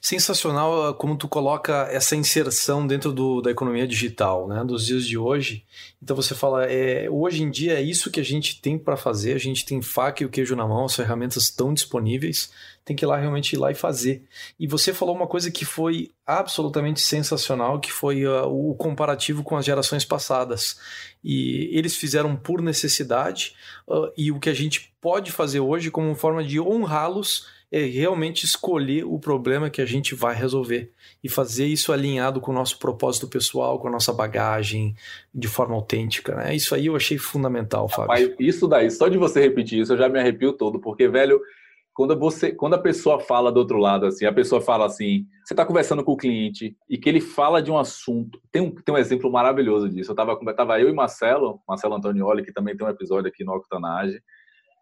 Sensacional 0.00 0.88
ah, 0.88 0.94
como 0.94 1.16
tu 1.16 1.28
coloca 1.28 1.88
essa 1.90 2.16
inserção 2.16 2.86
dentro 2.86 3.12
do, 3.12 3.40
da 3.40 3.50
economia 3.50 3.86
digital, 3.86 4.46
né, 4.48 4.64
dos 4.64 4.86
dias 4.86 5.06
de 5.06 5.16
hoje. 5.16 5.64
Então 6.02 6.16
você 6.16 6.34
fala, 6.34 6.64
é, 6.64 7.08
hoje 7.08 7.42
em 7.42 7.50
dia 7.50 7.74
é 7.74 7.82
isso 7.82 8.10
que 8.10 8.20
a 8.20 8.24
gente 8.24 8.60
tem 8.60 8.78
para 8.78 8.96
fazer, 8.96 9.34
a 9.34 9.38
gente 9.38 9.64
tem 9.64 9.80
faca 9.80 10.22
e 10.22 10.26
o 10.26 10.28
queijo 10.28 10.56
na 10.56 10.66
mão, 10.66 10.84
as 10.84 10.96
ferramentas 10.96 11.44
estão 11.44 11.72
disponíveis, 11.72 12.50
tem 12.84 12.96
que 12.96 13.04
ir 13.04 13.06
lá 13.06 13.16
realmente 13.16 13.52
ir 13.52 13.58
lá 13.58 13.70
e 13.70 13.74
fazer. 13.74 14.22
E 14.58 14.66
você 14.66 14.92
falou 14.92 15.14
uma 15.14 15.26
coisa 15.26 15.50
que 15.50 15.64
foi 15.64 16.10
absolutamente 16.26 17.00
sensacional, 17.00 17.80
que 17.80 17.92
foi 17.92 18.26
uh, 18.26 18.46
o 18.46 18.74
comparativo 18.74 19.42
com 19.42 19.56
as 19.56 19.64
gerações 19.64 20.04
passadas. 20.04 20.78
E 21.22 21.70
eles 21.72 21.96
fizeram 21.96 22.34
por 22.34 22.60
necessidade, 22.60 23.54
uh, 23.86 24.12
e 24.16 24.32
o 24.32 24.40
que 24.40 24.50
a 24.50 24.54
gente 24.54 24.92
pode 25.00 25.30
fazer 25.30 25.60
hoje 25.60 25.90
como 25.90 26.14
forma 26.14 26.42
de 26.42 26.60
honrá-los 26.60 27.46
é 27.72 27.86
realmente 27.86 28.44
escolher 28.44 29.02
o 29.06 29.18
problema 29.18 29.70
que 29.70 29.80
a 29.80 29.86
gente 29.86 30.14
vai 30.14 30.34
resolver 30.34 30.92
e 31.24 31.28
fazer 31.28 31.64
isso 31.64 31.90
alinhado 31.90 32.38
com 32.38 32.52
o 32.52 32.54
nosso 32.54 32.78
propósito 32.78 33.26
pessoal, 33.26 33.78
com 33.78 33.88
a 33.88 33.90
nossa 33.90 34.12
bagagem, 34.12 34.94
de 35.34 35.48
forma 35.48 35.74
autêntica. 35.74 36.34
Né? 36.34 36.54
Isso 36.54 36.74
aí 36.74 36.86
eu 36.86 36.94
achei 36.94 37.16
fundamental, 37.16 37.88
Fábio. 37.88 38.36
Isso 38.38 38.68
daí, 38.68 38.90
só 38.90 39.08
de 39.08 39.16
você 39.16 39.40
repetir 39.40 39.80
isso, 39.80 39.94
eu 39.94 39.96
já 39.96 40.06
me 40.06 40.20
arrepio 40.20 40.52
todo, 40.52 40.78
porque, 40.78 41.08
velho, 41.08 41.40
quando 41.94 42.18
você, 42.18 42.52
quando 42.52 42.74
a 42.74 42.78
pessoa 42.78 43.18
fala 43.18 43.50
do 43.50 43.60
outro 43.60 43.78
lado, 43.78 44.04
assim, 44.04 44.26
a 44.26 44.32
pessoa 44.32 44.60
fala 44.60 44.84
assim, 44.84 45.26
você 45.42 45.54
está 45.54 45.64
conversando 45.64 46.04
com 46.04 46.12
o 46.12 46.16
cliente 46.16 46.76
e 46.90 46.98
que 46.98 47.08
ele 47.08 47.22
fala 47.22 47.62
de 47.62 47.70
um 47.70 47.78
assunto, 47.78 48.38
tem 48.50 48.60
um, 48.60 48.70
tem 48.70 48.94
um 48.94 48.98
exemplo 48.98 49.32
maravilhoso 49.32 49.88
disso. 49.88 50.10
Eu 50.10 50.14
estava 50.14 50.38
tava 50.54 50.78
eu 50.78 50.90
e 50.90 50.92
Marcelo, 50.92 51.58
Marcelo 51.66 51.94
Antonioli, 51.94 52.44
que 52.44 52.52
também 52.52 52.76
tem 52.76 52.86
um 52.86 52.90
episódio 52.90 53.28
aqui 53.28 53.44
no 53.44 53.54
Octanage, 53.54 54.22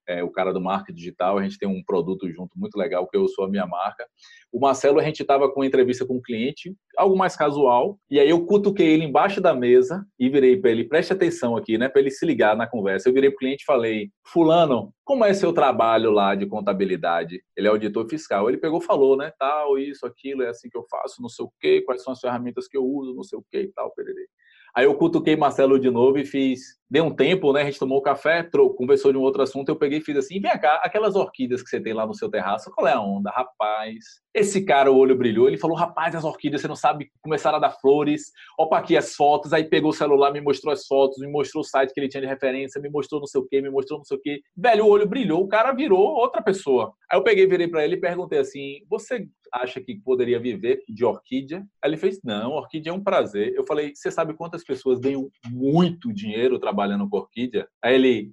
é, 0.09 0.23
o 0.23 0.31
cara 0.31 0.53
do 0.53 0.61
marketing 0.61 0.97
digital, 0.97 1.39
a 1.39 1.43
gente 1.43 1.59
tem 1.59 1.69
um 1.69 1.83
produto 1.85 2.31
junto 2.31 2.59
muito 2.59 2.77
legal, 2.77 3.07
que 3.07 3.17
eu 3.17 3.29
sou 3.29 3.45
a 3.45 3.49
minha 3.49 3.67
marca. 3.67 4.05
O 4.53 4.59
Marcelo, 4.59 4.99
a 4.99 5.03
gente 5.03 5.23
estava 5.23 5.51
com 5.51 5.61
uma 5.61 5.67
entrevista 5.67 6.05
com 6.05 6.17
um 6.17 6.23
cliente, 6.23 6.75
algo 6.97 7.17
mais 7.17 7.37
casual, 7.37 7.99
e 8.11 8.19
aí 8.19 8.29
eu 8.29 8.45
cutuquei 8.45 8.89
ele 8.89 9.05
embaixo 9.05 9.41
da 9.41 9.55
mesa 9.55 10.05
e 10.19 10.29
virei 10.29 10.57
para 10.57 10.71
ele, 10.71 10.85
preste 10.85 11.13
atenção 11.13 11.57
aqui, 11.57 11.79
né, 11.79 11.89
para 11.89 12.01
ele 12.01 12.11
se 12.11 12.27
ligar 12.27 12.57
na 12.57 12.67
conversa. 12.67 13.09
Eu 13.09 13.15
virei 13.15 13.31
para 13.31 13.37
o 13.37 13.39
cliente 13.39 13.63
e 13.63 13.67
falei, 13.67 14.11
fulano, 14.27 14.93
como 15.05 15.25
é 15.25 15.33
seu 15.33 15.53
trabalho 15.53 16.11
lá 16.11 16.35
de 16.35 16.47
contabilidade? 16.47 17.43
Ele 17.57 17.67
é 17.67 17.71
auditor 17.71 18.09
fiscal. 18.09 18.49
Ele 18.49 18.59
pegou 18.59 18.81
falou, 18.81 19.17
né, 19.17 19.33
tal, 19.39 19.79
isso, 19.79 20.07
aquilo, 20.07 20.43
é 20.43 20.49
assim 20.49 20.69
que 20.69 20.77
eu 20.77 20.85
faço, 20.91 21.23
não 21.23 21.29
sei 21.29 21.45
o 21.45 21.53
quê, 21.61 21.83
quais 21.83 22.03
são 22.03 22.13
as 22.13 22.21
ferramentas 22.21 22.67
que 22.67 22.77
eu 22.77 22.85
uso, 22.85 23.15
não 23.15 23.23
sei 23.23 23.39
o 23.39 23.45
quê 23.51 23.63
e 23.63 23.73
tal, 23.73 23.93
pererê. 23.95 24.27
Aí 24.75 24.85
eu 24.85 24.95
cutuquei 24.95 25.37
Marcelo 25.37 25.79
de 25.79 25.91
novo 25.91 26.19
e 26.19 26.25
fiz. 26.25 26.80
Deu 26.91 27.05
um 27.05 27.15
tempo, 27.15 27.53
né? 27.53 27.63
A 27.63 27.65
gente 27.65 27.79
tomou 27.79 28.03
café, 28.03 28.43
conversou 28.77 29.13
de 29.13 29.19
um 29.19 29.21
outro 29.21 29.43
assunto. 29.43 29.69
Eu 29.69 29.77
peguei 29.77 29.99
e 29.99 30.03
fiz 30.03 30.17
assim: 30.17 30.41
vem 30.41 30.51
cá, 30.59 30.81
aquelas 30.83 31.15
orquídeas 31.15 31.63
que 31.63 31.69
você 31.69 31.81
tem 31.81 31.93
lá 31.93 32.05
no 32.05 32.15
seu 32.15 32.29
terraço, 32.29 32.69
qual 32.75 32.89
é 32.89 32.93
a 32.93 33.01
onda? 33.01 33.31
Rapaz. 33.31 34.05
Esse 34.35 34.65
cara, 34.65 34.91
o 34.91 34.97
olho 34.97 35.17
brilhou. 35.17 35.47
Ele 35.47 35.57
falou: 35.57 35.77
rapaz, 35.77 36.17
as 36.17 36.25
orquídeas, 36.25 36.63
você 36.63 36.67
não 36.67 36.75
sabe, 36.75 37.09
começaram 37.23 37.59
a 37.59 37.61
dar 37.61 37.71
flores. 37.71 38.33
Opa, 38.59 38.79
aqui 38.79 38.97
as 38.97 39.15
fotos. 39.15 39.53
Aí 39.53 39.63
pegou 39.63 39.91
o 39.91 39.95
celular, 39.95 40.33
me 40.33 40.41
mostrou 40.41 40.73
as 40.73 40.85
fotos, 40.85 41.19
me 41.19 41.31
mostrou 41.31 41.63
o 41.63 41.65
site 41.65 41.95
que 41.95 42.01
ele 42.01 42.09
tinha 42.09 42.23
de 42.23 42.27
referência, 42.27 42.81
me 42.81 42.91
mostrou 42.91 43.21
não 43.21 43.27
sei 43.29 43.41
o 43.41 43.47
quê, 43.47 43.61
me 43.61 43.71
mostrou 43.71 44.01
não 44.01 44.05
sei 44.05 44.17
o 44.17 44.21
quê. 44.21 44.41
Velho, 44.57 44.85
o 44.85 44.89
olho 44.89 45.09
brilhou, 45.09 45.45
o 45.45 45.49
cara 45.49 45.73
virou 45.73 46.01
outra 46.01 46.43
pessoa. 46.43 46.93
Aí 47.09 47.17
eu 47.17 47.23
peguei, 47.23 47.47
virei 47.47 47.69
para 47.69 47.85
ele 47.85 47.95
e 47.95 48.01
perguntei 48.01 48.41
assim: 48.41 48.79
você 48.89 49.29
acha 49.53 49.81
que 49.81 50.01
poderia 50.01 50.41
viver 50.41 50.83
de 50.89 51.05
orquídea? 51.05 51.65
Aí 51.81 51.91
ele 51.91 51.97
fez: 51.97 52.19
não, 52.25 52.51
orquídea 52.51 52.91
é 52.91 52.93
um 52.93 53.03
prazer. 53.03 53.55
Eu 53.55 53.65
falei: 53.65 53.93
você 53.95 54.11
sabe 54.11 54.35
quantas 54.35 54.65
pessoas 54.65 54.99
ganham 54.99 55.31
muito 55.53 56.13
dinheiro 56.13 56.59
trabalhando 56.59 56.80
com 57.09 57.17
orquídea? 57.17 57.69
Aí 57.83 57.95
ele, 57.95 58.33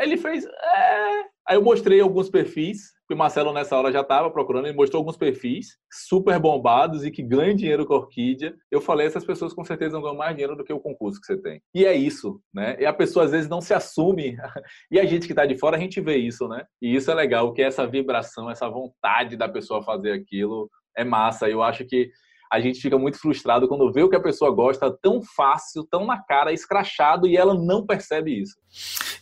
ele 0.00 0.16
fez: 0.16 0.44
é. 0.44 1.28
Aí 1.48 1.56
eu 1.56 1.62
mostrei 1.62 1.98
alguns 1.98 2.28
perfis, 2.28 2.92
que 3.08 3.14
o 3.14 3.16
Marcelo 3.16 3.54
nessa 3.54 3.74
hora 3.74 3.90
já 3.90 4.02
estava 4.02 4.30
procurando, 4.30 4.66
ele 4.66 4.76
mostrou 4.76 5.00
alguns 5.00 5.16
perfis 5.16 5.78
super 5.90 6.38
bombados 6.38 7.06
e 7.06 7.10
que 7.10 7.22
ganham 7.22 7.56
dinheiro 7.56 7.86
com 7.86 7.94
orquídea. 7.94 8.54
Eu 8.70 8.82
falei, 8.82 9.06
essas 9.06 9.24
pessoas 9.24 9.54
com 9.54 9.64
certeza 9.64 9.98
ganham 9.98 10.14
mais 10.14 10.32
dinheiro 10.34 10.54
do 10.54 10.62
que 10.62 10.74
o 10.74 10.78
concurso 10.78 11.18
que 11.18 11.26
você 11.26 11.38
tem. 11.38 11.62
E 11.74 11.86
é 11.86 11.94
isso, 11.96 12.38
né? 12.52 12.76
E 12.78 12.84
a 12.84 12.92
pessoa 12.92 13.24
às 13.24 13.30
vezes 13.30 13.48
não 13.48 13.62
se 13.62 13.72
assume. 13.72 14.36
E 14.90 15.00
a 15.00 15.06
gente 15.06 15.26
que 15.26 15.32
está 15.32 15.46
de 15.46 15.56
fora, 15.56 15.76
a 15.76 15.80
gente 15.80 16.00
vê 16.00 16.16
isso, 16.16 16.46
né? 16.48 16.64
E 16.82 16.94
isso 16.94 17.10
é 17.10 17.14
legal, 17.14 17.52
que 17.52 17.62
essa 17.62 17.86
vibração, 17.86 18.50
essa 18.50 18.68
vontade 18.68 19.36
da 19.36 19.48
pessoa 19.48 19.82
fazer 19.82 20.12
aquilo 20.12 20.70
é 20.96 21.04
massa. 21.04 21.48
Eu 21.48 21.62
acho 21.62 21.86
que 21.86 22.10
a 22.50 22.60
gente 22.60 22.80
fica 22.80 22.98
muito 22.98 23.18
frustrado 23.18 23.68
quando 23.68 23.92
vê 23.92 24.02
o 24.02 24.08
que 24.08 24.16
a 24.16 24.22
pessoa 24.22 24.50
gosta 24.50 24.90
tão 24.90 25.22
fácil, 25.22 25.84
tão 25.84 26.06
na 26.06 26.18
cara, 26.18 26.52
escrachado 26.52 27.26
e 27.26 27.36
ela 27.36 27.54
não 27.54 27.84
percebe 27.84 28.40
isso. 28.40 28.56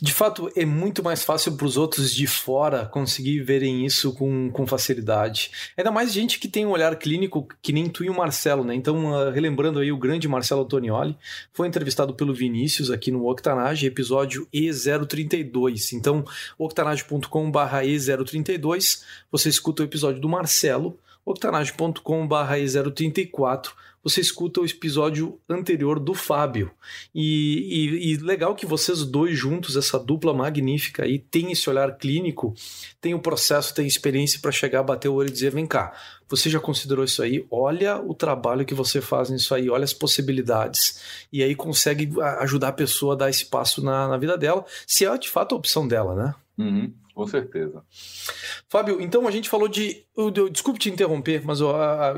De 0.01 0.13
fato, 0.13 0.51
é 0.55 0.67
muito 0.67 1.03
mais 1.03 1.25
fácil 1.25 1.57
para 1.57 1.67
os 1.67 1.77
outros 1.77 2.13
de 2.13 2.27
fora 2.27 2.87
conseguir 2.87 3.41
verem 3.41 3.87
isso 3.87 4.13
com, 4.13 4.51
com 4.51 4.67
facilidade. 4.67 5.51
Ainda 5.77 5.91
mais 5.91 6.13
gente 6.13 6.39
que 6.39 6.49
tem 6.49 6.67
um 6.67 6.71
olhar 6.71 6.95
clínico 6.97 7.49
que 7.63 7.73
nem 7.73 7.89
tu 7.89 8.05
e 8.05 8.11
o 8.11 8.15
Marcelo, 8.15 8.63
né? 8.63 8.75
Então, 8.75 9.13
uh, 9.13 9.31
relembrando 9.31 9.79
aí 9.79 9.91
o 9.91 9.97
grande 9.97 10.29
Marcelo 10.29 10.63
Antonioli, 10.63 11.17
foi 11.53 11.67
entrevistado 11.67 12.15
pelo 12.15 12.35
Vinícius 12.35 12.91
aqui 12.91 13.11
no 13.11 13.27
Octanage, 13.27 13.87
episódio 13.87 14.47
E032. 14.53 15.93
Então, 15.95 16.25
octanage.com/barra 16.59 17.83
E032, 17.83 19.03
você 19.31 19.49
escuta 19.49 19.83
o 19.83 19.87
episódio 19.87 20.21
do 20.21 20.29
Marcelo 20.29 20.99
octanage.com/034 21.27 23.73
você 24.07 24.21
escuta 24.21 24.61
o 24.61 24.65
episódio 24.65 25.41
anterior 25.49 25.99
do 25.99 26.15
Fábio. 26.15 26.71
E, 27.13 28.05
e, 28.05 28.13
e, 28.13 28.17
legal 28.19 28.55
que 28.55 28.65
vocês 28.65 29.05
dois 29.05 29.37
juntos, 29.37 29.75
essa 29.75 29.99
dupla 29.99 30.33
magnífica 30.33 31.03
aí, 31.03 31.19
tem 31.19 31.51
esse 31.51 31.69
olhar 31.69 31.99
clínico, 31.99 32.55
tem 33.01 33.15
o 33.15 33.19
processo, 33.19 33.75
tem 33.75 33.85
experiência 33.85 34.39
para 34.41 34.53
chegar, 34.53 34.85
bater 34.85 35.09
o 35.09 35.15
olho 35.15 35.29
e 35.29 35.33
dizer: 35.33 35.51
vem 35.51 35.67
cá, 35.67 35.93
você 36.29 36.49
já 36.49 36.61
considerou 36.61 37.05
isso 37.05 37.21
aí? 37.21 37.45
Olha 37.51 38.01
o 38.01 38.15
trabalho 38.15 38.65
que 38.65 38.75
você 38.75 39.01
faz 39.01 39.29
nisso 39.29 39.53
aí, 39.53 39.69
olha 39.69 39.83
as 39.83 39.93
possibilidades. 39.93 41.03
E 41.33 41.43
aí 41.43 41.57
consegue 41.57 42.09
ajudar 42.39 42.69
a 42.69 42.73
pessoa 42.73 43.15
a 43.15 43.17
dar 43.17 43.29
esse 43.29 43.47
passo 43.47 43.83
na, 43.83 44.07
na 44.07 44.17
vida 44.17 44.39
dela, 44.39 44.65
se 44.87 45.05
é 45.05 45.19
de 45.19 45.29
fato 45.29 45.53
a 45.53 45.59
opção 45.59 45.89
dela, 45.89 46.15
né? 46.15 46.35
Uhum. 46.59 46.93
Com 47.17 47.27
certeza. 47.27 47.83
Fábio, 48.69 49.01
então 49.01 49.27
a 49.27 49.31
gente 49.31 49.49
falou 49.49 49.69
de. 49.69 50.05
Eu, 50.15 50.31
eu, 50.37 50.51
desculpe 50.51 50.79
te 50.79 50.91
interromper, 50.91 51.43
mas 51.47 51.61
eu, 51.61 51.71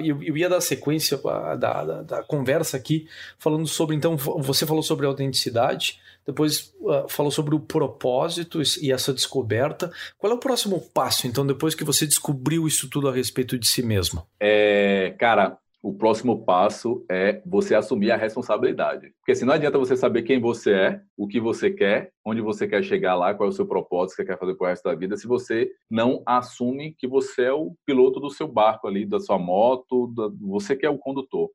eu, 0.05 0.37
ia 0.37 0.49
dar 0.49 0.61
sequência 0.61 1.17
da, 1.17 1.55
da, 1.55 2.03
da, 2.03 2.23
conversa 2.25 2.77
aqui, 2.77 3.07
falando 3.39 3.67
sobre. 3.69 3.95
Então, 3.95 4.17
você 4.17 4.67
falou 4.67 4.83
sobre 4.83 5.07
a 5.07 5.09
autenticidade, 5.09 6.01
depois 6.27 6.75
uh, 6.81 7.09
falou 7.09 7.31
sobre 7.31 7.55
o 7.55 7.61
propósito 7.61 8.61
e 8.83 8.91
essa 8.91 9.15
descoberta. 9.15 9.89
Qual 10.19 10.33
é 10.33 10.35
o 10.35 10.41
próximo 10.41 10.81
passo, 10.93 11.29
então, 11.29 11.47
depois 11.47 11.77
que 11.77 11.85
você 11.85 12.05
descobriu 12.05 12.67
isso 12.67 12.91
tudo 12.91 13.09
a 13.09 13.13
respeito 13.13 13.57
de 13.57 13.69
si 13.69 13.83
mesmo? 13.83 14.27
É, 14.41 15.15
cara, 15.17 15.59
o 15.83 15.95
próximo 15.95 16.45
passo 16.45 17.05
é 17.11 17.41
você 17.47 17.75
assumir 17.75 18.11
a 18.11 18.17
responsabilidade. 18.17 19.13
Porque 19.19 19.33
assim, 19.33 19.45
não 19.45 19.55
adianta 19.55 19.79
você 19.79 19.97
saber 19.97 20.23
quem 20.23 20.41
você 20.41 20.73
é, 20.73 21.01
o 21.17 21.27
que 21.29 21.41
você 21.41 21.71
quer, 21.71 22.13
onde 22.25 22.41
você 22.41 22.67
quer 22.67 22.83
chegar 22.83 23.15
lá, 23.15 23.33
qual 23.35 23.49
é 23.49 23.51
o 23.51 23.55
seu 23.55 23.67
propósito 23.67 24.17
que 24.17 24.23
você 24.23 24.29
quer 24.29 24.39
fazer 24.39 24.55
pro 24.55 24.67
resto 24.67 24.85
da 24.85 24.95
vida, 24.95 25.17
se 25.17 25.27
você 25.27 25.71
não 25.91 26.23
assume 26.27 26.95
que 26.99 27.07
você 27.07 27.45
é 27.45 27.53
o 27.53 27.75
piloto 27.87 28.19
do 28.19 28.31
seu 28.31 28.49
barco 28.49 28.89
ali, 28.89 29.07
da 29.07 29.21
sua 29.21 29.39
moto, 29.39 30.09
da, 30.09 30.29
você 30.41 30.75
que 30.75 30.85
é 30.85 30.91
o 30.91 30.99
condutor. 30.99 31.51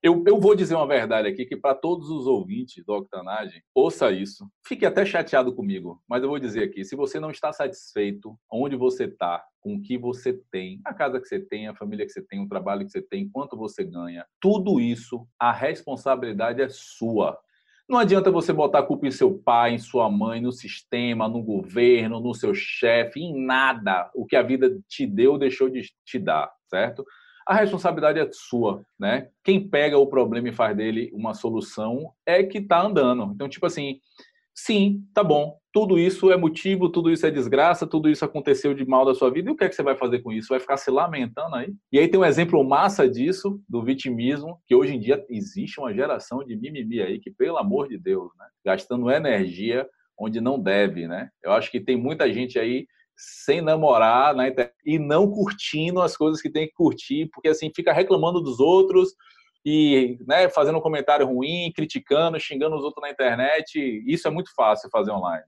Eu, 0.00 0.22
eu 0.28 0.38
vou 0.38 0.54
dizer 0.54 0.76
uma 0.76 0.86
verdade 0.86 1.26
aqui 1.26 1.44
que 1.44 1.56
para 1.56 1.74
todos 1.74 2.08
os 2.08 2.26
ouvintes 2.26 2.84
do 2.84 2.94
Octanagem, 2.94 3.60
ouça 3.74 4.12
isso. 4.12 4.48
Fique 4.64 4.86
até 4.86 5.04
chateado 5.04 5.52
comigo, 5.52 6.00
mas 6.08 6.22
eu 6.22 6.28
vou 6.28 6.38
dizer 6.38 6.62
aqui: 6.62 6.84
se 6.84 6.94
você 6.94 7.18
não 7.18 7.32
está 7.32 7.52
satisfeito 7.52 8.38
onde 8.50 8.76
você 8.76 9.04
está, 9.04 9.44
com 9.60 9.74
o 9.74 9.82
que 9.82 9.98
você 9.98 10.40
tem, 10.52 10.80
a 10.84 10.94
casa 10.94 11.20
que 11.20 11.26
você 11.26 11.40
tem, 11.40 11.66
a 11.66 11.74
família 11.74 12.06
que 12.06 12.12
você 12.12 12.22
tem, 12.22 12.40
o 12.40 12.48
trabalho 12.48 12.86
que 12.86 12.92
você 12.92 13.02
tem, 13.02 13.28
quanto 13.28 13.56
você 13.56 13.82
ganha, 13.82 14.24
tudo 14.40 14.80
isso, 14.80 15.26
a 15.38 15.52
responsabilidade 15.52 16.62
é 16.62 16.68
sua. 16.68 17.36
Não 17.88 17.98
adianta 17.98 18.30
você 18.30 18.52
botar 18.52 18.80
a 18.80 18.86
culpa 18.86 19.06
em 19.06 19.10
seu 19.10 19.36
pai, 19.36 19.72
em 19.72 19.78
sua 19.78 20.10
mãe, 20.10 20.40
no 20.40 20.52
sistema, 20.52 21.26
no 21.26 21.42
governo, 21.42 22.20
no 22.20 22.34
seu 22.34 22.54
chefe, 22.54 23.18
em 23.18 23.44
nada. 23.44 24.10
O 24.14 24.26
que 24.26 24.36
a 24.36 24.42
vida 24.42 24.78
te 24.86 25.06
deu, 25.06 25.38
deixou 25.38 25.68
de 25.68 25.82
te 26.04 26.18
dar, 26.18 26.52
certo? 26.68 27.04
A 27.48 27.54
responsabilidade 27.54 28.18
é 28.18 28.28
sua, 28.30 28.84
né? 29.00 29.28
Quem 29.42 29.66
pega 29.66 29.96
o 29.98 30.06
problema 30.06 30.50
e 30.50 30.52
faz 30.52 30.76
dele 30.76 31.10
uma 31.14 31.32
solução 31.32 32.12
é 32.26 32.42
que 32.42 32.60
tá 32.60 32.82
andando. 32.82 33.32
Então, 33.34 33.48
tipo 33.48 33.64
assim, 33.64 34.00
sim, 34.54 35.02
tá 35.14 35.24
bom, 35.24 35.56
tudo 35.72 35.98
isso 35.98 36.30
é 36.30 36.36
motivo, 36.36 36.90
tudo 36.90 37.10
isso 37.10 37.26
é 37.26 37.30
desgraça, 37.30 37.86
tudo 37.86 38.10
isso 38.10 38.22
aconteceu 38.22 38.74
de 38.74 38.84
mal 38.86 39.06
da 39.06 39.14
sua 39.14 39.30
vida, 39.30 39.48
e 39.48 39.52
o 39.52 39.56
que 39.56 39.64
é 39.64 39.68
que 39.68 39.74
você 39.74 39.82
vai 39.82 39.96
fazer 39.96 40.18
com 40.18 40.30
isso? 40.30 40.48
Vai 40.50 40.60
ficar 40.60 40.76
se 40.76 40.90
lamentando 40.90 41.56
aí? 41.56 41.72
E 41.90 41.98
aí 41.98 42.06
tem 42.06 42.20
um 42.20 42.24
exemplo 42.24 42.62
massa 42.62 43.08
disso, 43.08 43.58
do 43.66 43.82
vitimismo, 43.82 44.60
que 44.66 44.74
hoje 44.74 44.94
em 44.94 45.00
dia 45.00 45.24
existe 45.30 45.80
uma 45.80 45.94
geração 45.94 46.44
de 46.44 46.54
mimimi 46.54 47.00
aí, 47.00 47.18
que 47.18 47.30
pelo 47.30 47.56
amor 47.56 47.88
de 47.88 47.96
Deus, 47.96 48.30
né? 48.38 48.44
Gastando 48.62 49.10
energia 49.10 49.88
onde 50.18 50.38
não 50.38 50.60
deve, 50.60 51.08
né? 51.08 51.30
Eu 51.42 51.52
acho 51.52 51.70
que 51.70 51.80
tem 51.80 51.96
muita 51.96 52.30
gente 52.30 52.58
aí 52.58 52.86
sem 53.18 53.60
namorar 53.60 54.34
na 54.34 54.48
internet 54.48 54.74
e 54.86 54.98
não 54.98 55.28
curtindo 55.28 56.00
as 56.00 56.16
coisas 56.16 56.40
que 56.40 56.48
tem 56.48 56.66
que 56.68 56.72
curtir, 56.72 57.26
porque 57.32 57.48
assim 57.48 57.70
fica 57.74 57.92
reclamando 57.92 58.40
dos 58.40 58.60
outros 58.60 59.14
e 59.66 60.16
né, 60.26 60.48
fazendo 60.48 60.78
um 60.78 60.80
comentário 60.80 61.26
ruim, 61.26 61.72
criticando, 61.74 62.38
xingando 62.38 62.76
os 62.76 62.84
outros 62.84 63.02
na 63.02 63.10
internet. 63.10 63.76
Isso 64.06 64.28
é 64.28 64.30
muito 64.30 64.54
fácil 64.54 64.88
fazer 64.90 65.10
online. 65.10 65.42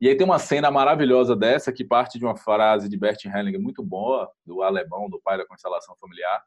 E 0.00 0.08
aí 0.08 0.16
tem 0.16 0.24
uma 0.24 0.38
cena 0.38 0.68
maravilhosa 0.68 1.36
dessa 1.36 1.72
que 1.72 1.84
parte 1.84 2.18
de 2.18 2.24
uma 2.24 2.36
frase 2.36 2.88
de 2.88 2.96
Bert 2.96 3.24
Hellinger 3.24 3.60
muito 3.60 3.84
boa, 3.84 4.28
do 4.44 4.62
alemão, 4.62 5.08
do 5.08 5.20
pai 5.20 5.38
da 5.38 5.46
constelação 5.46 5.94
familiar, 6.00 6.42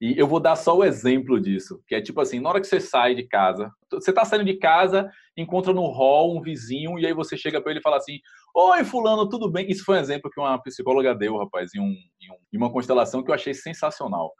e 0.00 0.18
eu 0.18 0.26
vou 0.26 0.40
dar 0.40 0.56
só 0.56 0.76
o 0.76 0.84
exemplo 0.84 1.40
disso, 1.40 1.82
que 1.86 1.94
é 1.94 2.00
tipo 2.00 2.20
assim, 2.20 2.40
na 2.40 2.48
hora 2.48 2.60
que 2.60 2.66
você 2.66 2.80
sai 2.80 3.14
de 3.14 3.24
casa, 3.26 3.70
você 3.90 4.12
tá 4.12 4.24
saindo 4.24 4.44
de 4.44 4.58
casa, 4.58 5.10
encontra 5.36 5.72
no 5.72 5.86
hall 5.86 6.36
um 6.36 6.40
vizinho, 6.40 6.98
e 6.98 7.06
aí 7.06 7.12
você 7.12 7.36
chega 7.36 7.60
para 7.60 7.72
ele 7.72 7.80
e 7.80 7.82
fala 7.82 7.96
assim, 7.96 8.18
Oi, 8.60 8.82
fulano, 8.82 9.28
tudo 9.28 9.48
bem? 9.48 9.70
Isso 9.70 9.84
foi 9.84 9.96
um 9.98 10.00
exemplo 10.00 10.30
que 10.30 10.40
uma 10.40 10.60
psicóloga 10.60 11.14
deu, 11.14 11.36
rapaz, 11.36 11.72
em, 11.74 11.80
um, 11.80 11.84
em, 11.84 12.32
um, 12.32 12.36
em 12.52 12.56
uma 12.56 12.72
constelação 12.72 13.22
que 13.22 13.30
eu 13.30 13.34
achei 13.34 13.54
sensacional. 13.54 14.32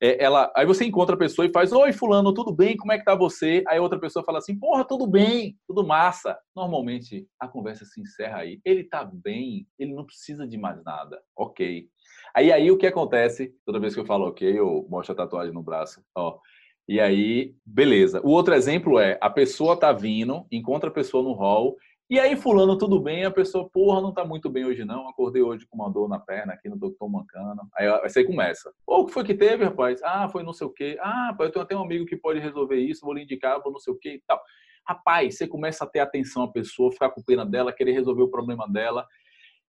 É, 0.00 0.22
ela, 0.22 0.52
aí 0.54 0.66
você 0.66 0.84
encontra 0.84 1.16
a 1.16 1.18
pessoa 1.18 1.46
e 1.46 1.52
faz, 1.52 1.72
oi, 1.72 1.92
fulano, 1.92 2.32
tudo 2.34 2.54
bem? 2.54 2.76
Como 2.76 2.92
é 2.92 2.98
que 2.98 3.04
tá 3.04 3.14
você? 3.14 3.64
Aí 3.66 3.80
outra 3.80 3.98
pessoa 3.98 4.24
fala 4.24 4.38
assim, 4.38 4.58
porra, 4.58 4.86
tudo 4.86 5.06
bem, 5.06 5.56
tudo 5.66 5.86
massa. 5.86 6.38
Normalmente, 6.54 7.26
a 7.40 7.48
conversa 7.48 7.84
se 7.86 8.00
encerra 8.00 8.38
aí. 8.38 8.60
Ele 8.64 8.84
tá 8.84 9.04
bem, 9.04 9.66
ele 9.78 9.94
não 9.94 10.04
precisa 10.04 10.46
de 10.46 10.58
mais 10.58 10.80
nada. 10.84 11.20
Ok. 11.34 11.88
Aí, 12.36 12.52
aí 12.52 12.70
o 12.70 12.76
que 12.76 12.86
acontece, 12.86 13.54
toda 13.64 13.80
vez 13.80 13.94
que 13.94 14.00
eu 14.00 14.04
falo 14.04 14.26
ok, 14.26 14.58
eu 14.58 14.86
mostro 14.90 15.14
a 15.14 15.16
tatuagem 15.16 15.54
no 15.54 15.62
braço, 15.62 16.02
ó. 16.14 16.38
E 16.86 17.00
aí, 17.00 17.54
beleza. 17.64 18.20
O 18.22 18.30
outro 18.30 18.54
exemplo 18.54 19.00
é, 19.00 19.18
a 19.22 19.30
pessoa 19.30 19.74
tá 19.74 19.90
vindo, 19.90 20.46
encontra 20.52 20.90
a 20.90 20.92
pessoa 20.92 21.22
no 21.22 21.32
hall, 21.32 21.76
e 22.08 22.20
aí, 22.20 22.36
fulano, 22.36 22.78
tudo 22.78 23.00
bem? 23.00 23.24
A 23.24 23.30
pessoa, 23.32 23.68
porra, 23.68 24.00
não 24.00 24.12
tá 24.12 24.24
muito 24.24 24.48
bem 24.48 24.64
hoje 24.64 24.84
não, 24.84 25.08
acordei 25.08 25.42
hoje 25.42 25.66
com 25.66 25.76
uma 25.76 25.90
dor 25.90 26.08
na 26.08 26.20
perna 26.20 26.52
aqui, 26.52 26.70
tô, 26.78 26.90
tô 26.92 27.08
mancando. 27.08 27.62
Aí, 27.74 27.88
aí 27.88 28.24
começa. 28.24 28.70
Ou 28.86 29.00
o 29.00 29.06
que 29.06 29.12
foi 29.12 29.24
que 29.24 29.34
teve, 29.34 29.64
rapaz? 29.64 30.00
Ah, 30.04 30.28
foi 30.28 30.44
não 30.44 30.52
sei 30.52 30.66
o 30.66 30.70
quê. 30.70 30.96
Ah, 31.00 31.34
eu 31.40 31.50
tenho 31.50 31.64
até 31.64 31.74
um 31.74 31.82
amigo 31.82 32.04
que 32.04 32.16
pode 32.16 32.38
resolver 32.38 32.76
isso, 32.76 33.04
vou 33.04 33.14
lhe 33.14 33.22
indicar, 33.22 33.60
vou 33.60 33.72
não 33.72 33.80
sei 33.80 33.92
o 33.92 33.98
quê 33.98 34.10
e 34.10 34.22
tal. 34.24 34.40
Rapaz, 34.86 35.36
você 35.36 35.48
começa 35.48 35.84
a 35.84 35.86
ter 35.88 35.98
atenção 35.98 36.44
à 36.44 36.52
pessoa, 36.52 36.92
ficar 36.92 37.08
com 37.08 37.22
pena 37.22 37.44
dela, 37.44 37.72
querer 37.72 37.92
resolver 37.92 38.22
o 38.22 38.30
problema 38.30 38.68
dela. 38.68 39.04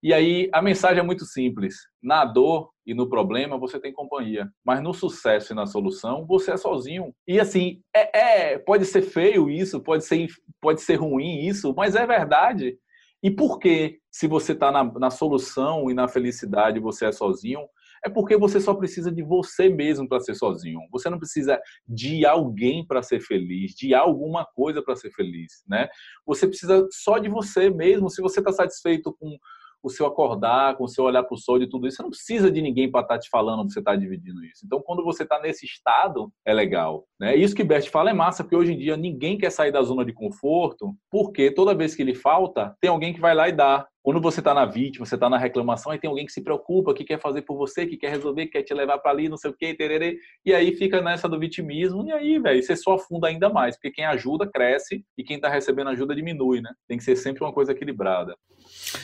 E 0.02 0.14
aí 0.14 0.50
a 0.54 0.62
mensagem 0.62 1.00
é 1.00 1.04
muito 1.04 1.26
simples. 1.26 1.76
Na 2.02 2.24
dor 2.24 2.70
e 2.86 2.94
no 2.94 3.10
problema 3.10 3.58
você 3.58 3.80
tem 3.80 3.92
companhia, 3.92 4.48
mas 4.64 4.82
no 4.82 4.94
sucesso 4.94 5.54
e 5.54 5.56
na 5.56 5.66
solução 5.66 6.26
você 6.26 6.52
é 6.52 6.58
sozinho. 6.58 7.14
E 7.28 7.40
assim, 7.40 7.82
é, 7.96 8.52
é 8.54 8.60
pode 8.60 8.86
ser 8.86 9.02
feio 9.02 9.50
isso, 9.50 9.82
pode 9.82 10.06
ser, 10.06 10.28
pode 10.62 10.82
ser 10.82 10.96
ruim 10.96 11.46
isso, 11.48 11.74
mas 11.76 11.96
é 11.96 12.06
verdade. 12.06 12.78
E 13.24 13.32
por 13.32 13.58
que, 13.58 13.98
se 14.12 14.28
você 14.28 14.54
está 14.54 14.72
na, 14.72 14.84
na 14.84 15.10
solução 15.10 15.90
e 15.90 15.94
na 15.94 16.08
felicidade, 16.08 16.80
você 16.80 17.08
é 17.08 17.12
sozinho? 17.12 17.62
É 18.06 18.10
porque 18.10 18.38
você 18.38 18.62
só 18.62 18.76
precisa 18.76 19.12
de 19.12 19.24
você 19.24 19.70
mesmo 19.70 20.08
para 20.08 20.20
ser 20.20 20.36
sozinho. 20.36 20.80
Você 20.92 21.10
não 21.10 21.18
precisa 21.18 21.60
de 21.88 22.26
alguém 22.26 22.86
para 22.86 23.02
ser 23.02 23.20
feliz, 23.20 23.74
de 23.74 23.96
alguma 23.96 24.46
coisa 24.46 24.84
para 24.84 24.96
ser 24.96 25.12
feliz, 25.12 25.64
né? 25.68 25.90
Você 26.26 26.48
precisa 26.48 26.88
só 26.92 27.18
de 27.18 27.28
você 27.28 27.72
mesmo. 27.72 28.10
Se 28.10 28.22
você 28.22 28.40
está 28.40 28.52
satisfeito 28.52 29.16
com 29.20 29.36
o 29.88 29.90
seu 29.90 30.06
acordar, 30.06 30.76
com 30.76 30.84
o 30.84 30.88
seu 30.88 31.04
olhar 31.04 31.24
para 31.24 31.34
o 31.34 31.38
sol 31.38 31.62
e 31.62 31.68
tudo 31.68 31.88
isso, 31.88 31.98
você 31.98 32.04
não 32.04 32.10
precisa 32.10 32.52
de 32.52 32.62
ninguém 32.62 32.90
para 32.90 33.02
estar 33.02 33.16
tá 33.16 33.20
te 33.20 33.30
falando 33.30 33.66
que 33.66 33.74
você 33.74 33.80
está 33.80 33.96
dividindo 33.96 34.44
isso. 34.46 34.66
Então, 34.66 34.82
quando 34.82 35.04
você 35.04 35.24
está 35.24 35.40
nesse 35.42 35.66
estado, 35.66 36.32
é 36.46 36.54
legal. 36.54 37.06
Né? 37.20 37.36
Isso 37.36 37.56
que 37.56 37.64
Bert 37.64 37.90
fala 37.90 38.12
é 38.12 38.14
massa, 38.14 38.44
porque 38.44 38.56
hoje 38.56 38.74
em 38.74 38.78
dia 38.78 38.96
ninguém 38.96 39.38
quer 39.38 39.52
sair 39.52 39.72
da 39.72 39.82
zona 39.82 40.06
de 40.06 40.14
conforto, 40.14 40.96
porque 41.10 41.52
toda 41.52 41.76
vez 41.76 41.96
que 41.96 42.02
ele 42.02 42.14
falta, 42.14 42.76
tem 42.80 42.90
alguém 42.90 43.14
que 43.14 43.20
vai 43.20 43.34
lá 43.34 43.50
e 43.50 43.52
dá. 43.52 43.88
Quando 44.08 44.22
você 44.22 44.40
está 44.40 44.54
na 44.54 44.64
vítima, 44.64 45.06
você 45.06 45.16
está 45.16 45.30
na 45.30 45.38
reclamação, 45.38 45.92
aí 45.92 46.00
tem 46.00 46.10
alguém 46.10 46.26
que 46.26 46.32
se 46.32 46.42
preocupa, 46.42 46.94
que 46.94 47.04
quer 47.04 47.20
fazer 47.20 47.42
por 47.42 47.58
você, 47.58 47.86
que 47.86 47.98
quer 47.98 48.10
resolver, 48.10 48.46
que 48.46 48.54
quer 48.54 48.64
te 48.64 48.74
levar 48.74 49.00
para 49.00 49.12
ali, 49.12 49.28
não 49.28 49.36
sei 49.36 49.52
o 49.52 49.54
quê, 49.54 49.74
tererê, 49.74 50.18
e 50.46 50.54
aí 50.54 50.74
fica 50.78 51.02
nessa 51.02 51.28
do 51.28 51.38
vitimismo, 51.38 52.08
e 52.08 52.14
aí, 52.14 52.40
velho, 52.40 52.64
você 52.64 52.74
só 52.74 52.94
afunda 52.94 53.28
ainda 53.28 53.50
mais, 53.50 53.76
porque 53.76 53.92
quem 53.92 54.06
ajuda 54.06 54.50
cresce 54.50 55.04
e 55.18 55.26
quem 55.26 55.36
está 55.36 55.50
recebendo 55.50 55.90
ajuda 55.90 56.16
diminui, 56.16 56.62
né? 56.62 56.72
Tem 56.88 56.98
que 56.98 57.04
ser 57.04 57.18
sempre 57.18 57.44
uma 57.44 57.52
coisa 57.52 57.74
equilibrada. 57.74 58.34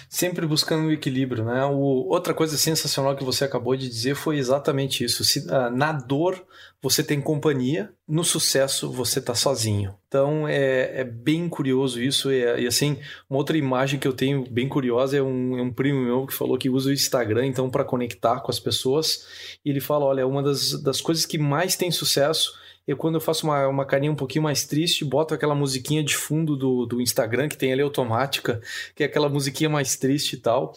Sempre 0.10 0.46
buscando 0.46 0.88
o 0.88 0.92
equilíbrio, 0.92 1.44
né? 1.44 1.66
O, 1.66 2.08
outra 2.08 2.34
coisa 2.34 2.58
sensacional 2.58 3.16
que 3.16 3.24
você 3.24 3.44
acabou 3.44 3.76
de 3.76 3.90
dizer 3.90 4.16
foi 4.16 4.38
exatamente 4.38 5.04
isso. 5.04 5.24
Se, 5.24 5.40
uh, 5.40 5.70
na 5.72 5.92
dor 5.92 6.46
você 6.82 7.02
tem 7.02 7.22
companhia, 7.22 7.94
no 8.06 8.24
sucesso 8.24 8.92
você 8.92 9.20
está 9.20 9.34
sozinho. 9.34 9.96
Então 10.08 10.48
é, 10.48 11.00
é, 11.00 11.04
bem 11.04 11.48
curioso 11.48 12.02
isso. 12.02 12.32
E, 12.32 12.62
e, 12.62 12.68
assim, 12.68 12.98
uma 13.30 13.40
outra 13.40 13.58
imagem 13.58 14.00
que 14.00 14.08
eu 14.08 14.14
tenho 14.14 14.44
bem 14.50 14.68
curiosa 14.68 15.18
é 15.18 15.22
um, 15.22 15.58
é 15.58 15.62
um 15.62 15.72
primo 15.72 16.02
meu 16.02 16.28
que 16.28 16.34
falou 16.34 16.58
que 16.58 16.70
usa 16.70 16.90
o 16.90 16.94
Instagram 16.94 17.46
então 17.46 17.70
para 17.70 17.86
conectar 17.86 18.42
com 18.42 18.52
as 18.52 18.60
pessoas. 18.60 19.26
E 19.64 19.70
ele 19.70 19.80
fala: 19.80 20.06
olha, 20.06 20.28
uma 20.28 20.44
das, 20.44 20.82
das 20.84 21.02
coisas 21.02 21.26
que 21.26 21.38
mais 21.38 21.76
tem 21.76 21.90
sucesso 21.90 22.54
eu 22.88 22.98
quando 22.98 23.16
eu 23.16 23.22
faço 23.22 23.46
uma, 23.46 23.68
uma 23.68 23.86
carinha 23.86 24.12
um 24.12 24.16
pouquinho 24.16 24.44
mais 24.44 24.66
triste, 24.66 25.06
boto 25.06 25.34
aquela 25.34 25.56
musiquinha 25.56 26.04
de 26.04 26.16
fundo 26.16 26.56
do, 26.56 26.86
do 26.86 27.02
Instagram, 27.02 27.48
que 27.48 27.58
tem 27.58 27.72
ali 27.72 27.82
automática, 27.82 28.62
que 28.96 29.04
é 29.04 29.06
aquela 29.06 29.30
musiquinha 29.30 29.70
mais 29.70 29.96
triste 29.96 30.34
e 30.34 30.38
tal 30.38 30.74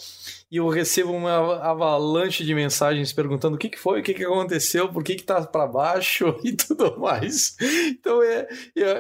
e 0.51 0.59
eu 0.59 0.69
recebo 0.69 1.13
uma 1.13 1.57
avalanche 1.57 2.45
de 2.45 2.55
mensagens 2.55 3.13
perguntando 3.13 3.57
o 3.57 3.59
que, 3.59 3.69
que 3.69 3.79
foi, 3.79 4.01
o 4.01 4.03
que, 4.03 4.15
que 4.15 4.25
aconteceu, 4.25 4.89
por 4.89 5.03
que, 5.03 5.17
que 5.17 5.25
tá 5.25 5.43
para 5.43 5.67
baixo 5.67 6.39
e 6.45 6.53
tudo 6.53 6.99
mais. 7.01 7.57
Então 7.89 8.23
é, 8.23 8.47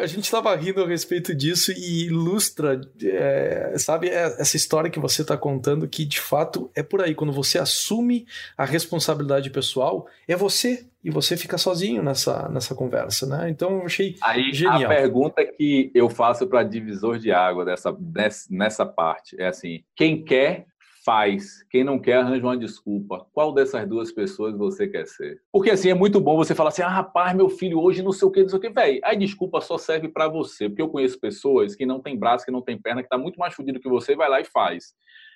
a 0.03 0.07
gente 0.07 0.25
estava 0.25 0.55
rindo 0.57 0.83
a 0.83 0.89
respeito 0.89 1.35
disso 1.35 1.73
e 1.73 2.07
ilustra, 2.07 2.81
é, 3.03 3.75
sabe, 3.79 4.09
é, 4.09 4.25
essa 4.41 4.57
história 4.57 4.91
que 4.91 4.99
você 4.99 5.23
está 5.23 5.37
contando 5.37 5.89
que 5.89 6.05
de 6.05 6.21
fato 6.21 6.71
é 6.75 6.83
por 6.83 7.01
aí. 7.01 7.15
Quando 7.15 7.33
você 7.33 7.59
assume 7.59 8.27
a 8.59 8.65
responsabilidade 8.65 9.51
pessoal, 9.51 10.07
é 10.27 10.35
você 10.35 10.85
e 11.05 11.11
você 11.11 11.37
fica 11.37 11.57
sozinho 11.57 12.03
nessa, 12.03 12.49
nessa 12.49 12.75
conversa, 12.75 13.27
né? 13.27 13.49
Então 13.49 13.79
eu 13.79 13.87
achei 13.87 14.17
Aí, 14.21 14.53
genial. 14.53 14.83
A 14.83 14.89
pergunta 14.89 15.45
que 15.45 15.93
eu 15.95 16.11
faço 16.11 16.49
para 16.49 16.65
divisor 16.65 17.17
de 17.21 17.31
água 17.31 17.65
dessa, 17.65 17.97
nessa 18.51 18.85
parte 18.85 19.41
é 19.41 19.47
assim: 19.47 19.85
quem 19.95 20.25
quer 20.25 20.67
faz. 21.07 21.65
Quem 21.71 21.85
não 21.85 22.01
quer, 22.01 22.15
arranja 22.15 22.45
uma 22.45 22.59
desculpa. 22.59 23.25
Qual 23.33 23.55
dessas 23.55 23.89
duas 23.89 24.11
pessoas 24.11 24.59
você 24.59 24.89
quer 24.89 25.07
ser? 25.07 25.41
Porque 25.53 25.71
assim, 25.71 25.89
é 25.89 25.95
muito 25.95 26.21
bom 26.21 26.37
você 26.37 26.53
falar 26.53 26.71
assim: 26.71 26.83
ah, 26.83 26.89
rapaz, 26.89 27.35
meu 27.37 27.49
filho 27.49 27.81
hoje 27.81 28.03
não 28.03 28.11
sei 28.11 28.27
o 28.27 28.31
que, 28.33 28.43
não 28.43 28.49
sei 28.49 28.59
o 28.59 28.61
que. 28.61 28.71
Véi, 28.71 29.01
a 29.05 29.15
desculpa 29.15 29.61
só 29.61 29.79
serve 29.79 30.09
para 30.09 30.27
você. 30.27 30.69
Porque 30.69 30.83
eu 30.83 30.89
conheço 30.89 31.21
pessoas 31.21 31.77
que 31.77 31.87
não 31.87 32.01
têm 32.01 32.19
braço, 32.19 32.45
que 32.45 32.51
não 32.51 32.61
têm 32.61 32.77
perna, 32.77 33.05
que 33.05 33.09
tá 33.09 33.17
muito 33.17 33.39
mais 33.39 33.55
fudido 33.55 33.79
que 33.79 33.89
você, 33.89 34.17
vai 34.17 34.29
lá 34.29 34.41
e 34.41 34.45
faz. 34.45 34.95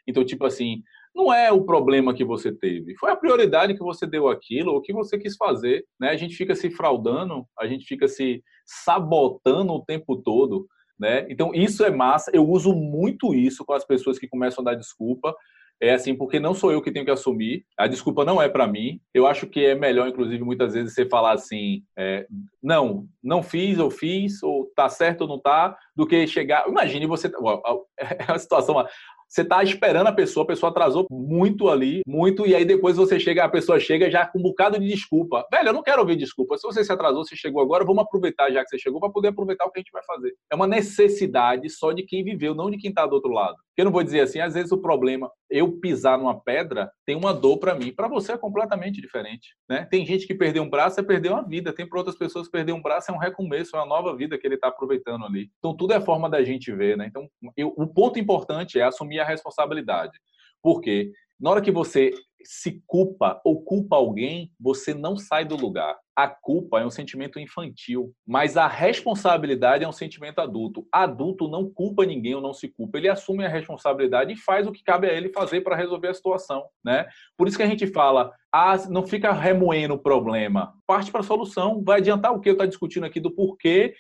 Então, 0.09 0.25
tipo 0.25 0.45
assim, 0.45 0.83
não 1.15 1.33
é 1.33 1.53
o 1.53 1.63
problema 1.63 2.15
que 2.15 2.25
você 2.25 2.51
teve, 2.51 2.97
foi 2.97 3.11
a 3.11 3.17
prioridade 3.17 3.75
que 3.75 3.81
você 3.81 4.07
deu 4.07 4.29
aquilo, 4.29 4.75
o 4.75 4.81
que 4.81 4.93
você 4.93 5.19
quis 5.19 5.37
fazer, 5.37 5.85
né? 6.01 6.11
A 6.11 6.17
gente 6.17 6.35
fica 6.35 6.55
se 6.55 6.71
fraudando, 6.71 7.45
a 7.59 7.67
gente 7.67 7.85
fica 7.85 8.09
se 8.09 8.43
sabotando 8.65 9.73
o 9.73 9.85
tempo 9.85 10.17
todo, 10.17 10.67
né? 10.99 11.27
Então 11.29 11.53
isso 11.55 11.85
é 11.85 11.91
massa, 11.91 12.31
eu 12.35 12.49
uso 12.49 12.75
muito 12.75 13.35
isso 13.35 13.65
com 13.65 13.73
as 13.73 13.85
pessoas 13.85 14.19
que 14.19 14.29
começam 14.29 14.63
a 14.63 14.71
dar 14.71 14.77
desculpa, 14.77 15.35
é 15.81 15.95
assim, 15.95 16.15
porque 16.15 16.39
não 16.39 16.53
sou 16.53 16.71
eu 16.71 16.83
que 16.83 16.93
tenho 16.93 17.05
que 17.05 17.11
assumir, 17.11 17.65
a 17.77 17.87
desculpa 17.87 18.25
não 18.25 18.41
é 18.41 18.49
para 18.49 18.67
mim. 18.67 19.01
Eu 19.15 19.27
acho 19.27 19.47
que 19.47 19.65
é 19.65 19.75
melhor, 19.75 20.09
inclusive, 20.09 20.45
muitas 20.45 20.75
vezes 20.75 20.93
você 20.93 21.07
falar 21.07 21.33
assim: 21.33 21.83
é, 21.97 22.27
não, 22.63 23.07
não 23.23 23.43
fiz 23.43 23.79
ou 23.79 23.91
fiz, 23.91 24.43
ou 24.43 24.71
tá 24.77 24.89
certo 24.89 25.23
ou 25.23 25.29
não 25.29 25.39
tá, 25.39 25.77
do 25.97 26.07
que 26.07 26.27
chegar. 26.27 26.69
Imagine 26.69 27.07
você. 27.07 27.31
É 28.01 28.31
uma 28.31 28.39
situação. 28.39 28.87
Você 29.31 29.43
está 29.43 29.63
esperando 29.63 30.09
a 30.09 30.13
pessoa, 30.13 30.43
a 30.43 30.47
pessoa 30.49 30.71
atrasou 30.71 31.07
muito 31.09 31.69
ali, 31.69 32.01
muito, 32.05 32.45
e 32.45 32.53
aí 32.53 32.65
depois 32.65 32.97
você 32.97 33.21
chega, 33.21 33.45
a 33.45 33.49
pessoa 33.49 33.79
chega 33.79 34.11
já 34.11 34.27
com 34.27 34.41
um 34.41 34.43
bocado 34.43 34.77
de 34.77 34.89
desculpa. 34.89 35.47
Velho, 35.53 35.69
eu 35.69 35.73
não 35.73 35.85
quero 35.85 36.01
ouvir 36.01 36.17
desculpa. 36.17 36.59
Se 36.59 36.67
você 36.67 36.83
se 36.83 36.91
atrasou, 36.91 37.25
você 37.25 37.37
chegou 37.37 37.63
agora, 37.63 37.85
vamos 37.85 38.03
aproveitar 38.03 38.51
já 38.51 38.65
que 38.65 38.71
você 38.71 38.79
chegou 38.81 38.99
para 38.99 39.09
poder 39.09 39.29
aproveitar 39.29 39.67
o 39.67 39.71
que 39.71 39.79
a 39.79 39.83
gente 39.83 39.93
vai 39.93 40.03
fazer. 40.03 40.35
É 40.51 40.57
uma 40.57 40.67
necessidade 40.67 41.71
só 41.71 41.93
de 41.93 42.03
quem 42.03 42.25
viveu, 42.25 42.57
não 42.57 42.73
de 42.73 42.77
quem 42.77 42.91
está 42.91 43.07
do 43.07 43.15
outro 43.15 43.31
lado. 43.31 43.57
Eu 43.77 43.85
não 43.85 43.93
vou 43.93 44.03
dizer 44.03 44.21
assim, 44.21 44.41
às 44.41 44.55
vezes 44.55 44.73
o 44.73 44.79
problema, 44.79 45.31
eu 45.49 45.79
pisar 45.81 46.19
numa 46.19 46.39
pedra, 46.39 46.91
tem 47.07 47.17
uma 47.17 47.33
dor 47.33 47.59
para 47.59 47.75
mim. 47.75 47.93
Para 47.93 48.09
você 48.09 48.33
é 48.33 48.37
completamente 48.37 49.01
diferente. 49.01 49.55
Né? 49.69 49.87
Tem 49.91 50.05
gente 50.05 50.27
que 50.27 50.35
perdeu 50.35 50.63
um 50.63 50.69
braço, 50.69 51.01
é 51.01 51.03
perder 51.03 51.31
uma 51.31 51.47
vida. 51.47 51.73
Tem 51.73 51.89
para 51.89 51.99
outras 51.99 52.17
pessoas 52.17 52.49
perder 52.49 52.73
um 52.73 52.83
braço 52.83 53.11
é 53.11 53.15
um 53.15 53.19
recomeço, 53.19 53.77
é 53.77 53.79
uma 53.79 53.87
nova 53.87 54.15
vida 54.15 54.37
que 54.37 54.47
ele 54.47 54.57
está 54.57 54.69
aproveitando 54.69 55.25
ali. 55.25 55.51
Então 55.59 55.75
tudo 55.75 55.95
é 55.95 56.01
forma 56.01 56.29
da 56.29 56.43
gente 56.43 56.71
ver. 56.73 56.97
Né? 56.97 57.07
Então 57.07 57.27
eu, 57.57 57.73
o 57.77 57.87
ponto 57.87 58.19
importante 58.19 58.79
é 58.79 58.83
assumir 58.83 59.20
a 59.21 59.27
responsabilidade. 59.27 60.19
Porque 60.63 61.13
na 61.41 61.51
hora 61.51 61.63
que 61.63 61.71
você 61.71 62.13
se 62.43 62.83
culpa 62.87 63.41
ou 63.45 63.63
culpa 63.63 63.97
alguém, 63.97 64.51
você 64.59 64.95
não 64.95 65.17
sai 65.17 65.45
do 65.45 65.57
lugar. 65.57 65.97
A 66.17 66.29
culpa 66.29 66.81
é 66.81 66.87
um 66.87 66.91
sentimento 66.91 67.39
infantil, 67.39 68.13
mas 68.27 68.57
a 68.57 68.67
responsabilidade 68.67 69.85
é 69.85 69.89
um 69.89 69.93
sentimento 69.93 70.41
adulto. 70.41 70.87
Adulto 70.93 71.49
não 71.49 71.71
culpa 71.71 72.05
ninguém 72.05 72.35
ou 72.35 72.41
não 72.41 72.53
se 72.53 72.69
culpa, 72.69 72.99
ele 72.99 73.09
assume 73.09 73.45
a 73.45 73.49
responsabilidade 73.49 74.33
e 74.33 74.37
faz 74.37 74.67
o 74.67 74.73
que 74.73 74.83
cabe 74.83 75.09
a 75.09 75.13
ele 75.13 75.31
fazer 75.31 75.63
para 75.63 75.77
resolver 75.77 76.09
a 76.09 76.15
situação, 76.15 76.65
né? 76.85 77.07
Por 77.37 77.49
isso 77.49 77.57
que 77.57 77.63
a 77.63 77.69
gente 77.69 77.87
fala, 77.87 78.33
ah, 78.53 78.77
não 78.89 79.07
fica 79.07 79.33
remoendo 79.33 79.95
o 79.95 79.99
problema, 79.99 80.75
parte 80.87 81.11
para 81.11 81.21
a 81.21 81.25
solução. 81.25 81.83
Vai 81.83 82.01
adiantar 82.01 82.33
o 82.33 82.41
que 82.41 82.49
eu 82.49 82.55
estou 82.55 82.67
discutindo 82.67 83.07
aqui 83.07 83.21
do 83.21 83.31
porquê 83.31 83.95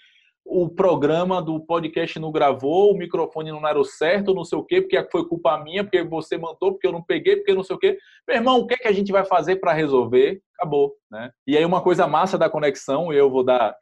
o 0.53 0.69
programa 0.69 1.41
do 1.41 1.61
podcast 1.61 2.19
não 2.19 2.33
gravou, 2.33 2.93
o 2.93 2.99
microfone 2.99 3.53
não 3.53 3.67
era 3.67 3.79
o 3.79 3.85
certo, 3.85 4.35
não 4.35 4.45
sei 4.45 4.59
o 4.59 4.65
quê, 4.65 4.83
porque 4.83 5.01
foi 5.11 5.25
culpa 5.25 5.57
minha, 5.63 5.85
porque 5.85 6.03
você 6.03 6.37
mandou, 6.37 6.73
porque 6.73 6.89
eu 6.89 6.93
não 6.93 7.05
peguei, 7.05 7.37
porque 7.37 7.55
não 7.55 7.63
sei 7.63 7.77
o 7.77 7.79
quê. 7.79 7.97
Meu 8.27 8.37
irmão, 8.37 8.59
o 8.59 8.67
que 8.67 8.75
é 8.75 8.77
que 8.77 8.89
a 8.89 8.93
gente 8.93 9.13
vai 9.13 9.25
fazer 9.25 9.57
para 9.57 9.73
resolver? 9.73 10.43
Acabou, 10.59 10.97
né? 11.09 11.31
E 11.47 11.57
aí 11.57 11.65
uma 11.65 11.81
coisa 11.81 12.09
massa 12.09 12.37
da 12.37 12.51
conexão, 12.51 13.13
eu 13.13 13.31
vou 13.31 13.45
dar 13.45 13.77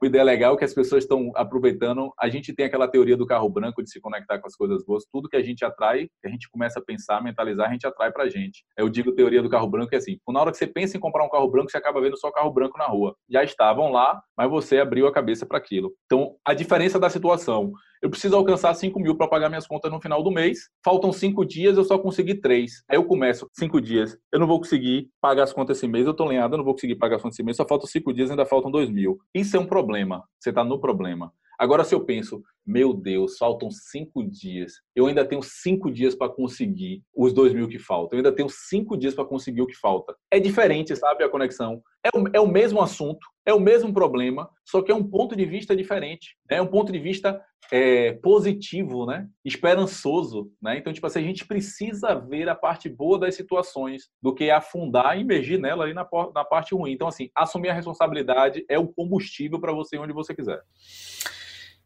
uma 0.00 0.08
ideia 0.08 0.24
legal 0.24 0.56
que 0.56 0.64
as 0.64 0.74
pessoas 0.74 1.04
estão 1.04 1.30
aproveitando. 1.36 2.12
A 2.20 2.28
gente 2.28 2.52
tem 2.52 2.66
aquela 2.66 2.88
teoria 2.88 3.16
do 3.16 3.26
carro 3.26 3.48
branco 3.48 3.82
de 3.82 3.90
se 3.90 4.00
conectar 4.00 4.38
com 4.38 4.46
as 4.46 4.56
coisas 4.56 4.84
boas. 4.84 5.04
Tudo 5.10 5.28
que 5.28 5.36
a 5.36 5.42
gente 5.42 5.64
atrai, 5.64 6.08
que 6.20 6.26
a 6.26 6.30
gente 6.30 6.50
começa 6.50 6.80
a 6.80 6.82
pensar, 6.82 7.22
mentalizar, 7.22 7.68
a 7.68 7.72
gente 7.72 7.86
atrai 7.86 8.10
pra 8.10 8.28
gente. 8.28 8.64
Eu 8.76 8.88
digo 8.88 9.14
teoria 9.14 9.42
do 9.42 9.48
carro 9.48 9.68
branco 9.68 9.94
é 9.94 9.98
assim: 9.98 10.18
na 10.28 10.40
hora 10.40 10.50
que 10.50 10.56
você 10.56 10.66
pensa 10.66 10.96
em 10.96 11.00
comprar 11.00 11.24
um 11.24 11.30
carro 11.30 11.48
branco, 11.50 11.70
você 11.70 11.78
acaba 11.78 12.00
vendo 12.00 12.18
só 12.18 12.30
carro 12.30 12.52
branco 12.52 12.76
na 12.76 12.86
rua. 12.86 13.14
Já 13.30 13.44
estavam 13.44 13.90
lá, 13.92 14.20
mas 14.36 14.50
você 14.50 14.78
abriu 14.78 15.06
a 15.06 15.12
cabeça 15.12 15.46
para 15.46 15.58
aquilo. 15.58 15.92
Então, 16.06 16.34
a 16.44 16.54
diferença 16.54 16.98
da 16.98 17.08
situação 17.08 17.72
eu 18.04 18.10
preciso 18.10 18.36
alcançar 18.36 18.74
5 18.74 19.00
mil 19.00 19.16
para 19.16 19.26
pagar 19.26 19.48
minhas 19.48 19.66
contas 19.66 19.90
no 19.90 19.98
final 19.98 20.22
do 20.22 20.30
mês. 20.30 20.68
Faltam 20.84 21.10
cinco 21.10 21.42
dias, 21.42 21.78
eu 21.78 21.84
só 21.84 21.96
consegui 21.96 22.34
três. 22.34 22.84
Aí 22.86 22.98
eu 22.98 23.04
começo, 23.04 23.48
cinco 23.54 23.80
dias, 23.80 24.18
eu 24.30 24.38
não 24.38 24.46
vou 24.46 24.58
conseguir 24.58 25.08
pagar 25.22 25.44
as 25.44 25.54
contas 25.54 25.78
esse 25.78 25.88
mês, 25.88 26.06
eu 26.06 26.12
tô 26.12 26.26
lenhado, 26.26 26.52
eu 26.52 26.58
não 26.58 26.64
vou 26.66 26.74
conseguir 26.74 26.96
pagar 26.96 27.16
as 27.16 27.22
contas 27.22 27.36
esse 27.36 27.42
mês, 27.42 27.56
só 27.56 27.66
faltam 27.66 27.88
cinco 27.88 28.12
dias, 28.12 28.30
ainda 28.30 28.44
faltam 28.44 28.70
dois 28.70 28.90
mil. 28.90 29.16
Isso 29.34 29.56
é 29.56 29.60
um 29.60 29.64
problema. 29.64 30.22
Você 30.38 30.50
está 30.50 30.62
no 30.62 30.78
problema. 30.78 31.32
Agora, 31.58 31.82
se 31.82 31.94
eu 31.94 32.04
penso, 32.04 32.42
meu 32.66 32.92
Deus, 32.92 33.38
faltam 33.38 33.70
cinco 33.70 34.22
dias, 34.22 34.74
eu 34.94 35.06
ainda 35.06 35.24
tenho 35.24 35.42
cinco 35.42 35.90
dias 35.90 36.14
para 36.14 36.28
conseguir 36.28 37.02
os 37.16 37.32
dois 37.32 37.54
mil 37.54 37.68
que 37.68 37.78
faltam, 37.78 38.18
eu 38.18 38.18
ainda 38.18 38.36
tenho 38.36 38.50
cinco 38.50 38.98
dias 38.98 39.14
para 39.14 39.24
conseguir 39.24 39.62
o 39.62 39.66
que 39.66 39.76
falta. 39.76 40.14
É 40.30 40.38
diferente, 40.38 40.94
sabe, 40.94 41.24
a 41.24 41.28
conexão. 41.30 41.80
É 42.04 42.10
o, 42.14 42.28
é 42.34 42.40
o 42.40 42.46
mesmo 42.46 42.82
assunto, 42.82 43.26
é 43.46 43.54
o 43.54 43.58
mesmo 43.58 43.92
problema, 43.92 44.50
só 44.62 44.82
que 44.82 44.92
é 44.92 44.94
um 44.94 45.02
ponto 45.02 45.34
de 45.34 45.46
vista 45.46 45.74
diferente. 45.74 46.36
É 46.50 46.60
um 46.60 46.66
ponto 46.66 46.92
de 46.92 46.98
vista 46.98 47.42
é, 47.72 48.12
positivo, 48.12 49.06
né? 49.06 49.26
esperançoso. 49.44 50.50
Né? 50.60 50.76
Então, 50.76 50.92
tipo 50.92 51.06
assim, 51.06 51.20
a 51.20 51.22
gente 51.22 51.46
precisa 51.46 52.14
ver 52.14 52.48
a 52.48 52.54
parte 52.54 52.88
boa 52.90 53.18
das 53.18 53.34
situações 53.34 54.10
do 54.22 54.34
que 54.34 54.50
afundar 54.50 55.16
e 55.16 55.22
emergir 55.22 55.58
nela 55.58 55.84
ali 55.84 55.94
na, 55.94 56.06
na 56.34 56.44
parte 56.44 56.74
ruim. 56.74 56.92
Então, 56.92 57.08
assim, 57.08 57.30
assumir 57.34 57.70
a 57.70 57.74
responsabilidade 57.74 58.64
é 58.68 58.78
o 58.78 58.88
combustível 58.88 59.58
para 59.58 59.72
você 59.72 59.96
onde 59.96 60.12
você 60.12 60.34
quiser. 60.34 60.60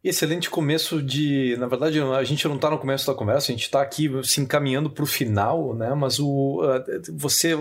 Excelente 0.01 0.49
começo 0.49 1.01
de. 1.01 1.57
Na 1.57 1.67
verdade, 1.67 1.99
a 1.99 2.23
gente 2.23 2.47
não 2.47 2.55
está 2.55 2.69
no 2.69 2.77
começo 2.77 3.05
da 3.05 3.13
conversa, 3.13 3.51
a 3.51 3.55
gente 3.55 3.63
está 3.63 3.81
aqui 3.81 4.09
se 4.23 4.39
encaminhando 4.39 4.89
para 4.89 5.03
o 5.03 5.07
final, 5.07 5.75
né? 5.75 5.93
Mas 5.93 6.21
o, 6.21 6.61
você 7.13 7.53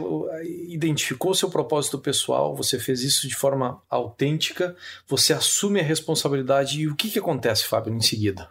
identificou 0.68 1.34
seu 1.34 1.50
propósito 1.50 1.98
pessoal, 1.98 2.54
você 2.54 2.78
fez 2.78 3.02
isso 3.02 3.26
de 3.26 3.34
forma 3.34 3.82
autêntica, 3.90 4.76
você 5.08 5.32
assume 5.32 5.80
a 5.80 5.82
responsabilidade. 5.82 6.80
E 6.80 6.86
o 6.86 6.94
que, 6.94 7.10
que 7.10 7.18
acontece, 7.18 7.66
Fábio, 7.66 7.92
em 7.92 8.00
seguida? 8.00 8.48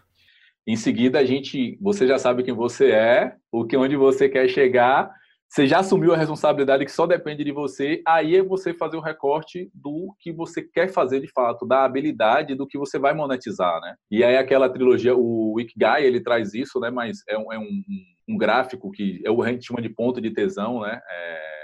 Em 0.68 0.76
seguida, 0.76 1.20
a 1.20 1.26
gente. 1.26 1.78
Você 1.82 2.06
já 2.06 2.20
sabe 2.20 2.44
quem 2.44 2.54
você 2.54 2.92
é, 2.92 3.36
o 3.50 3.66
que 3.66 3.78
onde 3.78 3.96
você 3.96 4.28
quer 4.28 4.50
chegar 4.50 5.17
você 5.50 5.66
já 5.66 5.80
assumiu 5.80 6.14
a 6.14 6.18
responsabilidade 6.18 6.86
que 6.86 6.92
só 6.92 7.08
depende 7.08 7.44
de 7.44 7.52
você, 7.52 8.02
aí 8.06 8.36
é 8.36 8.44
você 8.44 8.74
fazer 8.74 8.98
o 8.98 9.02
recorte 9.02 9.72
do 9.74 10.14
que 10.20 10.32
você 10.32 10.62
quer 10.62 10.90
fazer 10.90 11.22
de 11.22 11.28
fato, 11.32 11.66
da 11.66 11.86
habilidade, 11.86 12.54
do 12.54 12.68
que 12.68 12.78
você 12.78 13.00
vai 13.00 13.14
monetizar, 13.14 13.80
né? 13.80 13.96
E 14.12 14.24
aí 14.24 14.38
aquela 14.38 14.70
trilogia, 14.70 15.16
o 15.16 15.58
Ikigai, 15.60 16.04
ele 16.04 16.20
traz 16.20 16.54
isso, 16.54 16.80
né? 16.80 16.90
Mas 16.90 17.24
é 17.30 17.38
um, 17.38 17.54
é 17.54 17.58
um, 17.58 17.84
um 18.28 18.38
gráfico 18.38 18.92
que 18.92 19.22
é 19.26 19.30
a 19.30 19.52
gente 19.52 19.66
chama 19.66 19.82
de 19.82 19.90
ponto 19.90 20.20
de 20.20 20.32
tesão, 20.32 20.82
né? 20.82 21.00
É, 21.10 21.58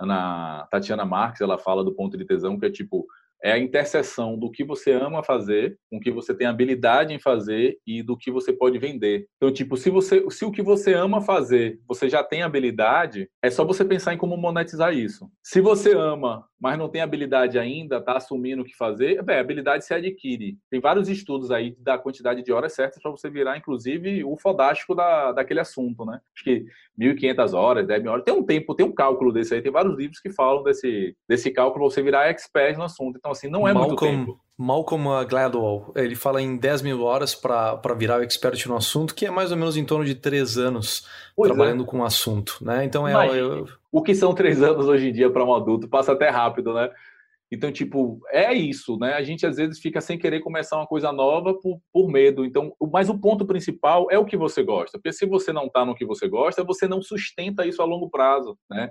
Ana 0.00 0.66
Tatiana 0.70 1.04
Marques, 1.04 1.40
ela 1.40 1.58
fala 1.58 1.84
do 1.84 1.94
ponto 1.94 2.16
de 2.16 2.24
tesão, 2.24 2.58
que 2.58 2.66
é 2.66 2.70
tipo, 2.70 3.06
é 3.42 3.52
a 3.52 3.58
interseção 3.58 4.38
do 4.38 4.50
que 4.50 4.64
você 4.64 4.92
ama 4.92 5.22
fazer, 5.22 5.78
com 5.90 5.98
o 5.98 6.00
que 6.00 6.10
você 6.10 6.34
tem 6.34 6.46
habilidade 6.46 7.12
em 7.12 7.18
fazer 7.18 7.78
e 7.86 8.02
do 8.02 8.16
que 8.16 8.30
você 8.30 8.52
pode 8.52 8.78
vender. 8.78 9.26
Então, 9.36 9.52
tipo, 9.52 9.76
se 9.76 9.90
você, 9.90 10.24
se 10.30 10.44
o 10.44 10.50
que 10.50 10.62
você 10.62 10.94
ama 10.94 11.20
fazer, 11.20 11.78
você 11.86 12.08
já 12.08 12.22
tem 12.22 12.42
habilidade, 12.42 13.28
é 13.42 13.50
só 13.50 13.64
você 13.64 13.84
pensar 13.84 14.14
em 14.14 14.18
como 14.18 14.36
monetizar 14.36 14.94
isso. 14.94 15.30
Se 15.42 15.60
você 15.60 15.94
ama, 15.94 16.44
mas 16.60 16.76
não 16.76 16.88
tem 16.88 17.00
habilidade 17.00 17.58
ainda, 17.58 18.00
tá 18.00 18.16
assumindo 18.16 18.62
o 18.62 18.64
que 18.64 18.76
fazer, 18.76 19.22
bem, 19.22 19.38
habilidade 19.38 19.84
se 19.84 19.94
adquire. 19.94 20.58
Tem 20.70 20.80
vários 20.80 21.08
estudos 21.08 21.50
aí 21.50 21.76
da 21.78 21.96
quantidade 21.96 22.42
de 22.42 22.52
horas 22.52 22.74
certas 22.74 23.00
para 23.00 23.10
você 23.10 23.30
virar, 23.30 23.56
inclusive, 23.56 24.24
o 24.24 24.36
fodástico 24.36 24.94
da, 24.94 25.32
daquele 25.32 25.60
assunto, 25.60 26.04
né? 26.04 26.20
Acho 26.34 26.44
que 26.44 26.66
1.500 26.98 27.54
horas, 27.54 27.86
10 27.86 28.02
mil 28.02 28.12
horas, 28.12 28.24
tem 28.24 28.34
um 28.34 28.42
tempo, 28.42 28.74
tem 28.74 28.84
um 28.84 28.92
cálculo 28.92 29.32
desse 29.32 29.54
aí, 29.54 29.62
tem 29.62 29.70
vários 29.70 29.96
livros 29.96 30.20
que 30.20 30.30
falam 30.30 30.62
desse, 30.62 31.16
desse 31.28 31.50
cálculo, 31.50 31.88
você 31.88 32.02
virar 32.02 32.28
expert 32.28 32.76
no 32.76 32.84
assunto. 32.84 33.16
Então, 33.16 33.30
assim, 33.30 33.48
não 33.48 33.66
é 33.68 33.72
Malcolm, 33.72 34.16
muito 34.16 34.26
tempo. 34.26 34.47
Malcolm 34.58 35.24
Gladwell, 35.24 35.92
ele 35.94 36.16
fala 36.16 36.42
em 36.42 36.56
10 36.56 36.82
mil 36.82 37.02
horas 37.02 37.32
para 37.32 37.94
virar 37.96 38.18
o 38.18 38.22
expert 38.24 38.66
no 38.66 38.74
assunto, 38.74 39.14
que 39.14 39.24
é 39.24 39.30
mais 39.30 39.52
ou 39.52 39.56
menos 39.56 39.76
em 39.76 39.84
torno 39.84 40.04
de 40.04 40.16
3 40.16 40.58
anos 40.58 41.06
pois 41.36 41.48
é. 41.48 41.54
trabalhando 41.54 41.84
é. 41.84 41.86
com 41.86 42.00
o 42.00 42.04
assunto, 42.04 42.58
né? 42.60 42.84
Então 42.84 43.06
é... 43.06 43.40
Eu... 43.40 43.68
O 43.92 44.02
que 44.02 44.16
são 44.16 44.34
3 44.34 44.60
anos 44.62 44.86
hoje 44.86 45.10
em 45.10 45.12
dia 45.12 45.30
para 45.30 45.44
um 45.44 45.54
adulto? 45.54 45.88
Passa 45.88 46.12
até 46.12 46.28
rápido, 46.28 46.74
né? 46.74 46.90
Então, 47.50 47.72
tipo, 47.72 48.20
é 48.30 48.52
isso, 48.52 48.98
né? 48.98 49.14
A 49.14 49.22
gente 49.22 49.46
às 49.46 49.56
vezes 49.56 49.78
fica 49.78 50.00
sem 50.00 50.18
querer 50.18 50.40
começar 50.40 50.76
uma 50.76 50.86
coisa 50.86 51.10
nova 51.12 51.54
por, 51.54 51.80
por 51.92 52.08
medo. 52.10 52.44
Então, 52.44 52.74
mas 52.92 53.08
o 53.08 53.18
ponto 53.18 53.46
principal 53.46 54.08
é 54.10 54.18
o 54.18 54.24
que 54.24 54.36
você 54.36 54.62
gosta. 54.62 54.98
Porque 54.98 55.12
se 55.12 55.24
você 55.24 55.52
não 55.52 55.66
está 55.66 55.84
no 55.84 55.94
que 55.94 56.04
você 56.04 56.28
gosta, 56.28 56.62
você 56.62 56.86
não 56.86 57.00
sustenta 57.00 57.64
isso 57.64 57.80
a 57.80 57.86
longo 57.86 58.10
prazo, 58.10 58.58
né? 58.68 58.90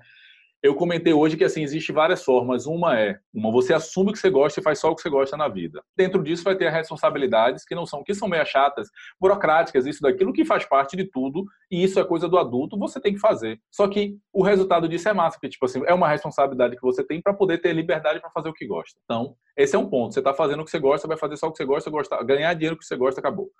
Eu 0.61 0.73
comentei 0.73 1.13
hoje 1.13 1.37
que 1.37 1.43
assim 1.43 1.61
existe 1.61 1.91
várias 1.91 2.23
formas. 2.23 2.65
Uma 2.65 2.99
é, 2.99 3.19
uma 3.31 3.51
você 3.51 3.73
assume 3.73 4.11
que 4.11 4.17
você 4.17 4.29
gosta 4.29 4.59
e 4.59 4.63
faz 4.63 4.79
só 4.79 4.89
o 4.89 4.95
que 4.95 5.01
você 5.01 5.09
gosta 5.09 5.37
na 5.37 5.47
vida. 5.47 5.83
Dentro 5.95 6.23
disso 6.23 6.43
vai 6.43 6.55
ter 6.55 6.71
responsabilidades 6.71 7.63
que 7.63 7.75
não 7.75 7.85
são, 7.85 8.03
que 8.03 8.13
são 8.15 8.27
meio 8.27 8.45
chatas, 8.45 8.89
burocráticas, 9.19 9.85
isso 9.85 10.01
daquilo 10.01 10.33
que 10.33 10.43
faz 10.43 10.65
parte 10.65 10.97
de 10.97 11.05
tudo 11.05 11.45
e 11.69 11.83
isso 11.83 11.99
é 11.99 12.03
coisa 12.03 12.27
do 12.27 12.37
adulto, 12.39 12.77
você 12.77 12.99
tem 12.99 13.13
que 13.13 13.19
fazer. 13.19 13.59
Só 13.71 13.87
que 13.87 14.17
o 14.33 14.41
resultado 14.41 14.89
disso 14.89 15.07
é 15.07 15.13
massa, 15.13 15.37
porque 15.37 15.49
tipo 15.49 15.65
assim, 15.65 15.83
é 15.85 15.93
uma 15.93 16.07
responsabilidade 16.07 16.75
que 16.75 16.81
você 16.81 17.03
tem 17.03 17.21
para 17.21 17.33
poder 17.33 17.59
ter 17.59 17.71
liberdade 17.73 18.19
para 18.19 18.31
fazer 18.31 18.49
o 18.49 18.53
que 18.53 18.65
gosta. 18.65 18.99
Então, 19.03 19.35
esse 19.55 19.75
é 19.75 19.79
um 19.79 19.87
ponto. 19.87 20.13
Você 20.13 20.19
está 20.19 20.33
fazendo 20.33 20.61
o 20.61 20.65
que 20.65 20.71
você 20.71 20.79
gosta, 20.79 21.07
vai 21.07 21.17
fazer 21.17 21.37
só 21.37 21.47
o 21.47 21.51
que 21.51 21.57
você 21.57 21.65
gosta, 21.65 21.89
gosta 21.91 22.23
ganhar 22.23 22.53
dinheiro 22.55 22.77
que 22.77 22.85
você 22.85 22.95
gosta, 22.95 23.19
acabou. 23.19 23.51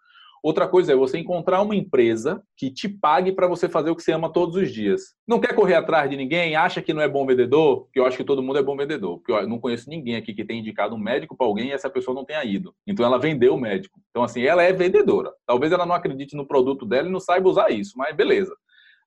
Outra 0.43 0.67
coisa 0.67 0.93
é 0.93 0.95
você 0.95 1.17
encontrar 1.17 1.61
uma 1.61 1.75
empresa 1.75 2.41
que 2.55 2.71
te 2.71 2.87
pague 2.87 3.31
para 3.31 3.47
você 3.47 3.67
fazer 3.67 3.89
o 3.89 3.95
que 3.95 4.03
você 4.03 4.11
ama 4.11 4.31
todos 4.31 4.55
os 4.55 4.71
dias. 4.71 5.15
Não 5.27 5.39
quer 5.39 5.53
correr 5.53 5.75
atrás 5.75 6.09
de 6.09 6.15
ninguém? 6.15 6.55
Acha 6.55 6.81
que 6.81 6.93
não 6.93 7.01
é 7.01 7.07
bom 7.07 7.25
vendedor? 7.25 7.85
Porque 7.85 7.99
eu 7.99 8.05
acho 8.05 8.17
que 8.17 8.23
todo 8.23 8.43
mundo 8.43 8.59
é 8.59 8.63
bom 8.63 8.77
vendedor. 8.77 9.17
Porque 9.17 9.31
eu 9.31 9.47
não 9.47 9.59
conheço 9.59 9.89
ninguém 9.89 10.15
aqui 10.15 10.33
que 10.33 10.45
tenha 10.45 10.59
indicado 10.59 10.95
um 10.95 10.99
médico 10.99 11.35
para 11.35 11.47
alguém 11.47 11.69
e 11.69 11.71
essa 11.71 11.89
pessoa 11.89 12.15
não 12.15 12.25
tenha 12.25 12.43
ido. 12.43 12.73
Então 12.85 13.05
ela 13.05 13.17
vendeu 13.17 13.55
o 13.55 13.59
médico. 13.59 13.99
Então, 14.09 14.23
assim, 14.23 14.41
ela 14.43 14.63
é 14.63 14.71
vendedora. 14.71 15.31
Talvez 15.45 15.71
ela 15.71 15.85
não 15.85 15.95
acredite 15.95 16.35
no 16.35 16.47
produto 16.47 16.85
dela 16.85 17.07
e 17.07 17.11
não 17.11 17.19
saiba 17.19 17.49
usar 17.49 17.69
isso, 17.71 17.93
mas 17.97 18.15
beleza. 18.15 18.55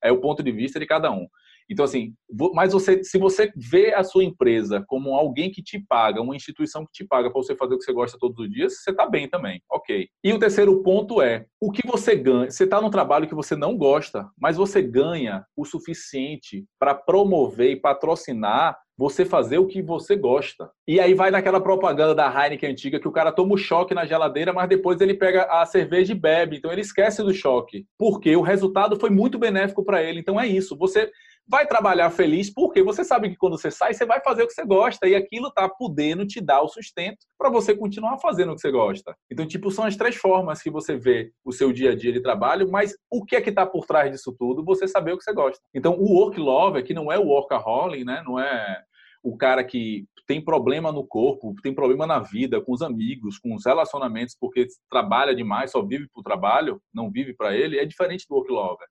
É 0.02 0.10
o 0.10 0.20
ponto 0.20 0.42
de 0.42 0.50
vista 0.50 0.80
de 0.80 0.86
cada 0.86 1.10
um. 1.10 1.26
Então, 1.70 1.84
assim, 1.84 2.12
mas 2.52 2.72
você, 2.72 3.04
se 3.04 3.16
você 3.16 3.52
vê 3.54 3.94
a 3.94 4.02
sua 4.02 4.24
empresa 4.24 4.84
como 4.88 5.14
alguém 5.14 5.50
que 5.52 5.62
te 5.62 5.78
paga, 5.78 6.20
uma 6.20 6.34
instituição 6.34 6.84
que 6.84 6.92
te 6.92 7.04
paga 7.04 7.30
para 7.30 7.40
você 7.40 7.54
fazer 7.54 7.74
o 7.74 7.78
que 7.78 7.84
você 7.84 7.92
gosta 7.92 8.18
todos 8.18 8.38
os 8.44 8.50
dias, 8.50 8.82
você 8.82 8.90
está 8.90 9.08
bem 9.08 9.28
também, 9.28 9.62
ok. 9.70 10.08
E 10.24 10.32
o 10.32 10.38
terceiro 10.38 10.82
ponto 10.82 11.22
é 11.22 11.46
o 11.60 11.70
que 11.70 11.86
você 11.86 12.16
ganha. 12.16 12.50
Você 12.50 12.64
está 12.64 12.80
num 12.80 12.90
trabalho 12.90 13.28
que 13.28 13.34
você 13.34 13.54
não 13.54 13.76
gosta, 13.76 14.28
mas 14.36 14.56
você 14.56 14.82
ganha 14.82 15.44
o 15.56 15.64
suficiente 15.64 16.64
para 16.78 16.94
promover 16.94 17.70
e 17.70 17.76
patrocinar 17.76 18.76
você 19.00 19.24
fazer 19.24 19.56
o 19.56 19.66
que 19.66 19.80
você 19.80 20.14
gosta. 20.14 20.70
E 20.86 21.00
aí 21.00 21.14
vai 21.14 21.30
naquela 21.30 21.58
propaganda 21.58 22.14
da 22.14 22.28
Heineken 22.28 22.72
antiga 22.72 23.00
que 23.00 23.08
o 23.08 23.12
cara 23.12 23.32
toma 23.32 23.54
o 23.54 23.56
choque 23.56 23.94
na 23.94 24.04
geladeira, 24.04 24.52
mas 24.52 24.68
depois 24.68 25.00
ele 25.00 25.14
pega 25.14 25.44
a 25.44 25.64
cerveja 25.64 26.12
e 26.12 26.14
bebe. 26.14 26.58
Então 26.58 26.70
ele 26.70 26.82
esquece 26.82 27.22
do 27.22 27.32
choque, 27.32 27.86
porque 27.98 28.36
o 28.36 28.42
resultado 28.42 29.00
foi 29.00 29.08
muito 29.08 29.38
benéfico 29.38 29.82
para 29.82 30.02
ele. 30.02 30.20
Então 30.20 30.38
é 30.38 30.46
isso. 30.46 30.76
Você 30.76 31.10
vai 31.46 31.66
trabalhar 31.66 32.10
feliz, 32.10 32.52
porque 32.52 32.82
você 32.82 33.04
sabe 33.04 33.30
que 33.30 33.36
quando 33.36 33.58
você 33.58 33.70
sai, 33.70 33.92
você 33.92 34.06
vai 34.06 34.20
fazer 34.20 34.44
o 34.44 34.46
que 34.46 34.52
você 34.52 34.64
gosta 34.64 35.08
e 35.08 35.16
aquilo 35.16 35.48
está 35.48 35.68
podendo 35.68 36.26
te 36.26 36.40
dar 36.40 36.62
o 36.62 36.68
sustento 36.68 37.18
para 37.36 37.50
você 37.50 37.74
continuar 37.74 38.18
fazendo 38.18 38.52
o 38.52 38.54
que 38.54 38.60
você 38.60 38.70
gosta. 38.70 39.16
Então, 39.30 39.46
tipo, 39.46 39.70
são 39.70 39.84
as 39.84 39.96
três 39.96 40.14
formas 40.14 40.62
que 40.62 40.70
você 40.70 40.96
vê 40.96 41.32
o 41.44 41.52
seu 41.52 41.72
dia 41.72 41.90
a 41.90 41.96
dia 41.96 42.12
de 42.12 42.20
trabalho, 42.20 42.70
mas 42.70 42.94
o 43.10 43.24
que 43.24 43.34
é 43.34 43.40
que 43.40 43.50
está 43.50 43.66
por 43.66 43.84
trás 43.84 44.12
disso 44.12 44.34
tudo? 44.38 44.64
Você 44.64 44.86
saber 44.86 45.12
o 45.12 45.18
que 45.18 45.24
você 45.24 45.32
gosta. 45.32 45.60
Então, 45.74 45.94
o 45.98 46.14
work 46.14 46.38
lover, 46.38 46.84
que 46.84 46.94
não 46.94 47.10
é 47.10 47.18
o 47.18 47.26
workaholic, 47.26 48.04
né? 48.04 48.22
Não 48.24 48.38
é 48.38 48.82
o 49.22 49.36
cara 49.36 49.62
que 49.64 50.06
tem 50.26 50.42
problema 50.42 50.92
no 50.92 51.04
corpo, 51.04 51.54
tem 51.62 51.74
problema 51.74 52.06
na 52.06 52.20
vida, 52.20 52.60
com 52.60 52.72
os 52.72 52.82
amigos, 52.82 53.38
com 53.38 53.54
os 53.54 53.66
relacionamentos, 53.66 54.36
porque 54.38 54.66
trabalha 54.88 55.34
demais, 55.34 55.72
só 55.72 55.82
vive 55.82 56.08
para 56.08 56.20
o 56.20 56.24
trabalho, 56.24 56.80
não 56.94 57.10
vive 57.10 57.34
para 57.34 57.56
ele, 57.56 57.78
é 57.78 57.84
diferente 57.84 58.26
do 58.28 58.36
work 58.36 58.50
lover. 58.50 58.86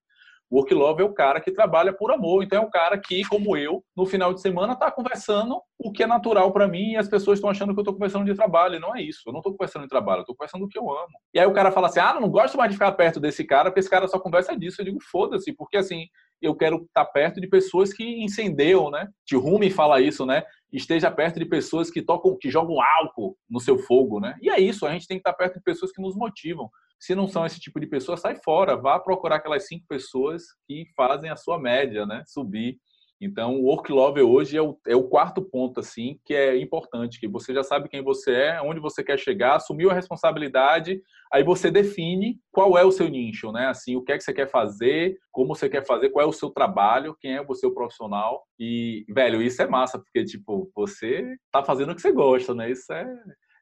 Work 0.52 0.74
love 0.74 1.02
é 1.02 1.06
o 1.06 1.14
cara 1.14 1.40
que 1.40 1.52
trabalha 1.52 1.94
por 1.94 2.12
amor. 2.12 2.44
Então 2.44 2.64
é 2.64 2.66
um 2.66 2.70
cara 2.70 2.98
que, 2.98 3.24
como 3.26 3.56
eu, 3.56 3.84
no 3.96 4.06
final 4.06 4.34
de 4.34 4.42
semana 4.42 4.74
está 4.74 4.90
conversando 4.90 5.62
o 5.78 5.92
que 5.92 6.04
é 6.04 6.08
natural 6.08 6.52
para 6.52 6.68
mim 6.68 6.92
e 6.92 6.98
as 6.98 7.08
pessoas 7.08 7.38
estão 7.38 7.50
achando 7.50 7.74
que 7.74 7.80
eu 7.80 7.84
estou 7.84 7.94
conversando 7.94 8.26
de 8.26 8.36
trabalho. 8.36 8.76
E 8.76 8.80
não 8.80 8.96
é 8.96 9.02
isso. 9.02 9.22
Eu 9.28 9.32
não 9.32 9.40
estou 9.40 9.54
conversando 9.54 9.84
de 9.84 9.90
trabalho, 9.90 10.20
eu 10.20 10.22
estou 10.22 10.36
conversando 10.36 10.62
do 10.62 10.68
que 10.68 10.80
eu 10.80 10.90
amo. 10.90 11.14
E 11.34 11.40
aí 11.40 11.46
o 11.46 11.54
cara 11.54 11.72
fala 11.72 11.88
assim: 11.88 12.00
ah, 12.00 12.18
não 12.20 12.30
gosto 12.30 12.58
mais 12.58 12.70
de 12.72 12.76
ficar 12.76 12.92
perto 12.94 13.20
desse 13.20 13.44
cara, 13.44 13.70
porque 13.70 13.80
esse 13.80 13.90
cara 13.90 14.08
só 14.08 14.20
conversa 14.20 14.58
disso. 14.58 14.82
Eu 14.82 14.86
digo, 14.86 15.00
foda-se, 15.12 15.54
porque 15.54 15.78
assim, 15.78 16.08
eu 16.42 16.56
quero 16.56 16.78
estar 16.78 17.06
tá 17.06 17.12
perto 17.12 17.40
de 17.40 17.48
pessoas 17.48 17.94
que 17.94 18.24
incendeiam, 18.24 18.90
né? 18.90 19.08
Rumi 19.34 19.70
fala 19.70 20.02
isso, 20.02 20.26
né? 20.26 20.44
Esteja 20.72 21.12
perto 21.12 21.40
de 21.40 21.46
pessoas 21.46 21.92
que 21.92 22.02
tocam, 22.02 22.36
que 22.40 22.50
jogam 22.50 22.78
álcool 22.82 23.38
no 23.50 23.60
seu 23.60 23.78
fogo, 23.78 24.20
né? 24.20 24.36
E 24.42 24.50
é 24.50 24.60
isso, 24.60 24.86
a 24.86 24.92
gente 24.92 25.08
tem 25.08 25.18
que 25.18 25.22
estar 25.22 25.32
tá 25.34 25.38
perto 25.38 25.56
de 25.56 25.64
pessoas 25.64 25.92
que 25.92 26.02
nos 26.02 26.16
motivam. 26.16 26.70
Se 27.00 27.16
não 27.16 27.28
são 27.28 27.46
esse 27.46 27.60
tipo 27.60 27.80
de 27.80 27.88
pessoa, 27.88 28.18
sai 28.18 28.36
fora, 28.36 28.76
vá 28.76 29.00
procurar 29.00 29.38
aquelas 29.38 29.68
cinco 29.68 29.86
pessoas 29.88 30.44
que 30.68 30.86
fazem 30.96 31.30
a 31.30 31.36
sua 31.36 31.58
média, 31.58 32.06
né? 32.06 32.24
Subir. 32.28 32.78
Então, 33.22 33.56
o 33.56 33.66
work 33.66 33.92
love 33.92 34.22
hoje 34.22 34.56
é 34.56 34.62
o, 34.62 34.80
é 34.88 34.96
o 34.96 35.04
quarto 35.04 35.42
ponto, 35.42 35.82
assim, 35.82 36.18
que 36.24 36.34
é 36.34 36.58
importante, 36.58 37.20
que 37.20 37.28
você 37.28 37.54
já 37.54 37.64
sabe 37.64 37.90
quem 37.90 38.02
você 38.02 38.32
é, 38.34 38.62
onde 38.62 38.80
você 38.80 39.04
quer 39.04 39.20
chegar, 39.20 39.56
assumiu 39.56 39.92
a 39.92 39.94
responsabilidade, 39.94 41.02
aí 41.32 41.44
você 41.44 41.70
define 41.70 42.40
qual 42.50 42.78
é 42.78 42.86
o 42.86 42.92
seu 42.92 43.10
nicho, 43.10 43.52
né? 43.52 43.68
Assim, 43.68 43.98
o 43.98 44.02
que 44.02 44.14
é 44.14 44.18
que 44.18 44.24
você 44.24 44.34
quer 44.34 44.50
fazer, 44.50 45.18
como 45.32 45.54
você 45.54 45.68
quer 45.68 45.86
fazer, 45.86 46.12
qual 46.12 46.26
é 46.26 46.30
o 46.30 46.34
seu 46.34 46.50
trabalho, 46.50 47.16
quem 47.20 47.36
é 47.36 47.42
o 47.46 47.56
seu 47.56 47.74
profissional. 47.74 48.42
E, 48.58 49.06
velho, 49.10 49.42
isso 49.42 49.62
é 49.62 49.68
massa, 49.68 50.00
porque, 50.00 50.24
tipo, 50.24 50.72
você 50.74 51.36
tá 51.52 51.62
fazendo 51.62 51.92
o 51.92 51.96
que 51.96 52.02
você 52.02 52.14
gosta, 52.14 52.54
né? 52.56 52.72
Isso 52.72 52.92
é, 52.94 53.06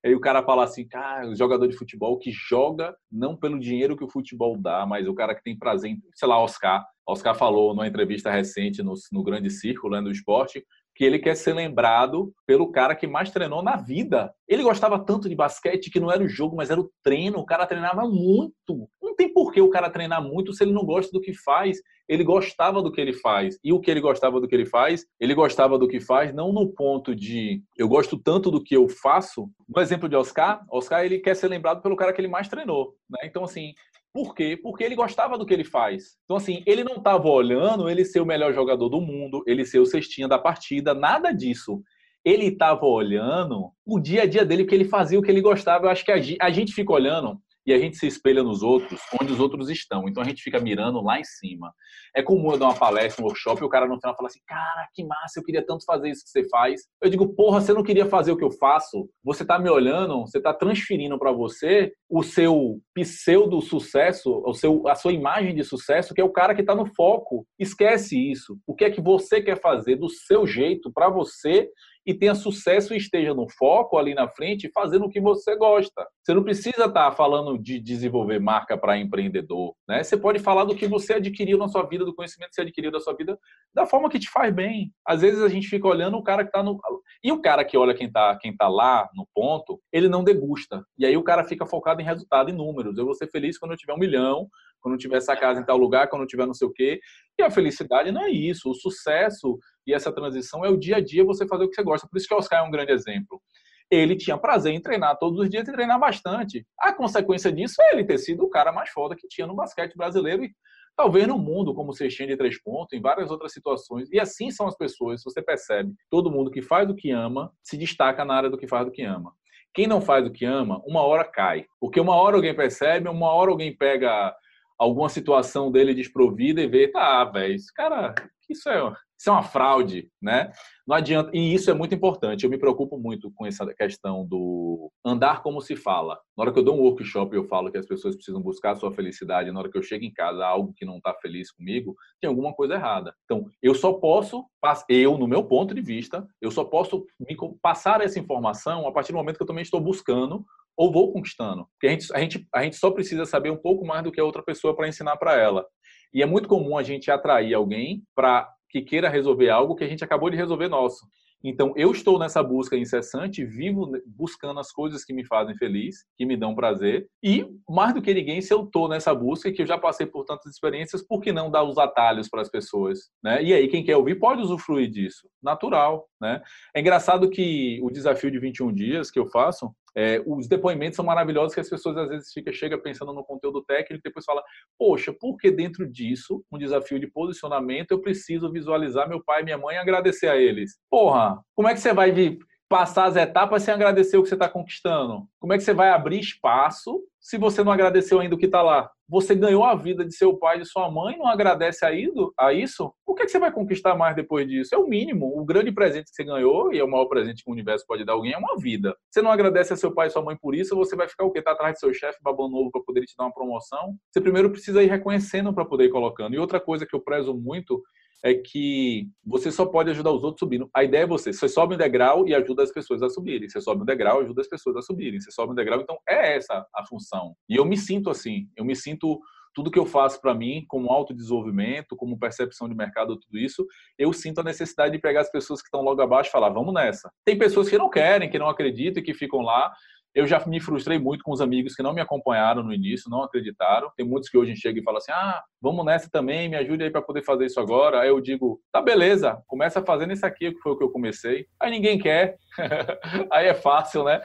Aí 0.08 0.16
o 0.16 0.22
cara 0.22 0.42
fala 0.42 0.64
assim, 0.64 0.88
cara, 0.88 1.28
o 1.28 1.36
jogador 1.36 1.68
de 1.68 1.76
futebol 1.76 2.18
que 2.18 2.32
joga 2.32 2.96
não 3.12 3.36
pelo 3.36 3.60
dinheiro 3.60 3.98
que 3.98 4.06
o 4.06 4.10
futebol 4.10 4.58
dá, 4.58 4.86
mas 4.86 5.06
o 5.06 5.14
cara 5.14 5.36
que 5.36 5.44
tem 5.44 5.58
prazer, 5.58 5.92
em, 5.92 6.02
sei 6.16 6.30
lá, 6.30 6.42
Oscar. 6.42 6.86
Oscar 7.06 7.36
falou 7.36 7.76
numa 7.76 7.88
entrevista 7.88 8.32
recente 8.32 8.82
no, 8.82 8.94
no 9.12 9.22
Grande 9.22 9.50
Círculo 9.50 9.98
né, 9.98 10.02
do 10.02 10.10
esporte 10.10 10.64
que 10.96 11.04
ele 11.04 11.20
quer 11.20 11.36
ser 11.36 11.54
lembrado 11.54 12.34
pelo 12.46 12.72
cara 12.72 12.96
que 12.96 13.06
mais 13.06 13.30
treinou 13.30 13.62
na 13.62 13.76
vida. 13.76 14.34
Ele 14.48 14.64
gostava 14.64 14.98
tanto 14.98 15.28
de 15.28 15.36
basquete 15.36 15.92
que 15.92 16.00
não 16.00 16.10
era 16.10 16.24
o 16.24 16.30
jogo, 16.30 16.56
mas 16.56 16.72
era 16.72 16.80
o 16.80 16.90
treino. 17.04 17.38
O 17.38 17.46
cara 17.46 17.68
treinava 17.68 18.08
muito. 18.08 18.90
Não 19.02 19.14
tem 19.14 19.32
por 19.32 19.52
que 19.52 19.62
o 19.62 19.70
cara 19.70 19.90
treinar 19.90 20.24
muito 20.24 20.54
se 20.54 20.64
ele 20.64 20.72
não 20.72 20.86
gosta 20.86 21.12
do 21.12 21.22
que 21.22 21.34
faz. 21.34 21.78
Ele 22.08 22.24
gostava 22.24 22.82
do 22.82 22.92
que 22.92 23.02
ele 23.02 23.14
faz. 23.14 23.60
E 23.64 23.74
o 23.74 23.80
que 23.80 23.92
ele 23.92 24.00
gostava 24.00 24.40
do 24.40 24.48
que 24.48 24.56
ele 24.56 24.66
faz? 24.66 25.06
Ele 25.20 25.34
gostava 25.34 25.78
do 25.78 25.88
que 25.88 26.00
faz 26.00 26.34
não 26.34 26.54
no 26.54 26.74
ponto 26.74 27.16
de 27.16 27.62
eu 27.78 27.88
gosto 27.88 28.18
tanto 28.18 28.50
do 28.50 28.64
que 28.64 28.76
eu 28.76 28.88
faço. 28.88 29.50
No 29.68 29.82
exemplo 29.82 30.08
de 30.08 30.16
Oscar, 30.16 30.66
Oscar 30.72 31.04
ele 31.04 31.20
quer 31.20 31.36
ser 31.36 31.48
lembrado 31.48 31.82
pelo 31.82 31.96
cara 31.96 32.14
que 32.14 32.22
ele 32.22 32.28
mais 32.28 32.48
treinou. 32.48 32.94
Né? 33.10 33.20
Então, 33.24 33.44
assim, 33.44 33.74
por 34.14 34.34
quê? 34.34 34.58
Porque 34.62 34.84
ele 34.84 34.96
gostava 34.96 35.38
do 35.38 35.46
que 35.46 35.54
ele 35.54 35.64
faz. 35.64 36.18
Então, 36.26 36.38
assim, 36.38 36.64
ele 36.66 36.84
não 36.84 36.96
estava 36.96 37.28
olhando 37.28 37.90
ele 37.90 38.04
ser 38.04 38.20
o 38.20 38.26
melhor 38.26 38.54
jogador 38.54 38.90
do 38.90 39.00
mundo, 39.00 39.44
ele 39.46 39.66
ser 39.66 39.80
o 39.80 39.86
cestinha 39.86 40.28
da 40.28 40.40
partida, 40.40 40.94
nada 40.94 41.32
disso. 41.32 41.84
Ele 42.26 42.46
estava 42.46 42.86
olhando 42.86 43.72
o 43.86 44.00
dia 44.00 44.24
a 44.24 44.26
dia 44.26 44.44
dele, 44.44 44.66
que 44.66 44.74
ele 44.74 44.86
fazia 44.86 45.20
o 45.20 45.22
que 45.22 45.30
ele 45.30 45.40
gostava. 45.40 45.86
Eu 45.86 45.90
acho 45.92 46.04
que 46.04 46.12
a 46.12 46.50
gente 46.50 46.74
fica 46.74 46.92
olhando 46.92 47.40
e 47.68 47.74
a 47.74 47.78
gente 47.78 47.98
se 47.98 48.08
espelha 48.08 48.42
nos 48.42 48.64
outros, 48.64 49.02
onde 49.22 49.34
os 49.34 49.42
outros 49.42 49.70
estão. 49.70 50.08
Então 50.08 50.24
a 50.24 50.26
gente 50.26 50.42
fica 50.42 50.58
mirando 50.58 51.02
lá 51.02 51.20
em 51.20 51.24
cima. 51.26 51.74
É 52.16 52.24
comum 52.24 52.54
eu 52.54 52.58
dar 52.58 52.68
uma 52.68 52.80
palestra, 52.80 53.22
um 53.22 53.28
workshop, 53.28 53.62
e 53.62 53.66
o 53.66 53.70
cara 53.70 53.86
no 53.86 54.00
final 54.00 54.16
fala 54.16 54.28
assim: 54.28 54.40
Cara, 54.48 54.88
que 54.94 55.04
massa, 55.04 55.40
eu 55.40 55.44
queria 55.44 55.66
tanto 55.66 55.84
fazer 55.84 56.10
isso 56.10 56.24
que 56.24 56.30
você 56.30 56.48
faz. 56.48 56.84
Eu 57.02 57.10
digo: 57.10 57.36
Porra, 57.36 57.60
você 57.60 57.74
não 57.74 57.84
queria 57.84 58.06
fazer 58.06 58.32
o 58.32 58.38
que 58.38 58.44
eu 58.44 58.52
faço? 58.52 59.10
Você 59.22 59.46
tá 59.46 59.60
me 59.60 59.70
olhando, 59.70 60.22
você 60.22 60.40
tá 60.40 60.54
transferindo 60.54 61.20
para 61.20 61.34
você 61.34 61.92
o 62.10 62.24
seu 62.24 62.80
pseudo 62.96 63.60
sucesso, 63.60 64.42
o 64.46 64.54
seu, 64.54 64.88
a 64.88 64.96
sua 64.96 65.12
imagem 65.12 65.54
de 65.54 65.64
sucesso, 65.64 66.14
que 66.14 66.22
é 66.22 66.24
o 66.24 66.32
cara 66.32 66.56
que 66.56 66.64
tá 66.64 66.74
no 66.74 66.86
foco. 66.96 67.46
Esquece 67.60 68.18
isso. 68.18 68.58
O 68.66 68.74
que 68.74 68.86
é 68.86 68.90
que 68.90 69.02
você 69.02 69.42
quer 69.42 69.60
fazer 69.60 69.98
do 69.98 70.08
seu 70.08 70.48
jeito 70.48 70.90
para 70.94 71.10
você 71.10 71.70
e 72.08 72.14
tenha 72.14 72.34
sucesso 72.34 72.94
e 72.94 72.98
esteja 72.98 73.34
no 73.34 73.50
foco 73.50 73.98
ali 73.98 74.16
na 74.16 74.30
frente, 74.30 74.72
fazendo 74.74 75.06
o 75.06 75.10
que 75.10 75.20
você 75.20 75.58
gosta. 75.58 76.08
Você 76.24 76.34
não 76.34 76.42
precisa 76.42 76.86
estar 76.86 77.12
falando 77.12 77.58
de 77.58 77.82
desenvolver 77.82 78.40
marca 78.40 78.78
para 78.78 78.98
empreendedor, 78.98 79.76
né? 79.86 80.02
Você 80.02 80.16
pode 80.16 80.40
falar 80.40 80.64
do 80.64 80.74
que 80.74 80.88
você 80.88 81.16
adquiriu 81.16 81.58
na 81.58 81.68
sua 81.68 81.84
vida, 81.84 82.06
do 82.06 82.16
conhecimento 82.16 82.52
que 82.52 82.56
você 82.56 82.62
adquiriu 82.62 82.92
da 82.92 83.02
sua 83.02 83.14
vida, 83.14 83.38
da 83.76 83.86
forma 83.86 84.10
que 84.10 84.20
te 84.20 84.30
faz 84.30 84.56
bem. 84.56 84.90
Às 85.06 85.20
vezes 85.20 85.42
a 85.44 85.50
gente 85.50 85.68
fica 85.68 85.86
olhando 85.86 86.16
o 86.16 86.24
cara 86.24 86.44
que 86.44 86.50
está 86.50 86.64
no 86.64 86.80
e 87.22 87.30
o 87.30 87.42
cara 87.42 87.66
que 87.66 87.78
olha 87.78 87.94
quem 87.94 88.08
está 88.08 88.38
quem 88.38 88.56
tá 88.56 88.70
lá 88.70 89.10
no 89.14 89.28
ponto, 89.36 89.78
ele 89.92 90.08
não 90.08 90.24
degusta. 90.24 90.86
E 90.98 91.06
aí 91.06 91.18
o 91.18 91.24
cara 91.24 91.44
fica 91.44 91.66
focado 91.66 92.02
em 92.02 92.06
resultado, 92.06 92.50
em 92.50 92.54
números. 92.54 92.98
Eu 92.98 93.04
vou 93.04 93.16
ser 93.16 93.30
feliz 93.30 93.58
quando 93.58 93.72
eu 93.72 93.78
tiver 93.78 93.94
um 93.94 94.00
milhão, 94.00 94.48
quando 94.80 94.96
eu 94.96 95.00
tiver 95.00 95.18
essa 95.18 95.36
casa 95.36 95.60
em 95.60 95.66
tal 95.66 95.76
lugar, 95.76 96.08
quando 96.08 96.22
eu 96.22 96.28
tiver 96.28 96.46
não 96.46 96.54
sei 96.54 96.70
o 96.70 96.72
quê. 96.72 97.02
E 97.38 97.44
a 97.44 97.52
felicidade 97.52 98.14
não 98.14 98.24
é 98.24 98.30
isso. 98.30 98.70
O 98.70 98.74
sucesso 98.76 99.60
e 99.88 99.94
essa 99.94 100.12
transição 100.12 100.66
é 100.66 100.70
o 100.70 100.78
dia 100.78 100.98
a 100.98 101.00
dia 101.00 101.24
você 101.24 101.48
fazer 101.48 101.64
o 101.64 101.70
que 101.70 101.76
você 101.76 101.84
gosta. 101.84 102.08
Por 102.08 102.18
isso 102.18 102.28
que 102.28 102.34
o 102.34 102.38
Oscar 102.38 102.60
é 102.60 102.68
um 102.68 102.70
grande 102.70 102.92
exemplo. 102.92 103.42
Ele 103.90 104.18
tinha 104.18 104.38
prazer 104.38 104.74
em 104.74 104.82
treinar 104.82 105.18
todos 105.18 105.40
os 105.40 105.50
dias 105.50 105.66
e 105.66 105.72
treinar 105.72 105.98
bastante. 105.98 106.68
A 106.78 106.92
consequência 106.92 107.52
disso 107.52 107.82
é 107.82 107.94
ele 107.94 108.04
ter 108.04 108.18
sido 108.18 108.44
o 108.44 108.50
cara 108.50 108.74
mais 108.74 108.90
foda 108.90 109.16
que 109.16 109.28
tinha 109.30 109.48
no 109.48 109.56
basquete 109.56 109.96
brasileiro 109.96 110.44
e 110.44 110.52
talvez 110.98 111.26
no 111.26 111.38
mundo, 111.38 111.74
como 111.74 111.94
cestinha 111.94 112.28
de 112.28 112.36
três 112.36 112.62
pontos, 112.62 112.92
em 112.92 113.02
várias 113.02 113.32
outras 113.32 113.54
situações. 113.54 114.12
E 114.12 114.20
assim 114.20 114.52
são 114.52 114.68
as 114.68 114.76
pessoas, 114.76 115.24
você 115.24 115.42
percebe. 115.42 115.94
Todo 116.10 116.30
mundo 116.30 116.52
que 116.52 116.62
faz 116.62 116.90
o 116.90 116.96
que 116.96 117.12
ama 117.12 117.54
se 117.64 117.78
destaca 117.78 118.26
na 118.26 118.36
área 118.36 118.50
do 118.50 118.58
que 118.58 118.68
faz 118.68 118.86
o 118.86 118.92
que 118.92 119.04
ama. 119.04 119.32
Quem 119.74 119.88
não 119.88 120.02
faz 120.02 120.26
o 120.26 120.32
que 120.32 120.44
ama, 120.44 120.82
uma 120.86 121.04
hora 121.04 121.24
cai. 121.24 121.66
Porque 121.80 122.00
uma 122.00 122.16
hora 122.16 122.36
alguém 122.36 122.54
percebe, 122.54 123.08
uma 123.08 123.32
hora 123.32 123.52
alguém 123.52 123.74
pega 123.78 124.36
alguma 124.78 125.08
situação 125.08 125.72
dele 125.72 125.94
desprovida 125.94 126.62
e 126.62 126.68
vê, 126.68 126.88
tá, 126.88 127.24
velho, 127.26 127.56
esse 127.56 127.74
cara, 127.74 128.14
isso 128.50 128.70
é 128.70 128.82
isso 129.18 129.30
é 129.30 129.32
uma 129.32 129.44
fraude, 129.44 130.10
né? 130.22 130.52
Não 130.86 130.96
adianta. 130.96 131.32
E 131.34 131.54
isso 131.54 131.72
é 131.72 131.74
muito 131.74 131.96
importante. 131.96 132.44
Eu 132.44 132.50
me 132.50 132.58
preocupo 132.58 132.98
muito 133.00 133.32
com 133.32 133.46
essa 133.46 133.66
questão 133.74 134.26
do 134.26 134.92
andar 135.04 135.42
como 135.42 135.60
se 135.60 135.76
fala. 135.76 136.20
Na 136.38 136.44
hora 136.44 136.54
que 136.54 136.60
eu 136.60 136.64
dou 136.64 136.78
um 136.78 136.82
workshop 136.82 137.36
eu 137.36 137.44
falo 137.46 137.72
que 137.72 137.78
as 137.78 137.86
pessoas 137.86 138.16
precisam 138.16 138.42
buscar 138.42 138.72
a 138.72 138.76
sua 138.76 138.92
felicidade, 138.92 139.52
na 139.52 139.60
hora 139.60 139.72
que 139.72 139.78
eu 139.78 139.82
chego 139.82 140.06
em 140.06 140.14
casa, 140.14 140.46
algo 140.46 140.74
que 140.76 140.86
não 140.86 140.98
está 140.98 141.16
feliz 141.16 141.52
comigo, 141.52 141.96
tem 142.22 142.28
alguma 142.28 142.54
coisa 142.54 142.76
errada. 142.76 143.14
Então, 143.26 143.46
eu 143.62 143.74
só 143.74 143.94
posso, 143.94 144.46
eu, 144.88 145.18
no 145.18 145.28
meu 145.28 145.44
ponto 145.44 145.74
de 145.74 145.82
vista, 145.82 146.26
eu 146.40 146.52
só 146.52 146.64
posso 146.64 147.06
me 147.20 147.36
passar 147.62 148.02
essa 148.02 148.20
informação 148.20 148.88
a 148.88 148.92
partir 148.92 149.12
do 149.12 149.18
momento 149.18 149.38
que 149.38 149.44
eu 149.44 149.48
também 149.48 149.64
estou 149.64 149.82
buscando 149.82 150.46
ou 150.78 150.92
vou 150.92 151.12
conquistando. 151.12 151.68
Porque 151.74 151.88
a 151.88 151.90
gente, 151.92 152.14
a 152.14 152.20
gente, 152.20 152.48
a 152.54 152.64
gente 152.64 152.76
só 152.76 152.92
precisa 152.92 153.26
saber 153.26 153.50
um 153.50 153.58
pouco 153.58 153.84
mais 153.84 154.04
do 154.04 154.12
que 154.12 154.22
a 154.22 154.26
outra 154.26 154.44
pessoa 154.44 154.76
para 154.76 154.88
ensinar 154.88 155.18
para 155.18 155.36
ela. 155.36 155.66
E 156.14 156.22
é 156.22 156.26
muito 156.26 156.48
comum 156.48 156.78
a 156.78 156.84
gente 156.84 157.12
atrair 157.12 157.54
alguém 157.54 158.04
para 158.16 158.50
que 158.70 158.82
queira 158.82 159.10
resolver 159.10 159.50
algo 159.50 159.76
que 159.76 159.84
a 159.84 159.88
gente 159.88 160.04
acabou 160.04 160.30
de 160.30 160.38
resolver 160.38 160.68
nosso. 160.68 161.06
Então, 161.44 161.72
eu 161.76 161.92
estou 161.92 162.18
nessa 162.18 162.42
busca 162.42 162.76
incessante, 162.76 163.46
vivo 163.46 163.92
buscando 164.06 164.60
as 164.60 164.72
coisas 164.72 165.06
que 165.06 165.14
me 165.14 165.26
fazem 165.26 165.56
feliz, 165.56 166.04
que 166.18 166.26
me 166.26 166.36
dão 166.36 166.56
prazer. 166.56 167.08
E, 167.24 167.46
mais 167.70 167.94
do 167.94 168.02
que 168.02 168.14
ninguém, 168.14 168.42
se 168.42 168.54
eu 168.54 168.64
estou 168.64 168.88
nessa 168.90 169.14
busca, 169.14 169.52
que 169.52 169.62
eu 169.62 169.66
já 169.66 169.78
passei 169.78 170.08
por 170.08 170.26
tantas 170.26 170.52
experiências, 170.52 171.06
por 171.06 171.22
que 171.22 171.32
não 171.32 171.52
dar 171.52 171.64
os 171.64 171.78
atalhos 171.78 172.28
para 172.28 172.42
as 172.42 172.50
pessoas? 172.50 173.10
Né? 173.24 173.44
E 173.44 173.54
aí, 173.54 173.68
quem 173.68 173.84
quer 173.84 173.96
ouvir 173.96 174.16
pode 174.16 174.42
usufruir 174.42 174.90
disso. 174.90 175.30
Natural. 175.42 176.08
Né? 176.20 176.42
É 176.76 176.82
engraçado 176.82 177.30
que 177.30 177.80
o 177.84 177.92
desafio 177.92 178.32
de 178.32 178.40
21 178.40 178.74
dias 178.74 179.12
que 179.12 179.20
eu 179.20 179.28
faço, 179.28 179.72
é, 179.98 180.22
os 180.28 180.48
depoimentos 180.48 180.96
são 180.96 181.04
maravilhosos 181.04 181.56
que 181.56 181.60
as 181.60 181.68
pessoas 181.68 181.98
às 181.98 182.08
vezes 182.08 182.32
fica 182.32 182.54
chega 182.54 182.78
pensando 182.78 183.12
no 183.12 183.24
conteúdo 183.24 183.64
técnico 183.64 184.00
e 184.00 184.08
depois 184.08 184.24
fala, 184.24 184.44
poxa, 184.78 185.12
por 185.12 185.38
que 185.38 185.50
dentro 185.50 185.92
disso, 185.92 186.46
um 186.52 186.58
desafio 186.60 187.00
de 187.00 187.08
posicionamento, 187.08 187.90
eu 187.92 188.00
preciso 188.00 188.52
visualizar 188.52 189.10
meu 189.10 189.24
pai 189.24 189.42
e 189.42 189.46
minha 189.46 189.58
mãe 189.58 189.76
e 189.76 189.80
agradecer 189.80 190.28
a 190.28 190.38
eles? 190.38 190.78
Porra, 190.88 191.42
como 191.56 191.68
é 191.68 191.74
que 191.74 191.80
você 191.80 191.94
vai 191.94 192.12
vir 192.12 192.38
passar 192.70 193.06
as 193.06 193.16
etapas 193.16 193.64
sem 193.64 193.74
agradecer 193.74 194.18
o 194.18 194.24
que 194.24 194.30
você 194.30 194.36
está 194.36 194.50
conquistando? 194.50 195.28
Como 195.40 195.54
é 195.54 195.58
que 195.58 195.64
você 195.64 195.74
vai 195.74 195.90
abrir 195.90 196.20
espaço 196.20 197.02
se 197.20 197.38
você 197.38 197.64
não 197.64 197.72
agradeceu 197.72 198.20
ainda 198.20 198.36
o 198.36 198.38
que 198.38 198.46
está 198.46 198.62
lá? 198.62 198.90
Você 199.10 199.34
ganhou 199.34 199.64
a 199.64 199.74
vida 199.74 200.04
de 200.04 200.14
seu 200.14 200.38
pai 200.38 200.58
e 200.58 200.60
de 200.62 200.66
sua 200.68 200.92
mãe, 200.92 201.18
não 201.18 201.28
agradece 201.28 201.86
a, 201.86 202.52
isso? 202.54 202.94
O 203.06 203.16
que, 203.16 203.24
é 203.24 203.26
que 203.26 203.32
você 203.32 203.40
vai 203.40 203.52
conquistar 203.52 203.96
mais 203.96 204.16
depois 204.16 204.46
disso? 204.46 204.76
É 204.76 204.78
o 204.78 204.86
mínimo. 204.86 205.40
O 205.40 205.46
grande 205.46 205.72
presente 205.72 206.10
que 206.10 206.16
você 206.16 206.26
ganhou, 206.26 206.74
e 206.74 206.80
é 206.80 206.84
o 206.84 206.92
maior 206.92 207.06
presente 207.06 207.42
que 207.42 207.50
o 207.50 207.54
universo 207.54 207.86
pode 207.88 208.04
dar 208.04 208.12
a 208.12 208.16
alguém, 208.16 208.34
é 208.34 208.38
uma 208.38 208.58
vida. 208.58 208.94
Você 209.10 209.22
não 209.22 209.32
agradece 209.32 209.72
a 209.72 209.78
seu 209.78 209.94
pai 209.94 210.08
e 210.08 210.10
sua 210.10 210.22
mãe 210.22 210.36
por 210.36 210.54
isso, 210.54 210.76
você 210.76 210.96
vai 210.96 211.08
ficar 211.08 211.24
o 211.24 211.32
quê? 211.32 211.42
Tá 211.42 211.52
atrás 211.52 211.76
do 211.76 211.80
seu 211.80 211.94
chefe, 211.94 212.20
babão 212.22 212.50
novo, 212.50 212.70
para 212.70 212.82
poder 212.82 213.02
te 213.06 213.16
dar 213.18 213.26
uma 213.26 213.34
promoção? 213.34 213.96
Você 214.12 214.20
primeiro 214.20 214.50
precisa 214.50 214.84
ir 214.84 214.88
reconhecendo 214.88 215.54
para 215.54 215.64
poder 215.64 215.86
ir 215.86 215.92
colocando. 215.92 216.34
E 216.34 216.40
outra 216.40 216.60
coisa 216.60 216.86
que 216.86 216.96
eu 216.96 217.00
prezo 217.00 217.34
muito 217.34 217.82
é 218.24 218.34
que 218.34 219.08
você 219.26 219.52
só 219.52 219.66
pode 219.66 219.90
ajudar 219.92 220.12
os 220.12 220.24
outros 220.24 220.40
subindo. 220.40 220.70
A 220.74 220.84
ideia 220.84 221.04
é 221.04 221.08
você, 221.08 221.32
você 221.32 221.48
sobe 221.48 221.76
um 221.76 221.78
degrau 221.78 222.28
e 222.28 222.34
ajuda 222.34 222.64
as 222.64 222.72
pessoas 222.72 223.02
a 223.02 223.10
subirem. 223.10 223.50
Você 223.50 223.62
sobe 223.62 223.82
um 223.82 223.86
degrau 223.86 224.22
e 224.22 224.26
ajuda 224.26 224.42
as 224.42 224.48
pessoas 224.48 224.76
a 224.76 224.82
subirem. 224.82 225.20
Você 225.20 225.32
sobe 225.32 225.52
um 225.52 225.56
degrau, 225.56 225.80
então 225.80 225.98
é 226.08 226.36
essa 226.36 226.66
a 226.76 226.86
função. 226.86 227.36
E 227.48 227.56
eu 227.56 227.66
me 227.66 227.78
sinto 227.78 228.10
assim, 228.10 228.48
eu 228.56 228.66
me 228.66 228.76
sinto 228.76 229.20
tudo 229.58 229.72
que 229.72 229.80
eu 229.80 229.88
faço 229.88 230.22
para 230.22 230.36
mim, 230.36 230.64
como 230.68 230.92
autodesenvolvimento, 230.92 231.96
como 231.96 232.20
percepção 232.20 232.70
de 232.70 232.76
mercado, 232.76 233.18
tudo 233.20 233.40
isso, 233.40 233.66
eu 233.98 234.14
sinto 234.14 234.40
a 234.40 234.44
necessidade 234.44 234.92
de 234.92 235.00
pegar 235.00 235.22
as 235.22 235.32
pessoas 235.32 235.64
que 235.64 235.68
estão 235.68 235.82
logo 235.82 236.00
abaixo 236.00 236.30
e 236.30 236.32
falar, 236.32 236.50
vamos 236.50 236.72
nessa. 236.72 237.12
Tem 237.26 237.36
pessoas 237.36 237.68
que 237.68 237.76
não 237.76 237.90
querem, 237.90 238.30
que 238.30 238.38
não 238.38 238.50
acreditam, 238.50 239.02
que 239.02 239.16
ficam 239.16 239.40
lá, 239.40 239.74
eu 240.18 240.26
já 240.26 240.44
me 240.48 240.60
frustrei 240.60 240.98
muito 240.98 241.24
com 241.24 241.32
os 241.32 241.42
amigos 241.42 241.76
que 241.76 241.84
não 241.84 241.94
me 241.94 242.02
acompanharam 242.02 242.64
no 242.64 242.74
início, 242.74 243.08
não 243.08 243.22
acreditaram. 243.22 243.92
Tem 243.96 244.04
muitos 244.04 244.30
que 244.30 244.38
hoje 244.38 244.56
chegam 244.56 244.82
e 244.82 244.84
falam 244.84 244.98
assim: 244.98 245.12
ah, 245.12 245.44
vamos 245.62 245.86
nessa 245.86 246.10
também, 246.10 246.50
me 246.50 246.56
ajude 246.58 246.84
aí 246.84 246.90
para 246.90 247.04
poder 247.04 247.22
fazer 247.24 247.46
isso 247.46 247.60
agora. 247.60 248.02
Aí 248.02 248.10
eu 248.10 248.20
digo: 248.20 248.60
tá, 248.72 248.82
beleza, 248.82 249.38
começa 249.46 249.80
fazendo 249.84 250.14
isso 250.14 250.26
aqui, 250.26 250.52
que 250.52 250.60
foi 250.60 250.72
o 250.72 250.78
que 250.78 250.84
eu 250.84 250.90
comecei. 250.90 251.46
Aí 251.60 251.70
ninguém 251.70 252.00
quer. 252.00 252.36
aí 253.32 253.46
é 253.46 253.54
fácil, 253.54 254.04
né? 254.06 254.20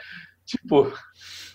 Tipo, 0.47 0.91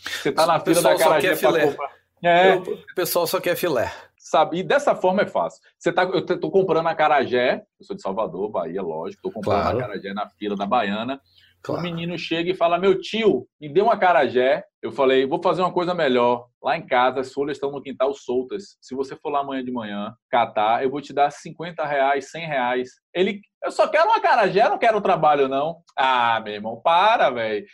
você 0.03 0.31
tá 0.31 0.45
na 0.45 0.59
fila 0.59 0.83
da 0.83 0.95
garagem 0.95 1.35
para 1.35 1.65
comprar. 1.67 1.89
É. 2.23 2.55
O 2.55 2.95
pessoal 2.95 3.25
só 3.25 3.41
quer 3.41 3.55
filé. 3.55 3.91
Sabe? 4.17 4.59
E 4.59 4.63
dessa 4.63 4.93
forma 4.93 5.23
é 5.23 5.25
fácil. 5.25 5.61
Você 5.79 5.91
tá, 5.91 6.03
eu 6.03 6.23
tô 6.23 6.51
comprando 6.51 6.87
a 6.87 6.95
Carajé, 6.95 7.63
eu 7.79 7.85
sou 7.85 7.95
de 7.95 8.01
Salvador, 8.01 8.49
Bahia, 8.49 8.81
lógico, 8.81 9.23
tô 9.23 9.31
comprando 9.31 9.61
claro. 9.61 9.77
a 9.77 9.81
Carajé 9.81 10.13
na 10.13 10.29
fila 10.29 10.55
da 10.55 10.65
Baiana. 10.65 11.19
Claro. 11.67 11.81
O 11.81 11.83
menino 11.83 12.17
chega 12.17 12.49
e 12.49 12.55
fala: 12.55 12.79
Meu 12.79 12.97
tio, 12.97 13.45
me 13.59 13.67
deu 13.67 13.83
uma 13.83 13.97
carajé. 13.97 14.63
Eu 14.81 14.89
falei: 14.89 15.25
Vou 15.25 15.41
fazer 15.43 15.61
uma 15.61 15.73
coisa 15.73 15.93
melhor. 15.93 16.47
Lá 16.63 16.77
em 16.77 16.87
casa, 16.87 17.19
as 17.19 17.33
folhas 17.33 17.57
estão 17.57 17.71
no 17.71 17.81
quintal 17.81 18.13
soltas. 18.13 18.77
Se 18.81 18.95
você 18.95 19.17
for 19.17 19.29
lá 19.29 19.41
amanhã 19.41 19.63
de 19.63 19.71
manhã 19.71 20.13
catar, 20.29 20.81
eu 20.81 20.89
vou 20.89 21.01
te 21.01 21.13
dar 21.13 21.29
50 21.29 21.85
reais, 21.85 22.31
100 22.31 22.45
reais. 22.47 22.89
Ele, 23.13 23.41
eu 23.61 23.71
só 23.71 23.85
quero 23.87 24.07
uma 24.07 24.21
carajé, 24.21 24.69
não 24.69 24.77
quero 24.77 25.01
trabalho, 25.01 25.49
não. 25.49 25.81
Ah, 25.97 26.39
meu 26.39 26.53
irmão, 26.53 26.79
para, 26.81 27.29
velho 27.29 27.65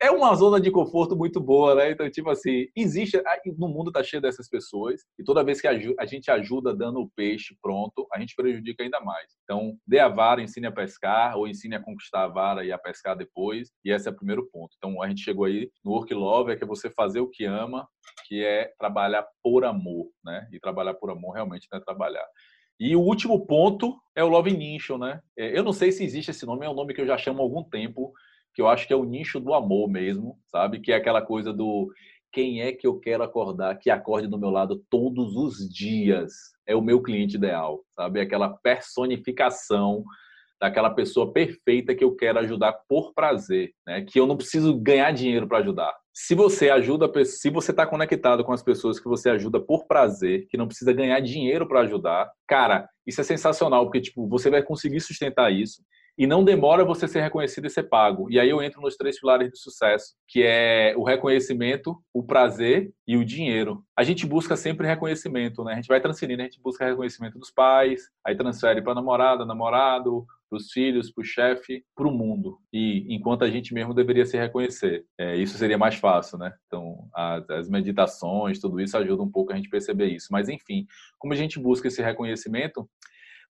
é 0.00 0.10
uma 0.10 0.34
zona 0.34 0.60
de 0.60 0.70
conforto 0.70 1.16
muito 1.16 1.40
boa, 1.40 1.74
né? 1.74 1.90
Então, 1.90 2.10
tipo 2.10 2.30
assim, 2.30 2.66
existe. 2.76 3.20
No 3.56 3.68
mundo 3.68 3.92
tá 3.92 4.02
cheio 4.02 4.20
dessas 4.20 4.48
pessoas, 4.48 5.02
e 5.18 5.24
toda 5.24 5.44
vez 5.44 5.60
que 5.60 5.68
a 5.68 6.06
gente 6.06 6.30
ajuda 6.30 6.74
dando 6.74 7.00
o 7.00 7.10
peixe 7.10 7.56
pronto, 7.62 8.06
a 8.12 8.18
gente 8.18 8.34
prejudica 8.34 8.82
ainda 8.82 9.00
mais. 9.00 9.26
Então, 9.44 9.76
dê 9.86 9.98
a 9.98 10.08
vara, 10.08 10.42
ensine 10.42 10.66
a 10.66 10.72
pescar, 10.72 11.36
ou 11.36 11.46
ensine 11.46 11.76
a 11.76 11.80
conquistar 11.80 12.24
a 12.24 12.28
vara 12.28 12.64
e 12.64 12.72
a 12.72 12.78
pescar 12.78 13.16
depois, 13.16 13.70
e 13.84 13.90
esse 13.90 14.08
é 14.08 14.10
o 14.10 14.16
primeiro 14.16 14.48
ponto. 14.50 14.74
Então, 14.76 15.02
a 15.02 15.08
gente 15.08 15.22
chegou 15.22 15.44
aí 15.44 15.70
no 15.84 15.92
Work 15.92 16.12
Love, 16.12 16.52
é 16.52 16.56
que 16.56 16.64
é 16.64 16.66
você 16.66 16.90
fazer 16.90 17.20
o 17.20 17.28
que 17.28 17.44
ama, 17.44 17.88
que 18.26 18.44
é 18.44 18.72
trabalhar 18.78 19.26
por 19.42 19.64
amor, 19.64 20.08
né? 20.24 20.48
E 20.52 20.58
trabalhar 20.58 20.94
por 20.94 21.10
amor 21.10 21.32
realmente 21.32 21.68
não 21.70 21.78
é 21.78 21.82
trabalhar. 21.82 22.26
E 22.80 22.94
o 22.94 23.00
último 23.00 23.44
ponto 23.44 23.98
é 24.14 24.22
o 24.22 24.28
Love 24.28 24.52
Nicho, 24.56 24.96
né? 24.96 25.20
É, 25.36 25.58
eu 25.58 25.64
não 25.64 25.72
sei 25.72 25.90
se 25.90 26.04
existe 26.04 26.30
esse 26.30 26.46
nome, 26.46 26.64
é 26.64 26.70
um 26.70 26.74
nome 26.74 26.94
que 26.94 27.00
eu 27.00 27.06
já 27.06 27.18
chamo 27.18 27.40
há 27.40 27.42
algum 27.42 27.64
tempo, 27.64 28.12
que 28.58 28.62
eu 28.62 28.66
acho 28.66 28.88
que 28.88 28.92
é 28.92 28.96
o 28.96 29.04
nicho 29.04 29.38
do 29.38 29.54
amor 29.54 29.88
mesmo, 29.88 30.36
sabe? 30.48 30.80
Que 30.80 30.90
é 30.90 30.96
aquela 30.96 31.22
coisa 31.22 31.52
do 31.52 31.92
quem 32.32 32.60
é 32.60 32.72
que 32.72 32.88
eu 32.88 32.98
quero 32.98 33.22
acordar, 33.22 33.78
que 33.78 33.88
acorde 33.88 34.26
do 34.26 34.36
meu 34.36 34.50
lado 34.50 34.82
todos 34.90 35.36
os 35.36 35.72
dias. 35.72 36.32
É 36.66 36.74
o 36.74 36.82
meu 36.82 37.00
cliente 37.00 37.36
ideal, 37.36 37.84
sabe? 37.94 38.20
Aquela 38.20 38.48
personificação 38.48 40.02
daquela 40.60 40.90
pessoa 40.90 41.32
perfeita 41.32 41.94
que 41.94 42.02
eu 42.02 42.16
quero 42.16 42.40
ajudar 42.40 42.72
por 42.88 43.14
prazer, 43.14 43.70
né? 43.86 44.02
Que 44.02 44.18
eu 44.18 44.26
não 44.26 44.36
preciso 44.36 44.76
ganhar 44.76 45.12
dinheiro 45.12 45.46
para 45.46 45.58
ajudar. 45.58 45.94
Se 46.12 46.34
você 46.34 46.68
ajuda, 46.68 47.08
se 47.24 47.50
você 47.50 47.70
está 47.70 47.86
conectado 47.86 48.42
com 48.42 48.52
as 48.52 48.60
pessoas 48.64 48.98
que 48.98 49.06
você 49.06 49.30
ajuda 49.30 49.60
por 49.60 49.86
prazer, 49.86 50.48
que 50.50 50.56
não 50.56 50.66
precisa 50.66 50.92
ganhar 50.92 51.20
dinheiro 51.20 51.68
para 51.68 51.82
ajudar, 51.82 52.28
cara, 52.44 52.88
isso 53.06 53.20
é 53.20 53.24
sensacional 53.24 53.84
porque 53.84 54.00
tipo 54.00 54.26
você 54.26 54.50
vai 54.50 54.64
conseguir 54.64 54.98
sustentar 54.98 55.52
isso 55.52 55.80
e 56.18 56.26
não 56.26 56.42
demora 56.42 56.84
você 56.84 57.06
ser 57.06 57.20
reconhecido 57.20 57.68
e 57.68 57.70
ser 57.70 57.84
pago. 57.84 58.28
E 58.28 58.40
aí 58.40 58.50
eu 58.50 58.60
entro 58.60 58.80
nos 58.82 58.96
três 58.96 59.20
pilares 59.20 59.52
de 59.52 59.58
sucesso, 59.58 60.14
que 60.26 60.42
é 60.42 60.92
o 60.96 61.04
reconhecimento, 61.04 61.96
o 62.12 62.24
prazer 62.24 62.92
e 63.06 63.16
o 63.16 63.24
dinheiro. 63.24 63.84
A 63.96 64.02
gente 64.02 64.26
busca 64.26 64.56
sempre 64.56 64.88
reconhecimento, 64.88 65.62
né? 65.62 65.74
A 65.74 65.76
gente 65.76 65.86
vai 65.86 66.00
transferindo, 66.00 66.42
a 66.42 66.44
gente 66.44 66.60
busca 66.60 66.84
reconhecimento 66.84 67.38
dos 67.38 67.52
pais, 67.52 68.02
aí 68.26 68.36
transfere 68.36 68.82
para 68.82 68.96
namorada, 68.96 69.46
namorado, 69.46 70.26
para 70.50 70.56
os 70.56 70.72
filhos, 70.72 71.12
para 71.12 71.22
o 71.22 71.24
chefe, 71.24 71.84
para 71.94 72.08
o 72.08 72.10
mundo. 72.10 72.58
E 72.72 73.06
enquanto 73.14 73.44
a 73.44 73.50
gente 73.50 73.72
mesmo 73.72 73.94
deveria 73.94 74.26
se 74.26 74.36
reconhecer. 74.36 75.04
É, 75.16 75.36
isso 75.36 75.56
seria 75.56 75.78
mais 75.78 75.94
fácil, 75.96 76.38
né? 76.38 76.52
Então, 76.66 77.06
as, 77.14 77.48
as, 77.50 77.68
meditações, 77.68 78.58
tudo 78.58 78.80
isso 78.80 78.96
ajuda 78.96 79.22
um 79.22 79.30
pouco 79.30 79.52
a 79.52 79.56
gente 79.56 79.68
perceber 79.68 80.06
isso. 80.06 80.28
Mas, 80.32 80.48
enfim, 80.48 80.86
como 81.18 81.32
a 81.32 81.36
gente 81.36 81.60
busca 81.60 81.86
esse 81.86 82.02
reconhecimento, 82.02 82.88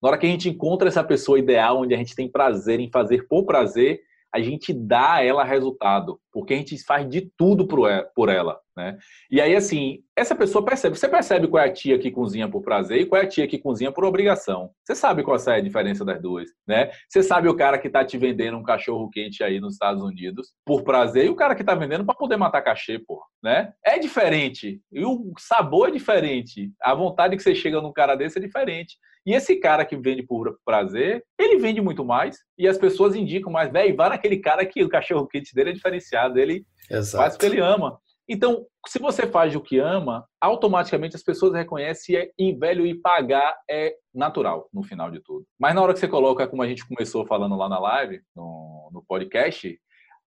na 0.02 0.08
hora 0.08 0.18
que 0.18 0.26
a 0.26 0.30
gente 0.30 0.48
encontra 0.48 0.88
essa 0.88 1.02
pessoa 1.02 1.38
ideal, 1.38 1.80
onde 1.80 1.94
a 1.94 1.98
gente 1.98 2.14
tem 2.14 2.30
prazer 2.30 2.80
em 2.80 2.90
fazer 2.90 3.26
por 3.28 3.44
prazer, 3.44 4.00
a 4.32 4.40
gente 4.40 4.72
dá 4.72 5.14
a 5.14 5.24
ela 5.24 5.44
resultado, 5.44 6.20
porque 6.38 6.54
a 6.54 6.56
gente 6.56 6.80
faz 6.84 7.08
de 7.08 7.22
tudo 7.36 7.66
por 7.66 8.28
ela, 8.28 8.60
né? 8.76 8.96
E 9.28 9.40
aí, 9.40 9.56
assim, 9.56 10.04
essa 10.14 10.36
pessoa 10.36 10.64
percebe. 10.64 10.96
Você 10.96 11.08
percebe 11.08 11.48
qual 11.48 11.64
é 11.64 11.66
a 11.66 11.72
tia 11.72 11.98
que 11.98 12.12
cozinha 12.12 12.48
por 12.48 12.62
prazer 12.62 13.00
e 13.00 13.06
qual 13.06 13.20
é 13.20 13.24
a 13.24 13.28
tia 13.28 13.48
que 13.48 13.58
cozinha 13.58 13.90
por 13.90 14.04
obrigação. 14.04 14.70
Você 14.84 14.94
sabe 14.94 15.24
qual 15.24 15.36
é 15.36 15.54
a 15.56 15.60
diferença 15.60 16.04
das 16.04 16.22
duas, 16.22 16.48
né? 16.64 16.92
Você 17.08 17.24
sabe 17.24 17.48
o 17.48 17.56
cara 17.56 17.76
que 17.76 17.88
está 17.88 18.04
te 18.04 18.16
vendendo 18.16 18.56
um 18.56 18.62
cachorro 18.62 19.10
quente 19.10 19.42
aí 19.42 19.58
nos 19.58 19.72
Estados 19.72 20.00
Unidos 20.00 20.52
por 20.64 20.84
prazer 20.84 21.26
e 21.26 21.28
o 21.28 21.34
cara 21.34 21.56
que 21.56 21.62
está 21.62 21.74
vendendo 21.74 22.04
para 22.04 22.14
poder 22.14 22.36
matar 22.36 22.62
cachê, 22.62 23.00
pô, 23.00 23.20
né? 23.42 23.72
É 23.84 23.98
diferente. 23.98 24.80
E 24.92 25.04
o 25.04 25.32
sabor 25.40 25.88
é 25.88 25.90
diferente. 25.90 26.70
A 26.80 26.94
vontade 26.94 27.36
que 27.36 27.42
você 27.42 27.52
chega 27.52 27.82
num 27.82 27.92
cara 27.92 28.14
desse 28.14 28.38
é 28.38 28.40
diferente. 28.40 28.96
E 29.28 29.34
esse 29.34 29.56
cara 29.56 29.84
que 29.84 29.94
vende 29.94 30.22
por 30.22 30.58
prazer, 30.64 31.22
ele 31.38 31.58
vende 31.58 31.82
muito 31.82 32.02
mais 32.02 32.38
e 32.56 32.66
as 32.66 32.78
pessoas 32.78 33.14
indicam 33.14 33.52
mais, 33.52 33.70
velho, 33.70 33.94
vai 33.94 34.08
naquele 34.08 34.38
cara 34.38 34.64
que 34.64 34.82
o 34.82 34.88
cachorro 34.88 35.26
quente 35.26 35.54
dele 35.54 35.68
é 35.68 35.72
diferenciado, 35.74 36.27
ele 36.36 36.66
Exato. 36.90 37.22
faz 37.22 37.34
o 37.34 37.38
que 37.38 37.46
ele 37.46 37.60
ama. 37.60 37.98
Então, 38.28 38.66
se 38.86 38.98
você 38.98 39.26
faz 39.26 39.56
o 39.56 39.60
que 39.60 39.78
ama, 39.78 40.26
automaticamente 40.38 41.16
as 41.16 41.22
pessoas 41.22 41.54
reconhecem 41.54 42.30
e 42.38 42.52
velho 42.52 42.84
e 42.86 42.94
pagar 42.94 43.56
é 43.68 43.94
natural 44.14 44.68
no 44.72 44.82
final 44.82 45.10
de 45.10 45.20
tudo. 45.20 45.46
Mas 45.58 45.74
na 45.74 45.80
hora 45.80 45.94
que 45.94 45.98
você 45.98 46.08
coloca, 46.08 46.46
como 46.46 46.62
a 46.62 46.68
gente 46.68 46.86
começou 46.86 47.26
falando 47.26 47.56
lá 47.56 47.68
na 47.70 47.78
live, 47.78 48.20
no, 48.36 48.90
no 48.92 49.02
podcast, 49.08 49.78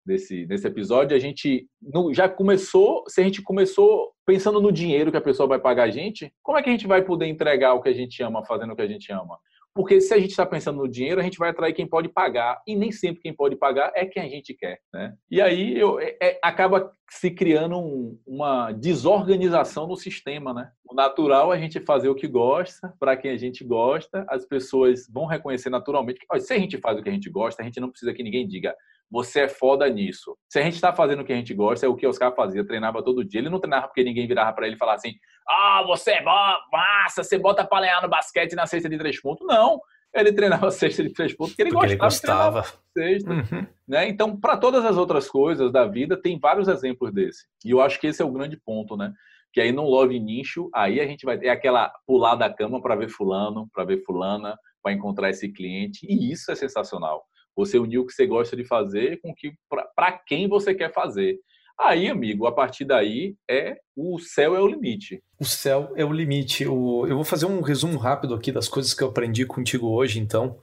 desse, 0.05 0.45
desse 0.45 0.67
episódio, 0.67 1.15
a 1.15 1.19
gente 1.19 1.67
no, 1.81 2.13
já 2.13 2.27
começou, 2.27 3.03
se 3.07 3.21
a 3.21 3.23
gente 3.23 3.41
começou 3.41 4.11
pensando 4.25 4.59
no 4.59 4.71
dinheiro 4.71 5.11
que 5.11 5.17
a 5.17 5.21
pessoa 5.21 5.47
vai 5.47 5.59
pagar 5.59 5.83
a 5.83 5.89
gente, 5.89 6.33
como 6.41 6.57
é 6.57 6.63
que 6.63 6.69
a 6.69 6.71
gente 6.71 6.87
vai 6.87 7.03
poder 7.03 7.27
entregar 7.27 7.73
o 7.73 7.81
que 7.81 7.89
a 7.89 7.93
gente 7.93 8.21
ama 8.23 8.43
fazendo 8.45 8.73
o 8.73 8.75
que 8.75 8.81
a 8.81 8.87
gente 8.87 9.11
ama? 9.11 9.37
Porque 9.73 10.01
se 10.01 10.13
a 10.13 10.19
gente 10.19 10.31
está 10.31 10.45
pensando 10.45 10.77
no 10.77 10.87
dinheiro, 10.87 11.21
a 11.21 11.23
gente 11.23 11.37
vai 11.37 11.49
atrair 11.49 11.73
quem 11.73 11.87
pode 11.87 12.09
pagar. 12.09 12.61
E 12.67 12.75
nem 12.75 12.91
sempre 12.91 13.21
quem 13.21 13.33
pode 13.33 13.55
pagar 13.55 13.91
é 13.95 14.05
quem 14.05 14.21
a 14.21 14.27
gente 14.27 14.53
quer. 14.53 14.79
Né? 14.93 15.13
E 15.29 15.41
aí 15.41 15.79
eu, 15.79 15.99
é, 15.99 16.17
é, 16.21 16.39
acaba 16.43 16.91
se 17.09 17.31
criando 17.31 17.77
um, 17.77 18.19
uma 18.27 18.71
desorganização 18.73 19.87
no 19.87 19.95
sistema. 19.95 20.53
Né? 20.53 20.69
O 20.89 20.93
natural 20.93 21.53
é 21.53 21.57
a 21.57 21.59
gente 21.59 21.79
fazer 21.79 22.09
o 22.09 22.15
que 22.15 22.27
gosta, 22.27 22.93
para 22.99 23.15
quem 23.15 23.31
a 23.31 23.37
gente 23.37 23.63
gosta. 23.63 24.25
As 24.29 24.45
pessoas 24.45 25.07
vão 25.09 25.25
reconhecer 25.25 25.69
naturalmente. 25.69 26.19
Que, 26.19 26.39
se 26.39 26.53
a 26.53 26.59
gente 26.59 26.77
faz 26.77 26.99
o 26.99 27.03
que 27.03 27.09
a 27.09 27.13
gente 27.13 27.29
gosta, 27.29 27.61
a 27.61 27.65
gente 27.65 27.79
não 27.79 27.89
precisa 27.89 28.13
que 28.13 28.23
ninguém 28.23 28.47
diga 28.47 28.75
você 29.11 29.41
é 29.41 29.49
foda 29.49 29.87
nisso. 29.89 30.37
Se 30.47 30.57
a 30.57 30.63
gente 30.63 30.75
está 30.75 30.93
fazendo 30.93 31.21
o 31.21 31.25
que 31.25 31.33
a 31.33 31.35
gente 31.35 31.53
gosta, 31.53 31.85
é 31.85 31.89
o 31.89 31.95
que 31.95 32.07
Oscar 32.07 32.33
fazia, 32.33 32.65
treinava 32.65 33.03
todo 33.03 33.25
dia. 33.25 33.41
Ele 33.41 33.49
não 33.49 33.59
treinava 33.59 33.87
porque 33.87 34.03
ninguém 34.03 34.25
virava 34.25 34.53
para 34.53 34.65
ele 34.65 34.75
e 34.75 34.79
falava 34.79 34.95
assim: 34.95 35.13
ah, 35.47 35.83
você 35.85 36.11
é 36.11 36.23
massa, 36.23 37.21
você 37.23 37.37
bota 37.37 37.65
para 37.65 37.81
lenhar 37.81 38.01
no 38.01 38.09
basquete 38.09 38.55
na 38.55 38.65
cesta 38.65 38.87
de 38.87 38.97
três 38.97 39.21
pontos. 39.21 39.45
Não, 39.45 39.81
ele 40.13 40.31
treinava 40.31 40.67
a 40.69 40.71
cesta 40.71 41.03
de 41.03 41.11
três 41.11 41.35
pontos 41.35 41.53
porque 41.53 41.63
ele 41.63 41.71
porque 41.71 41.97
gostava, 41.97 42.59
ele 42.59 42.67
gostava. 42.69 42.81
cesta. 42.97 43.55
Uhum. 43.55 43.67
Né? 43.85 44.07
Então, 44.07 44.39
para 44.39 44.55
todas 44.55 44.85
as 44.85 44.95
outras 44.95 45.29
coisas 45.29 45.71
da 45.73 45.85
vida, 45.85 46.15
tem 46.15 46.39
vários 46.39 46.69
exemplos 46.69 47.13
desse. 47.13 47.45
E 47.65 47.71
eu 47.71 47.81
acho 47.81 47.99
que 47.99 48.07
esse 48.07 48.21
é 48.21 48.25
o 48.25 48.31
grande 48.31 48.57
ponto, 48.57 48.95
né? 48.95 49.13
Que 49.51 49.59
aí 49.59 49.73
no 49.73 49.83
Love 49.83 50.17
Nicho, 50.17 50.69
aí 50.73 51.01
a 51.01 51.05
gente 51.05 51.25
vai 51.25 51.37
ter 51.37 51.49
aquela 51.49 51.91
pular 52.07 52.35
da 52.35 52.49
cama 52.49 52.81
para 52.81 52.95
ver 52.95 53.09
fulano, 53.09 53.67
para 53.73 53.83
ver 53.83 54.01
fulana, 54.05 54.57
para 54.81 54.93
encontrar 54.93 55.29
esse 55.29 55.51
cliente. 55.51 56.07
E 56.09 56.31
isso 56.31 56.49
é 56.49 56.55
sensacional. 56.55 57.25
Você 57.55 57.77
unir 57.77 57.99
o 57.99 58.05
que 58.05 58.13
você 58.13 58.25
gosta 58.25 58.55
de 58.55 58.63
fazer 58.63 59.19
com 59.21 59.33
que 59.33 59.53
para 59.95 60.11
quem 60.11 60.47
você 60.47 60.73
quer 60.73 60.91
fazer. 60.93 61.39
Aí, 61.79 62.07
amigo, 62.07 62.45
a 62.45 62.51
partir 62.51 62.85
daí 62.85 63.35
é 63.49 63.77
o 63.95 64.19
céu 64.19 64.55
é 64.55 64.61
o 64.61 64.67
limite. 64.67 65.23
O 65.39 65.45
céu 65.45 65.91
é 65.95 66.05
o 66.05 66.13
limite. 66.13 66.63
eu 66.63 67.15
vou 67.15 67.23
fazer 67.23 67.47
um 67.47 67.61
resumo 67.61 67.97
rápido 67.97 68.35
aqui 68.35 68.51
das 68.51 68.67
coisas 68.67 68.93
que 68.93 69.03
eu 69.03 69.07
aprendi 69.07 69.45
contigo 69.45 69.87
hoje, 69.87 70.19
então. 70.19 70.59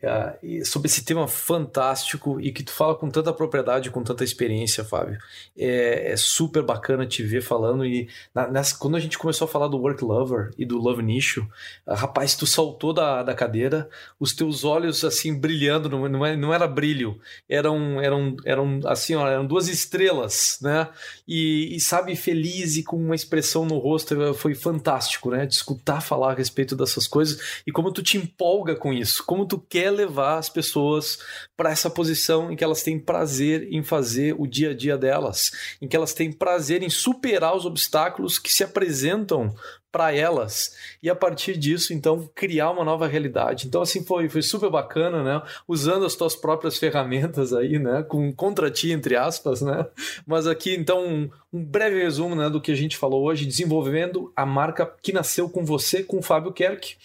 Uh, 0.00 0.64
sobre 0.64 0.86
esse 0.86 1.04
tema 1.04 1.26
fantástico 1.26 2.40
e 2.40 2.52
que 2.52 2.62
tu 2.62 2.70
fala 2.70 2.94
com 2.94 3.10
tanta 3.10 3.32
propriedade, 3.32 3.90
com 3.90 4.02
tanta 4.04 4.22
experiência, 4.22 4.84
Fábio. 4.84 5.18
É, 5.56 6.12
é 6.12 6.16
super 6.16 6.62
bacana 6.62 7.04
te 7.04 7.24
ver 7.24 7.42
falando 7.42 7.84
e 7.84 8.08
na, 8.32 8.46
nessa, 8.46 8.78
quando 8.78 8.96
a 8.96 9.00
gente 9.00 9.18
começou 9.18 9.46
a 9.46 9.48
falar 9.48 9.66
do 9.66 9.76
Work 9.76 10.04
Lover 10.04 10.50
e 10.56 10.64
do 10.64 10.78
Love 10.78 11.02
Nicho, 11.02 11.48
uh, 11.84 11.94
rapaz, 11.94 12.36
tu 12.36 12.46
saltou 12.46 12.92
da, 12.92 13.24
da 13.24 13.34
cadeira, 13.34 13.88
os 14.20 14.32
teus 14.32 14.62
olhos 14.62 15.02
assim 15.02 15.34
brilhando, 15.34 15.88
não, 15.88 16.08
não, 16.08 16.24
é, 16.24 16.36
não 16.36 16.54
era 16.54 16.68
brilho, 16.68 17.18
eram, 17.48 18.00
eram, 18.00 18.36
eram 18.44 18.80
assim, 18.84 19.16
ó, 19.16 19.26
eram 19.26 19.44
duas 19.44 19.66
estrelas, 19.66 20.58
né? 20.62 20.88
E, 21.26 21.74
e, 21.74 21.80
sabe, 21.80 22.14
feliz 22.14 22.76
e 22.76 22.84
com 22.84 22.96
uma 22.96 23.16
expressão 23.16 23.64
no 23.66 23.78
rosto, 23.78 24.32
foi 24.34 24.54
fantástico, 24.54 25.30
né? 25.30 25.44
De 25.44 25.54
escutar 25.54 26.00
falar 26.00 26.32
a 26.32 26.34
respeito 26.36 26.76
dessas 26.76 27.08
coisas 27.08 27.62
e 27.66 27.72
como 27.72 27.92
tu 27.92 28.02
te 28.02 28.16
empolga 28.16 28.76
com 28.76 28.92
isso, 28.92 29.24
como 29.24 29.44
tu 29.44 29.58
quer 29.58 29.87
quer 29.88 29.90
levar 29.90 30.36
as 30.36 30.50
pessoas 30.50 31.18
para 31.56 31.70
essa 31.70 31.88
posição 31.88 32.52
em 32.52 32.56
que 32.56 32.62
elas 32.62 32.82
têm 32.82 32.98
prazer 32.98 33.68
em 33.72 33.82
fazer 33.82 34.36
o 34.38 34.46
dia 34.46 34.70
a 34.70 34.74
dia 34.74 34.98
delas, 34.98 35.50
em 35.80 35.88
que 35.88 35.96
elas 35.96 36.12
têm 36.12 36.30
prazer 36.30 36.82
em 36.82 36.90
superar 36.90 37.56
os 37.56 37.64
obstáculos 37.64 38.38
que 38.38 38.52
se 38.52 38.62
apresentam 38.62 39.54
para 39.90 40.14
elas 40.14 40.76
e 41.02 41.08
a 41.08 41.16
partir 41.16 41.56
disso 41.56 41.94
então 41.94 42.30
criar 42.34 42.70
uma 42.70 42.84
nova 42.84 43.06
realidade. 43.06 43.66
Então 43.66 43.80
assim 43.80 44.04
foi 44.04 44.28
foi 44.28 44.42
super 44.42 44.68
bacana 44.68 45.22
né? 45.22 45.42
Usando 45.66 46.04
as 46.04 46.14
tuas 46.14 46.36
próprias 46.36 46.76
ferramentas 46.76 47.54
aí 47.54 47.78
né? 47.78 48.02
Com 48.02 48.30
contra 48.30 48.70
ti 48.70 48.92
entre 48.92 49.16
aspas 49.16 49.62
né? 49.62 49.86
Mas 50.26 50.46
aqui 50.46 50.74
então 50.74 51.02
um, 51.06 51.30
um 51.50 51.64
breve 51.64 52.02
resumo 52.02 52.34
né 52.34 52.50
do 52.50 52.60
que 52.60 52.70
a 52.70 52.76
gente 52.76 52.98
falou 52.98 53.24
hoje 53.24 53.46
desenvolvendo 53.46 54.30
a 54.36 54.44
marca 54.44 54.84
que 55.02 55.10
nasceu 55.10 55.48
com 55.48 55.64
você 55.64 56.02
com 56.02 56.18
o 56.18 56.22
Fábio 56.22 56.52
Kerk 56.52 56.96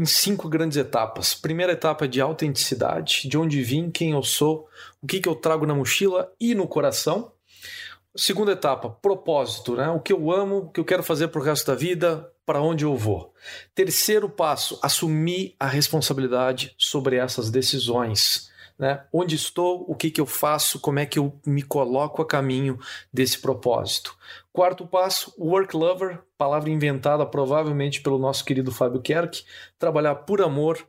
em 0.00 0.06
cinco 0.06 0.48
grandes 0.48 0.76
etapas. 0.76 1.34
Primeira 1.34 1.72
etapa 1.72 2.04
é 2.04 2.08
de 2.08 2.20
autenticidade, 2.20 3.28
de 3.28 3.36
onde 3.38 3.62
vim, 3.62 3.90
quem 3.90 4.12
eu 4.12 4.22
sou, 4.22 4.68
o 5.02 5.06
que, 5.06 5.20
que 5.20 5.28
eu 5.28 5.34
trago 5.34 5.66
na 5.66 5.74
mochila 5.74 6.32
e 6.40 6.54
no 6.54 6.66
coração. 6.66 7.32
Segunda 8.14 8.52
etapa, 8.52 8.88
propósito, 8.88 9.76
né? 9.76 9.88
O 9.90 10.00
que 10.00 10.12
eu 10.12 10.30
amo, 10.30 10.56
o 10.56 10.70
que 10.70 10.80
eu 10.80 10.84
quero 10.84 11.02
fazer 11.02 11.28
para 11.28 11.40
o 11.40 11.44
resto 11.44 11.66
da 11.66 11.74
vida, 11.74 12.30
para 12.46 12.62
onde 12.62 12.84
eu 12.84 12.96
vou. 12.96 13.34
Terceiro 13.74 14.28
passo, 14.28 14.78
assumir 14.82 15.54
a 15.60 15.66
responsabilidade 15.66 16.74
sobre 16.78 17.16
essas 17.16 17.50
decisões 17.50 18.50
né? 18.78 19.04
Onde 19.12 19.34
estou, 19.34 19.84
o 19.88 19.94
que, 19.94 20.10
que 20.10 20.20
eu 20.20 20.26
faço, 20.26 20.80
como 20.80 20.98
é 20.98 21.06
que 21.06 21.18
eu 21.18 21.38
me 21.46 21.62
coloco 21.62 22.20
a 22.20 22.26
caminho 22.26 22.78
desse 23.12 23.38
propósito. 23.38 24.16
Quarto 24.52 24.86
passo, 24.86 25.34
work 25.38 25.76
lover, 25.76 26.20
palavra 26.36 26.70
inventada 26.70 27.24
provavelmente 27.24 28.00
pelo 28.00 28.18
nosso 28.18 28.44
querido 28.44 28.72
Fábio 28.72 29.00
Kerk, 29.00 29.44
trabalhar 29.78 30.14
por 30.16 30.42
amor 30.42 30.86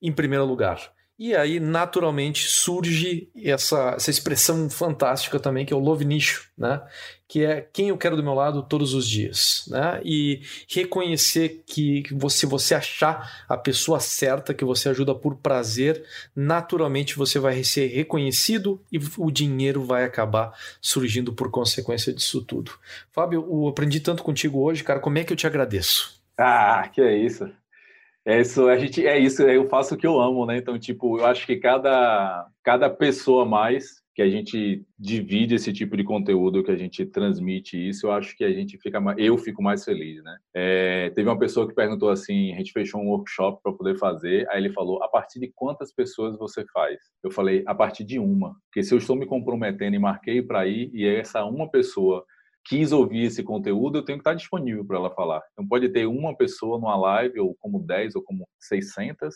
em 0.00 0.12
primeiro 0.12 0.44
lugar. 0.44 0.92
E 1.16 1.34
aí, 1.34 1.60
naturalmente, 1.60 2.48
surge 2.48 3.30
essa, 3.36 3.94
essa 3.96 4.10
expressão 4.10 4.68
fantástica 4.68 5.38
também, 5.38 5.64
que 5.64 5.72
é 5.72 5.76
o 5.76 5.80
love 5.80 6.04
nicho, 6.04 6.50
né? 6.58 6.82
que 7.28 7.44
é 7.44 7.60
quem 7.60 7.88
eu 7.88 7.96
quero 7.96 8.16
do 8.16 8.22
meu 8.22 8.34
lado 8.34 8.62
todos 8.62 8.94
os 8.94 9.08
dias. 9.08 9.64
Né? 9.68 10.00
E 10.04 10.42
reconhecer 10.68 11.62
que 11.66 12.02
se 12.30 12.46
você 12.46 12.74
achar 12.74 13.44
a 13.48 13.56
pessoa 13.56 14.00
certa, 14.00 14.52
que 14.52 14.64
você 14.64 14.88
ajuda 14.88 15.14
por 15.14 15.36
prazer, 15.36 16.04
naturalmente 16.34 17.16
você 17.16 17.38
vai 17.38 17.62
ser 17.62 17.86
reconhecido 17.88 18.80
e 18.90 18.98
o 19.16 19.30
dinheiro 19.30 19.84
vai 19.84 20.04
acabar 20.04 20.52
surgindo 20.80 21.32
por 21.32 21.50
consequência 21.50 22.12
disso 22.12 22.42
tudo. 22.42 22.72
Fábio, 23.12 23.46
eu 23.48 23.68
aprendi 23.68 24.00
tanto 24.00 24.22
contigo 24.22 24.60
hoje, 24.60 24.82
cara, 24.82 25.00
como 25.00 25.18
é 25.18 25.24
que 25.24 25.32
eu 25.32 25.36
te 25.36 25.46
agradeço? 25.46 26.20
Ah, 26.36 26.88
que 26.92 27.00
é 27.00 27.16
isso. 27.16 27.48
É 28.26 28.40
isso, 28.40 28.68
a 28.68 28.78
gente 28.78 29.06
é 29.06 29.18
isso, 29.18 29.42
eu 29.42 29.68
faço 29.68 29.94
o 29.94 29.98
que 29.98 30.06
eu 30.06 30.18
amo, 30.18 30.46
né? 30.46 30.56
Então, 30.56 30.78
tipo, 30.78 31.18
eu 31.18 31.26
acho 31.26 31.46
que 31.46 31.56
cada 31.56 32.48
cada 32.62 32.88
pessoa 32.88 33.44
mais 33.44 34.02
que 34.14 34.22
a 34.22 34.30
gente 34.30 34.86
divide 34.98 35.56
esse 35.56 35.72
tipo 35.72 35.96
de 35.96 36.04
conteúdo, 36.04 36.62
que 36.62 36.70
a 36.70 36.76
gente 36.76 37.04
transmite 37.04 37.76
isso, 37.76 38.06
eu 38.06 38.12
acho 38.12 38.34
que 38.36 38.44
a 38.44 38.52
gente 38.52 38.78
fica 38.78 39.00
mais, 39.00 39.18
eu 39.18 39.36
fico 39.36 39.62
mais 39.62 39.84
feliz, 39.84 40.22
né? 40.22 40.36
É, 40.54 41.10
teve 41.10 41.28
uma 41.28 41.38
pessoa 41.38 41.68
que 41.68 41.74
perguntou 41.74 42.08
assim, 42.08 42.52
a 42.54 42.56
gente 42.56 42.72
fechou 42.72 43.00
um 43.00 43.08
workshop 43.08 43.60
para 43.62 43.72
poder 43.72 43.98
fazer, 43.98 44.48
aí 44.48 44.58
ele 44.58 44.72
falou, 44.72 45.02
a 45.02 45.08
partir 45.08 45.40
de 45.40 45.52
quantas 45.54 45.92
pessoas 45.92 46.38
você 46.38 46.64
faz? 46.72 46.98
Eu 47.22 47.30
falei, 47.30 47.64
a 47.66 47.74
partir 47.74 48.04
de 48.04 48.18
uma, 48.18 48.54
porque 48.70 48.84
se 48.84 48.94
eu 48.94 48.98
estou 48.98 49.16
me 49.16 49.26
comprometendo 49.26 49.94
e 49.96 49.98
marquei 49.98 50.40
para 50.40 50.66
ir 50.66 50.90
e 50.94 51.04
essa 51.06 51.44
uma 51.44 51.68
pessoa 51.68 52.24
quis 52.64 52.92
ouvir 52.92 53.24
esse 53.24 53.42
conteúdo, 53.42 53.98
eu 53.98 54.04
tenho 54.04 54.18
que 54.18 54.22
estar 54.22 54.34
disponível 54.34 54.84
para 54.84 54.96
ela 54.96 55.10
falar. 55.14 55.42
Então 55.52 55.66
pode 55.66 55.88
ter 55.90 56.06
uma 56.06 56.36
pessoa 56.36 56.78
numa 56.78 56.96
live, 56.96 57.40
ou 57.40 57.54
como 57.60 57.78
10, 57.80 58.16
ou 58.16 58.22
como 58.22 58.48
600, 58.58 59.34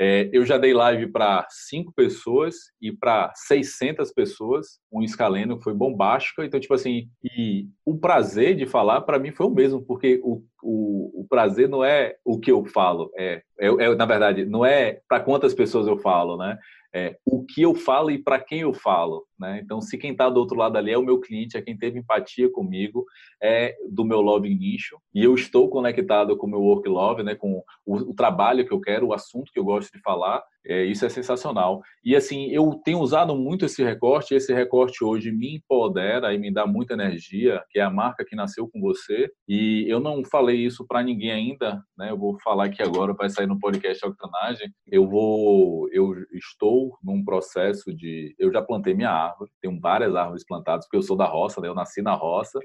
É, 0.00 0.30
eu 0.32 0.46
já 0.46 0.56
dei 0.56 0.72
live 0.72 1.08
para 1.10 1.44
cinco 1.50 1.92
pessoas 1.92 2.54
e 2.80 2.92
para 2.92 3.32
600 3.34 4.12
pessoas, 4.12 4.78
um 4.92 5.02
escaleno 5.02 5.60
foi 5.60 5.74
bombástico. 5.74 6.42
Então, 6.42 6.60
tipo 6.60 6.72
assim, 6.74 7.10
e 7.24 7.66
o 7.84 7.98
prazer 7.98 8.54
de 8.54 8.64
falar 8.64 9.00
para 9.00 9.18
mim 9.18 9.32
foi 9.32 9.46
o 9.46 9.50
mesmo, 9.50 9.82
porque 9.84 10.20
o, 10.22 10.44
o, 10.62 11.22
o, 11.22 11.26
prazer 11.28 11.68
não 11.68 11.84
é 11.84 12.16
o 12.24 12.38
que 12.38 12.50
eu 12.50 12.64
falo, 12.64 13.10
é, 13.16 13.42
é, 13.58 13.66
é 13.66 13.94
na 13.94 14.06
verdade, 14.06 14.44
não 14.44 14.64
é 14.64 15.00
para 15.08 15.20
quantas 15.20 15.54
pessoas 15.54 15.86
eu 15.86 15.98
falo, 15.98 16.36
né? 16.36 16.58
é, 16.94 17.16
o 17.24 17.44
que 17.44 17.62
eu 17.62 17.74
falo 17.74 18.10
e 18.10 18.18
para 18.18 18.40
quem 18.40 18.60
eu 18.60 18.72
falo. 18.72 19.26
Né? 19.38 19.60
Então, 19.62 19.80
se 19.80 19.96
quem 19.98 20.12
está 20.12 20.28
do 20.28 20.40
outro 20.40 20.56
lado 20.56 20.76
ali 20.76 20.90
é 20.90 20.98
o 20.98 21.04
meu 21.04 21.20
cliente, 21.20 21.56
é 21.56 21.62
quem 21.62 21.76
teve 21.76 21.98
empatia 21.98 22.50
comigo, 22.50 23.04
é 23.42 23.76
do 23.90 24.04
meu 24.04 24.20
love 24.20 24.48
nicho, 24.48 24.98
e 25.14 25.22
eu 25.22 25.34
estou 25.34 25.68
conectado 25.68 26.36
com 26.36 26.46
o 26.46 26.50
meu 26.50 26.60
work 26.60 26.88
love, 26.88 27.22
né? 27.22 27.34
com 27.34 27.62
o, 27.86 27.96
o 27.96 28.14
trabalho 28.14 28.66
que 28.66 28.72
eu 28.72 28.80
quero, 28.80 29.08
o 29.08 29.12
assunto 29.12 29.52
que 29.52 29.58
eu 29.58 29.64
gosto 29.64 29.92
de 29.92 30.00
falar, 30.00 30.42
é, 30.68 30.84
isso 30.84 31.06
é 31.06 31.08
sensacional. 31.08 31.80
E 32.04 32.14
assim, 32.14 32.48
eu 32.50 32.80
tenho 32.84 33.00
usado 33.00 33.34
muito 33.34 33.64
esse 33.64 33.82
recorte, 33.82 34.34
esse 34.34 34.52
recorte 34.52 35.02
hoje 35.02 35.32
me 35.32 35.56
empodera 35.56 36.34
e 36.34 36.38
me 36.38 36.52
dá 36.52 36.66
muita 36.66 36.92
energia, 36.92 37.64
que 37.70 37.78
é 37.78 37.82
a 37.82 37.90
marca 37.90 38.24
que 38.24 38.36
nasceu 38.36 38.68
com 38.68 38.78
você. 38.80 39.30
E 39.48 39.86
eu 39.88 39.98
não 39.98 40.22
falei 40.24 40.56
isso 40.58 40.86
para 40.86 41.02
ninguém 41.02 41.30
ainda, 41.30 41.82
né? 41.96 42.10
Eu 42.10 42.18
vou 42.18 42.38
falar 42.42 42.66
aqui 42.66 42.82
agora, 42.82 43.14
vai 43.14 43.30
sair 43.30 43.46
no 43.46 43.58
podcast 43.58 44.04
Octanagem. 44.06 44.70
Eu 44.86 45.08
vou, 45.08 45.88
eu 45.90 46.14
estou 46.34 46.98
num 47.02 47.24
processo 47.24 47.94
de, 47.94 48.34
eu 48.38 48.52
já 48.52 48.60
plantei 48.60 48.94
minha 48.94 49.10
árvore, 49.10 49.50
tenho 49.62 49.80
várias 49.80 50.14
árvores 50.14 50.44
plantadas, 50.46 50.84
porque 50.84 50.98
eu 50.98 51.02
sou 51.02 51.16
da 51.16 51.26
roça, 51.26 51.60
né? 51.60 51.68
Eu 51.68 51.74
nasci 51.74 52.02
na 52.02 52.14
roça 52.14 52.60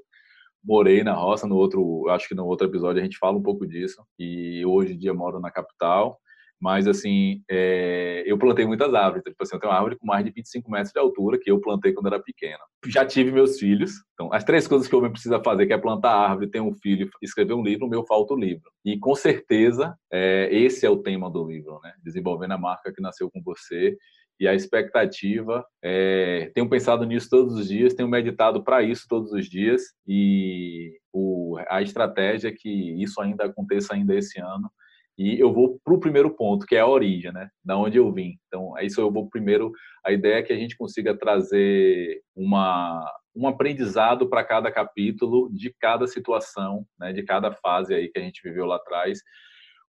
morei 0.65 1.03
na 1.03 1.13
roça 1.13 1.45
no 1.45 1.57
outro, 1.57 2.07
acho 2.09 2.27
que 2.27 2.35
no 2.35 2.45
outro 2.45 2.67
episódio 2.67 3.01
a 3.01 3.03
gente 3.03 3.17
fala 3.17 3.37
um 3.37 3.43
pouco 3.43 3.67
disso. 3.67 4.01
E 4.17 4.65
hoje 4.65 4.93
em 4.93 4.97
dia 4.97 5.13
moro 5.13 5.39
na 5.39 5.51
capital. 5.51 6.17
Mas, 6.63 6.87
assim, 6.87 7.43
é, 7.51 8.23
eu 8.25 8.37
plantei 8.37 8.65
muitas 8.65 8.93
árvores. 8.93 9.21
Tipo 9.21 9.43
assim, 9.43 9.53
eu 9.53 9.59
tenho 9.59 9.69
uma 9.69 9.77
árvore 9.77 9.97
com 9.97 10.07
mais 10.07 10.23
de 10.23 10.31
25 10.31 10.71
metros 10.71 10.93
de 10.93 10.99
altura 10.99 11.37
que 11.37 11.51
eu 11.51 11.59
plantei 11.59 11.91
quando 11.91 12.07
era 12.07 12.23
pequeno. 12.23 12.61
Já 12.85 13.05
tive 13.05 13.33
meus 13.33 13.59
filhos. 13.59 13.91
Então, 14.13 14.31
as 14.31 14.45
três 14.45 14.65
coisas 14.65 14.87
que 14.87 14.95
o 14.95 14.99
homem 14.99 15.11
precisa 15.11 15.43
fazer, 15.43 15.67
que 15.67 15.73
é 15.73 15.77
plantar 15.77 16.15
árvore, 16.15 16.49
ter 16.49 16.61
um 16.61 16.73
filho, 16.73 17.09
escrever 17.21 17.53
um 17.53 17.61
livro, 17.61 17.85
o 17.85 17.89
meu 17.89 18.05
falta 18.05 18.33
o 18.33 18.39
livro. 18.39 18.71
E, 18.85 18.97
com 18.97 19.13
certeza, 19.13 19.93
é, 20.09 20.47
esse 20.55 20.85
é 20.85 20.89
o 20.89 20.99
tema 21.03 21.29
do 21.29 21.45
livro, 21.45 21.81
né? 21.83 21.91
Desenvolvendo 22.01 22.53
a 22.53 22.57
marca 22.57 22.93
que 22.93 23.01
nasceu 23.01 23.29
com 23.29 23.43
você 23.43 23.97
e 24.39 24.47
a 24.47 24.55
expectativa. 24.55 25.65
É, 25.83 26.49
tenho 26.55 26.69
pensado 26.69 27.05
nisso 27.05 27.27
todos 27.29 27.55
os 27.55 27.67
dias, 27.67 27.93
tenho 27.93 28.07
meditado 28.07 28.63
para 28.63 28.81
isso 28.81 29.05
todos 29.09 29.33
os 29.33 29.49
dias 29.49 29.81
e 30.07 30.97
o, 31.11 31.57
a 31.67 31.81
estratégia 31.81 32.47
é 32.47 32.53
que 32.53 32.69
isso 33.03 33.19
ainda 33.19 33.43
aconteça 33.43 33.93
ainda 33.93 34.15
esse 34.15 34.39
ano 34.39 34.71
e 35.17 35.39
eu 35.39 35.53
vou 35.53 35.79
para 35.83 35.93
o 35.93 35.99
primeiro 35.99 36.29
ponto, 36.31 36.65
que 36.65 36.75
é 36.75 36.79
a 36.79 36.87
origem, 36.87 37.31
né? 37.31 37.49
Da 37.63 37.77
onde 37.77 37.97
eu 37.97 38.11
vim. 38.11 38.37
Então, 38.47 38.77
é 38.77 38.85
isso 38.85 38.99
eu 38.99 39.11
vou 39.11 39.29
primeiro. 39.29 39.71
A 40.03 40.11
ideia 40.11 40.35
é 40.35 40.43
que 40.43 40.53
a 40.53 40.57
gente 40.57 40.75
consiga 40.75 41.15
trazer 41.15 42.21
uma, 42.35 43.05
um 43.35 43.47
aprendizado 43.47 44.27
para 44.27 44.43
cada 44.43 44.71
capítulo, 44.71 45.49
de 45.53 45.73
cada 45.79 46.07
situação, 46.07 46.85
né? 46.99 47.13
de 47.13 47.23
cada 47.23 47.51
fase 47.51 47.93
aí 47.93 48.09
que 48.09 48.19
a 48.19 48.23
gente 48.23 48.41
viveu 48.43 48.65
lá 48.65 48.77
atrás 48.77 49.19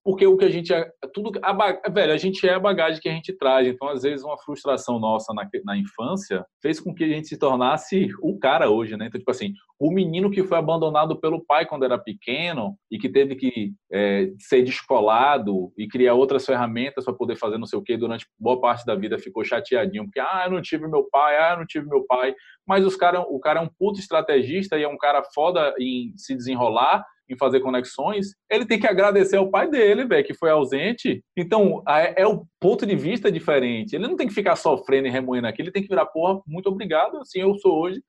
porque 0.05 0.27
o 0.27 0.37
que 0.37 0.45
a 0.45 0.51
gente 0.51 0.73
é 0.73 0.87
tudo 1.15 1.33
a, 1.43 1.91
velho 1.91 2.13
a 2.13 2.17
gente 2.19 2.47
é 2.47 2.53
a 2.53 2.61
bagagem 2.61 3.01
que 3.01 3.09
a 3.09 3.13
gente 3.13 3.33
traz. 3.33 3.67
Então 3.67 3.89
às 3.89 4.03
vezes 4.03 4.23
uma 4.23 4.37
frustração 4.37 4.99
nossa 5.01 5.33
na, 5.33 5.49
na 5.65 5.79
infância 5.79 6.45
fez 6.61 6.79
com 6.79 6.95
que 6.95 7.03
a 7.05 7.09
gente 7.09 7.27
se 7.27 7.39
tornasse 7.39 8.11
o 8.21 8.39
cara 8.39 8.69
hoje 8.69 8.97
né? 8.99 9.07
Então 9.07 9.19
tipo 9.19 9.31
assim 9.31 9.55
o 9.81 9.91
menino 9.91 10.31
que 10.31 10.45
foi 10.45 10.59
abandonado 10.59 11.19
pelo 11.19 11.45
pai 11.45 11.67
quando 11.67 11.85
era 11.85 11.99
pequeno 11.99 12.77
e 12.91 12.99
que 12.99 13.09
teve 13.09 13.35
que 13.35 13.73
é, 13.91 14.31
ser 14.39 14.63
descolado 14.63 15.73
e 15.77 15.89
criar 15.89 16.15
outras 16.15 16.45
ferramentas 16.45 17.05
para 17.05 17.15
poder 17.15 17.37
fazer 17.37 17.57
não 17.57 17.67
sei 17.67 17.79
o 17.79 17.83
que 17.83 17.97
durante 17.97 18.27
boa 18.39 18.61
parte 18.61 18.85
da 18.85 18.95
vida 18.95 19.19
ficou 19.19 19.43
chateadinho 19.43 20.05
porque 20.05 20.21
ah 20.21 20.43
eu 20.45 20.53
não 20.53 20.61
tive 20.61 20.87
meu 20.87 21.09
pai 21.11 21.39
ah 21.39 21.53
eu 21.53 21.59
não 21.59 21.67
tive 21.67 21.89
meu 21.89 22.05
pai. 22.07 22.35
Mas 22.67 22.85
os 22.85 22.95
cara 22.95 23.21
o 23.21 23.41
cara 23.41 23.61
é 23.61 23.63
um 23.63 23.71
puto 23.79 23.99
estrategista 23.99 24.79
e 24.79 24.83
é 24.83 24.89
um 24.89 24.99
cara 24.99 25.23
foda 25.35 25.75
em 25.79 26.13
se 26.17 26.37
desenrolar 26.37 27.05
em 27.29 27.37
fazer 27.37 27.61
conexões, 27.61 28.35
ele 28.51 28.67
tem 28.67 28.79
que 28.79 28.87
agradecer 28.87 29.37
ao 29.37 29.51
pai 29.51 29.69
dele, 29.69 30.05
velho, 30.05 30.25
que 30.25 30.35
foi 30.35 30.51
ausente. 30.51 31.25
Então, 31.37 31.83
é, 31.89 32.23
é, 32.23 32.27
o 32.27 32.47
ponto 32.61 32.85
de 32.85 32.95
vista 32.95 33.33
diferente. 33.33 33.95
Ele 33.95 34.07
não 34.07 34.17
tem 34.17 34.29
que 34.29 34.35
ficar 34.35 34.57
sofrendo 34.57 35.09
e 35.09 35.11
remoendo 35.11 35.47
aqui, 35.47 35.63
ele 35.63 35.73
tem 35.73 35.83
que 35.83 35.89
virar, 35.89 36.07
porra, 36.07 36.41
muito 36.47 36.69
obrigado, 36.69 37.19
assim 37.19 37.41
eu 37.41 37.55
sou 37.59 37.81
hoje. 37.81 38.03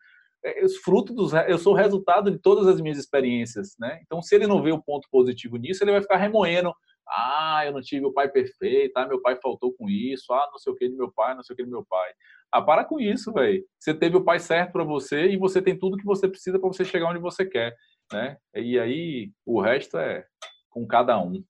É, 0.43 0.63
eu, 0.63 0.69
fruto 0.83 1.13
dos, 1.13 1.33
eu 1.33 1.57
sou 1.57 1.73
o 1.73 1.75
resultado 1.75 2.29
de 2.29 2.37
todas 2.37 2.67
as 2.67 2.79
minhas 2.81 2.97
experiências, 2.97 3.75
né? 3.79 3.99
Então, 4.03 4.21
se 4.21 4.35
ele 4.35 4.47
não 4.47 4.61
vê 4.61 4.71
o 4.71 4.81
ponto 4.81 5.07
positivo 5.09 5.57
nisso, 5.57 5.83
ele 5.83 5.91
vai 5.91 6.01
ficar 6.01 6.17
remoendo. 6.17 6.73
Ah, 7.07 7.63
eu 7.65 7.71
não 7.71 7.81
tive 7.81 8.05
o 8.05 8.11
pai 8.11 8.27
perfeito, 8.27 8.97
ah, 8.97 9.07
meu 9.07 9.21
pai 9.21 9.37
faltou 9.41 9.71
com 9.73 9.87
isso, 9.87 10.33
ah, 10.33 10.49
não 10.51 10.57
sei 10.57 10.73
o 10.73 10.75
que 10.75 10.89
de 10.89 10.95
meu 10.95 11.11
pai, 11.11 11.35
não 11.35 11.43
sei 11.43 11.53
o 11.53 11.57
que 11.57 11.63
de 11.63 11.69
meu 11.69 11.85
pai. 11.85 12.11
Ah, 12.51 12.61
para 12.61 12.83
com 12.83 12.99
isso, 12.99 13.31
velho. 13.31 13.63
Você 13.79 13.93
teve 13.93 14.17
o 14.17 14.23
pai 14.23 14.39
certo 14.39 14.71
para 14.71 14.83
você 14.83 15.27
e 15.27 15.37
você 15.37 15.61
tem 15.61 15.77
tudo 15.77 15.97
que 15.97 16.05
você 16.05 16.27
precisa 16.27 16.59
para 16.59 16.67
você 16.67 16.83
chegar 16.83 17.09
onde 17.09 17.19
você 17.19 17.45
quer 17.45 17.75
né? 18.11 18.37
E 18.53 18.79
aí 18.79 19.31
o 19.45 19.61
resto 19.61 19.97
é 19.97 20.25
com 20.69 20.85
cada 20.85 21.17
um. 21.19 21.43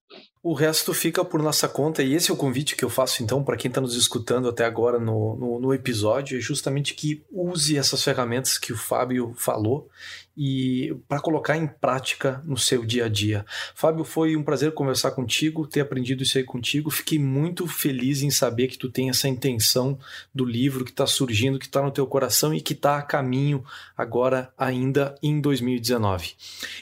O 0.48 0.54
resto 0.54 0.94
fica 0.94 1.24
por 1.24 1.42
nossa 1.42 1.68
conta, 1.68 2.04
e 2.04 2.14
esse 2.14 2.30
é 2.30 2.34
o 2.34 2.36
convite 2.36 2.76
que 2.76 2.84
eu 2.84 2.88
faço 2.88 3.20
então 3.20 3.42
para 3.42 3.56
quem 3.56 3.68
está 3.68 3.80
nos 3.80 3.96
escutando 3.96 4.48
até 4.48 4.64
agora 4.64 4.96
no, 4.96 5.34
no, 5.34 5.58
no, 5.58 5.74
episódio, 5.74 6.38
é 6.38 6.40
justamente 6.40 6.94
que 6.94 7.24
use 7.32 7.76
essas 7.76 8.00
ferramentas 8.04 8.56
que 8.56 8.72
o 8.72 8.76
Fábio 8.76 9.34
falou 9.36 9.90
e 10.36 10.94
para 11.08 11.18
colocar 11.18 11.56
em 11.56 11.66
prática 11.66 12.42
no 12.44 12.58
seu 12.58 12.84
dia 12.84 13.06
a 13.06 13.08
dia. 13.08 13.44
Fábio, 13.74 14.04
foi 14.04 14.36
um 14.36 14.42
prazer 14.42 14.70
conversar 14.72 15.12
contigo, 15.12 15.66
ter 15.66 15.80
aprendido 15.80 16.22
isso 16.22 16.36
aí 16.36 16.44
contigo. 16.44 16.90
Fiquei 16.90 17.18
muito 17.18 17.66
feliz 17.66 18.22
em 18.22 18.30
saber 18.30 18.68
que 18.68 18.76
tu 18.76 18.90
tem 18.90 19.08
essa 19.08 19.28
intenção 19.28 19.98
do 20.34 20.44
livro 20.44 20.84
que 20.84 20.90
está 20.90 21.06
surgindo, 21.06 21.58
que 21.58 21.64
está 21.64 21.82
no 21.82 21.90
teu 21.90 22.06
coração 22.06 22.54
e 22.54 22.60
que 22.60 22.74
está 22.74 22.98
a 22.98 23.02
caminho 23.02 23.64
agora 23.96 24.52
ainda 24.58 25.14
em 25.22 25.40
2019. 25.40 26.34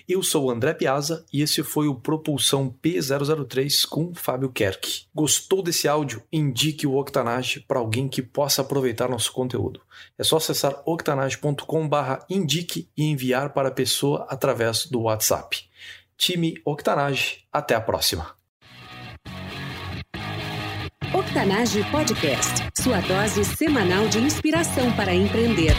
Eu 0.09 0.23
sou 0.23 0.47
o 0.47 0.51
André 0.51 0.75
Piazza 0.75 1.25
e 1.33 1.41
esse 1.41 1.63
foi 1.63 1.87
o 1.87 1.95
Propulsão 1.95 2.75
P003 2.83 3.54
com 3.89 4.15
Fábio 4.15 4.51
Kerk. 4.51 5.07
Gostou 5.15 5.63
desse 5.63 5.87
áudio? 5.87 6.23
Indique 6.33 6.87
o 6.87 6.97
Octanage 6.97 7.61
para 7.61 7.79
alguém 7.79 8.09
que 8.09 8.23
possa 8.23 8.63
aproveitar 8.63 9.09
nosso 9.09 9.33
conteúdo. 9.33 9.81
É 10.19 10.25
só 10.25 10.39
acessar 10.39 10.83
octanage.com/indique 10.85 12.89
e 12.97 13.05
enviar 13.05 13.53
para 13.53 13.69
a 13.69 13.73
pessoa 13.73 14.27
através 14.29 14.87
do 14.87 15.03
WhatsApp. 15.03 15.59
Time 16.17 16.55
Octanage, 16.65 17.45
até 17.53 17.75
a 17.75 17.81
próxima. 17.81 18.35
Octanage 21.13 21.85
Podcast, 21.91 22.69
sua 22.77 23.01
dose 23.01 23.45
semanal 23.45 24.09
de 24.09 24.19
inspiração 24.19 24.91
para 24.97 25.15
empreender. 25.15 25.75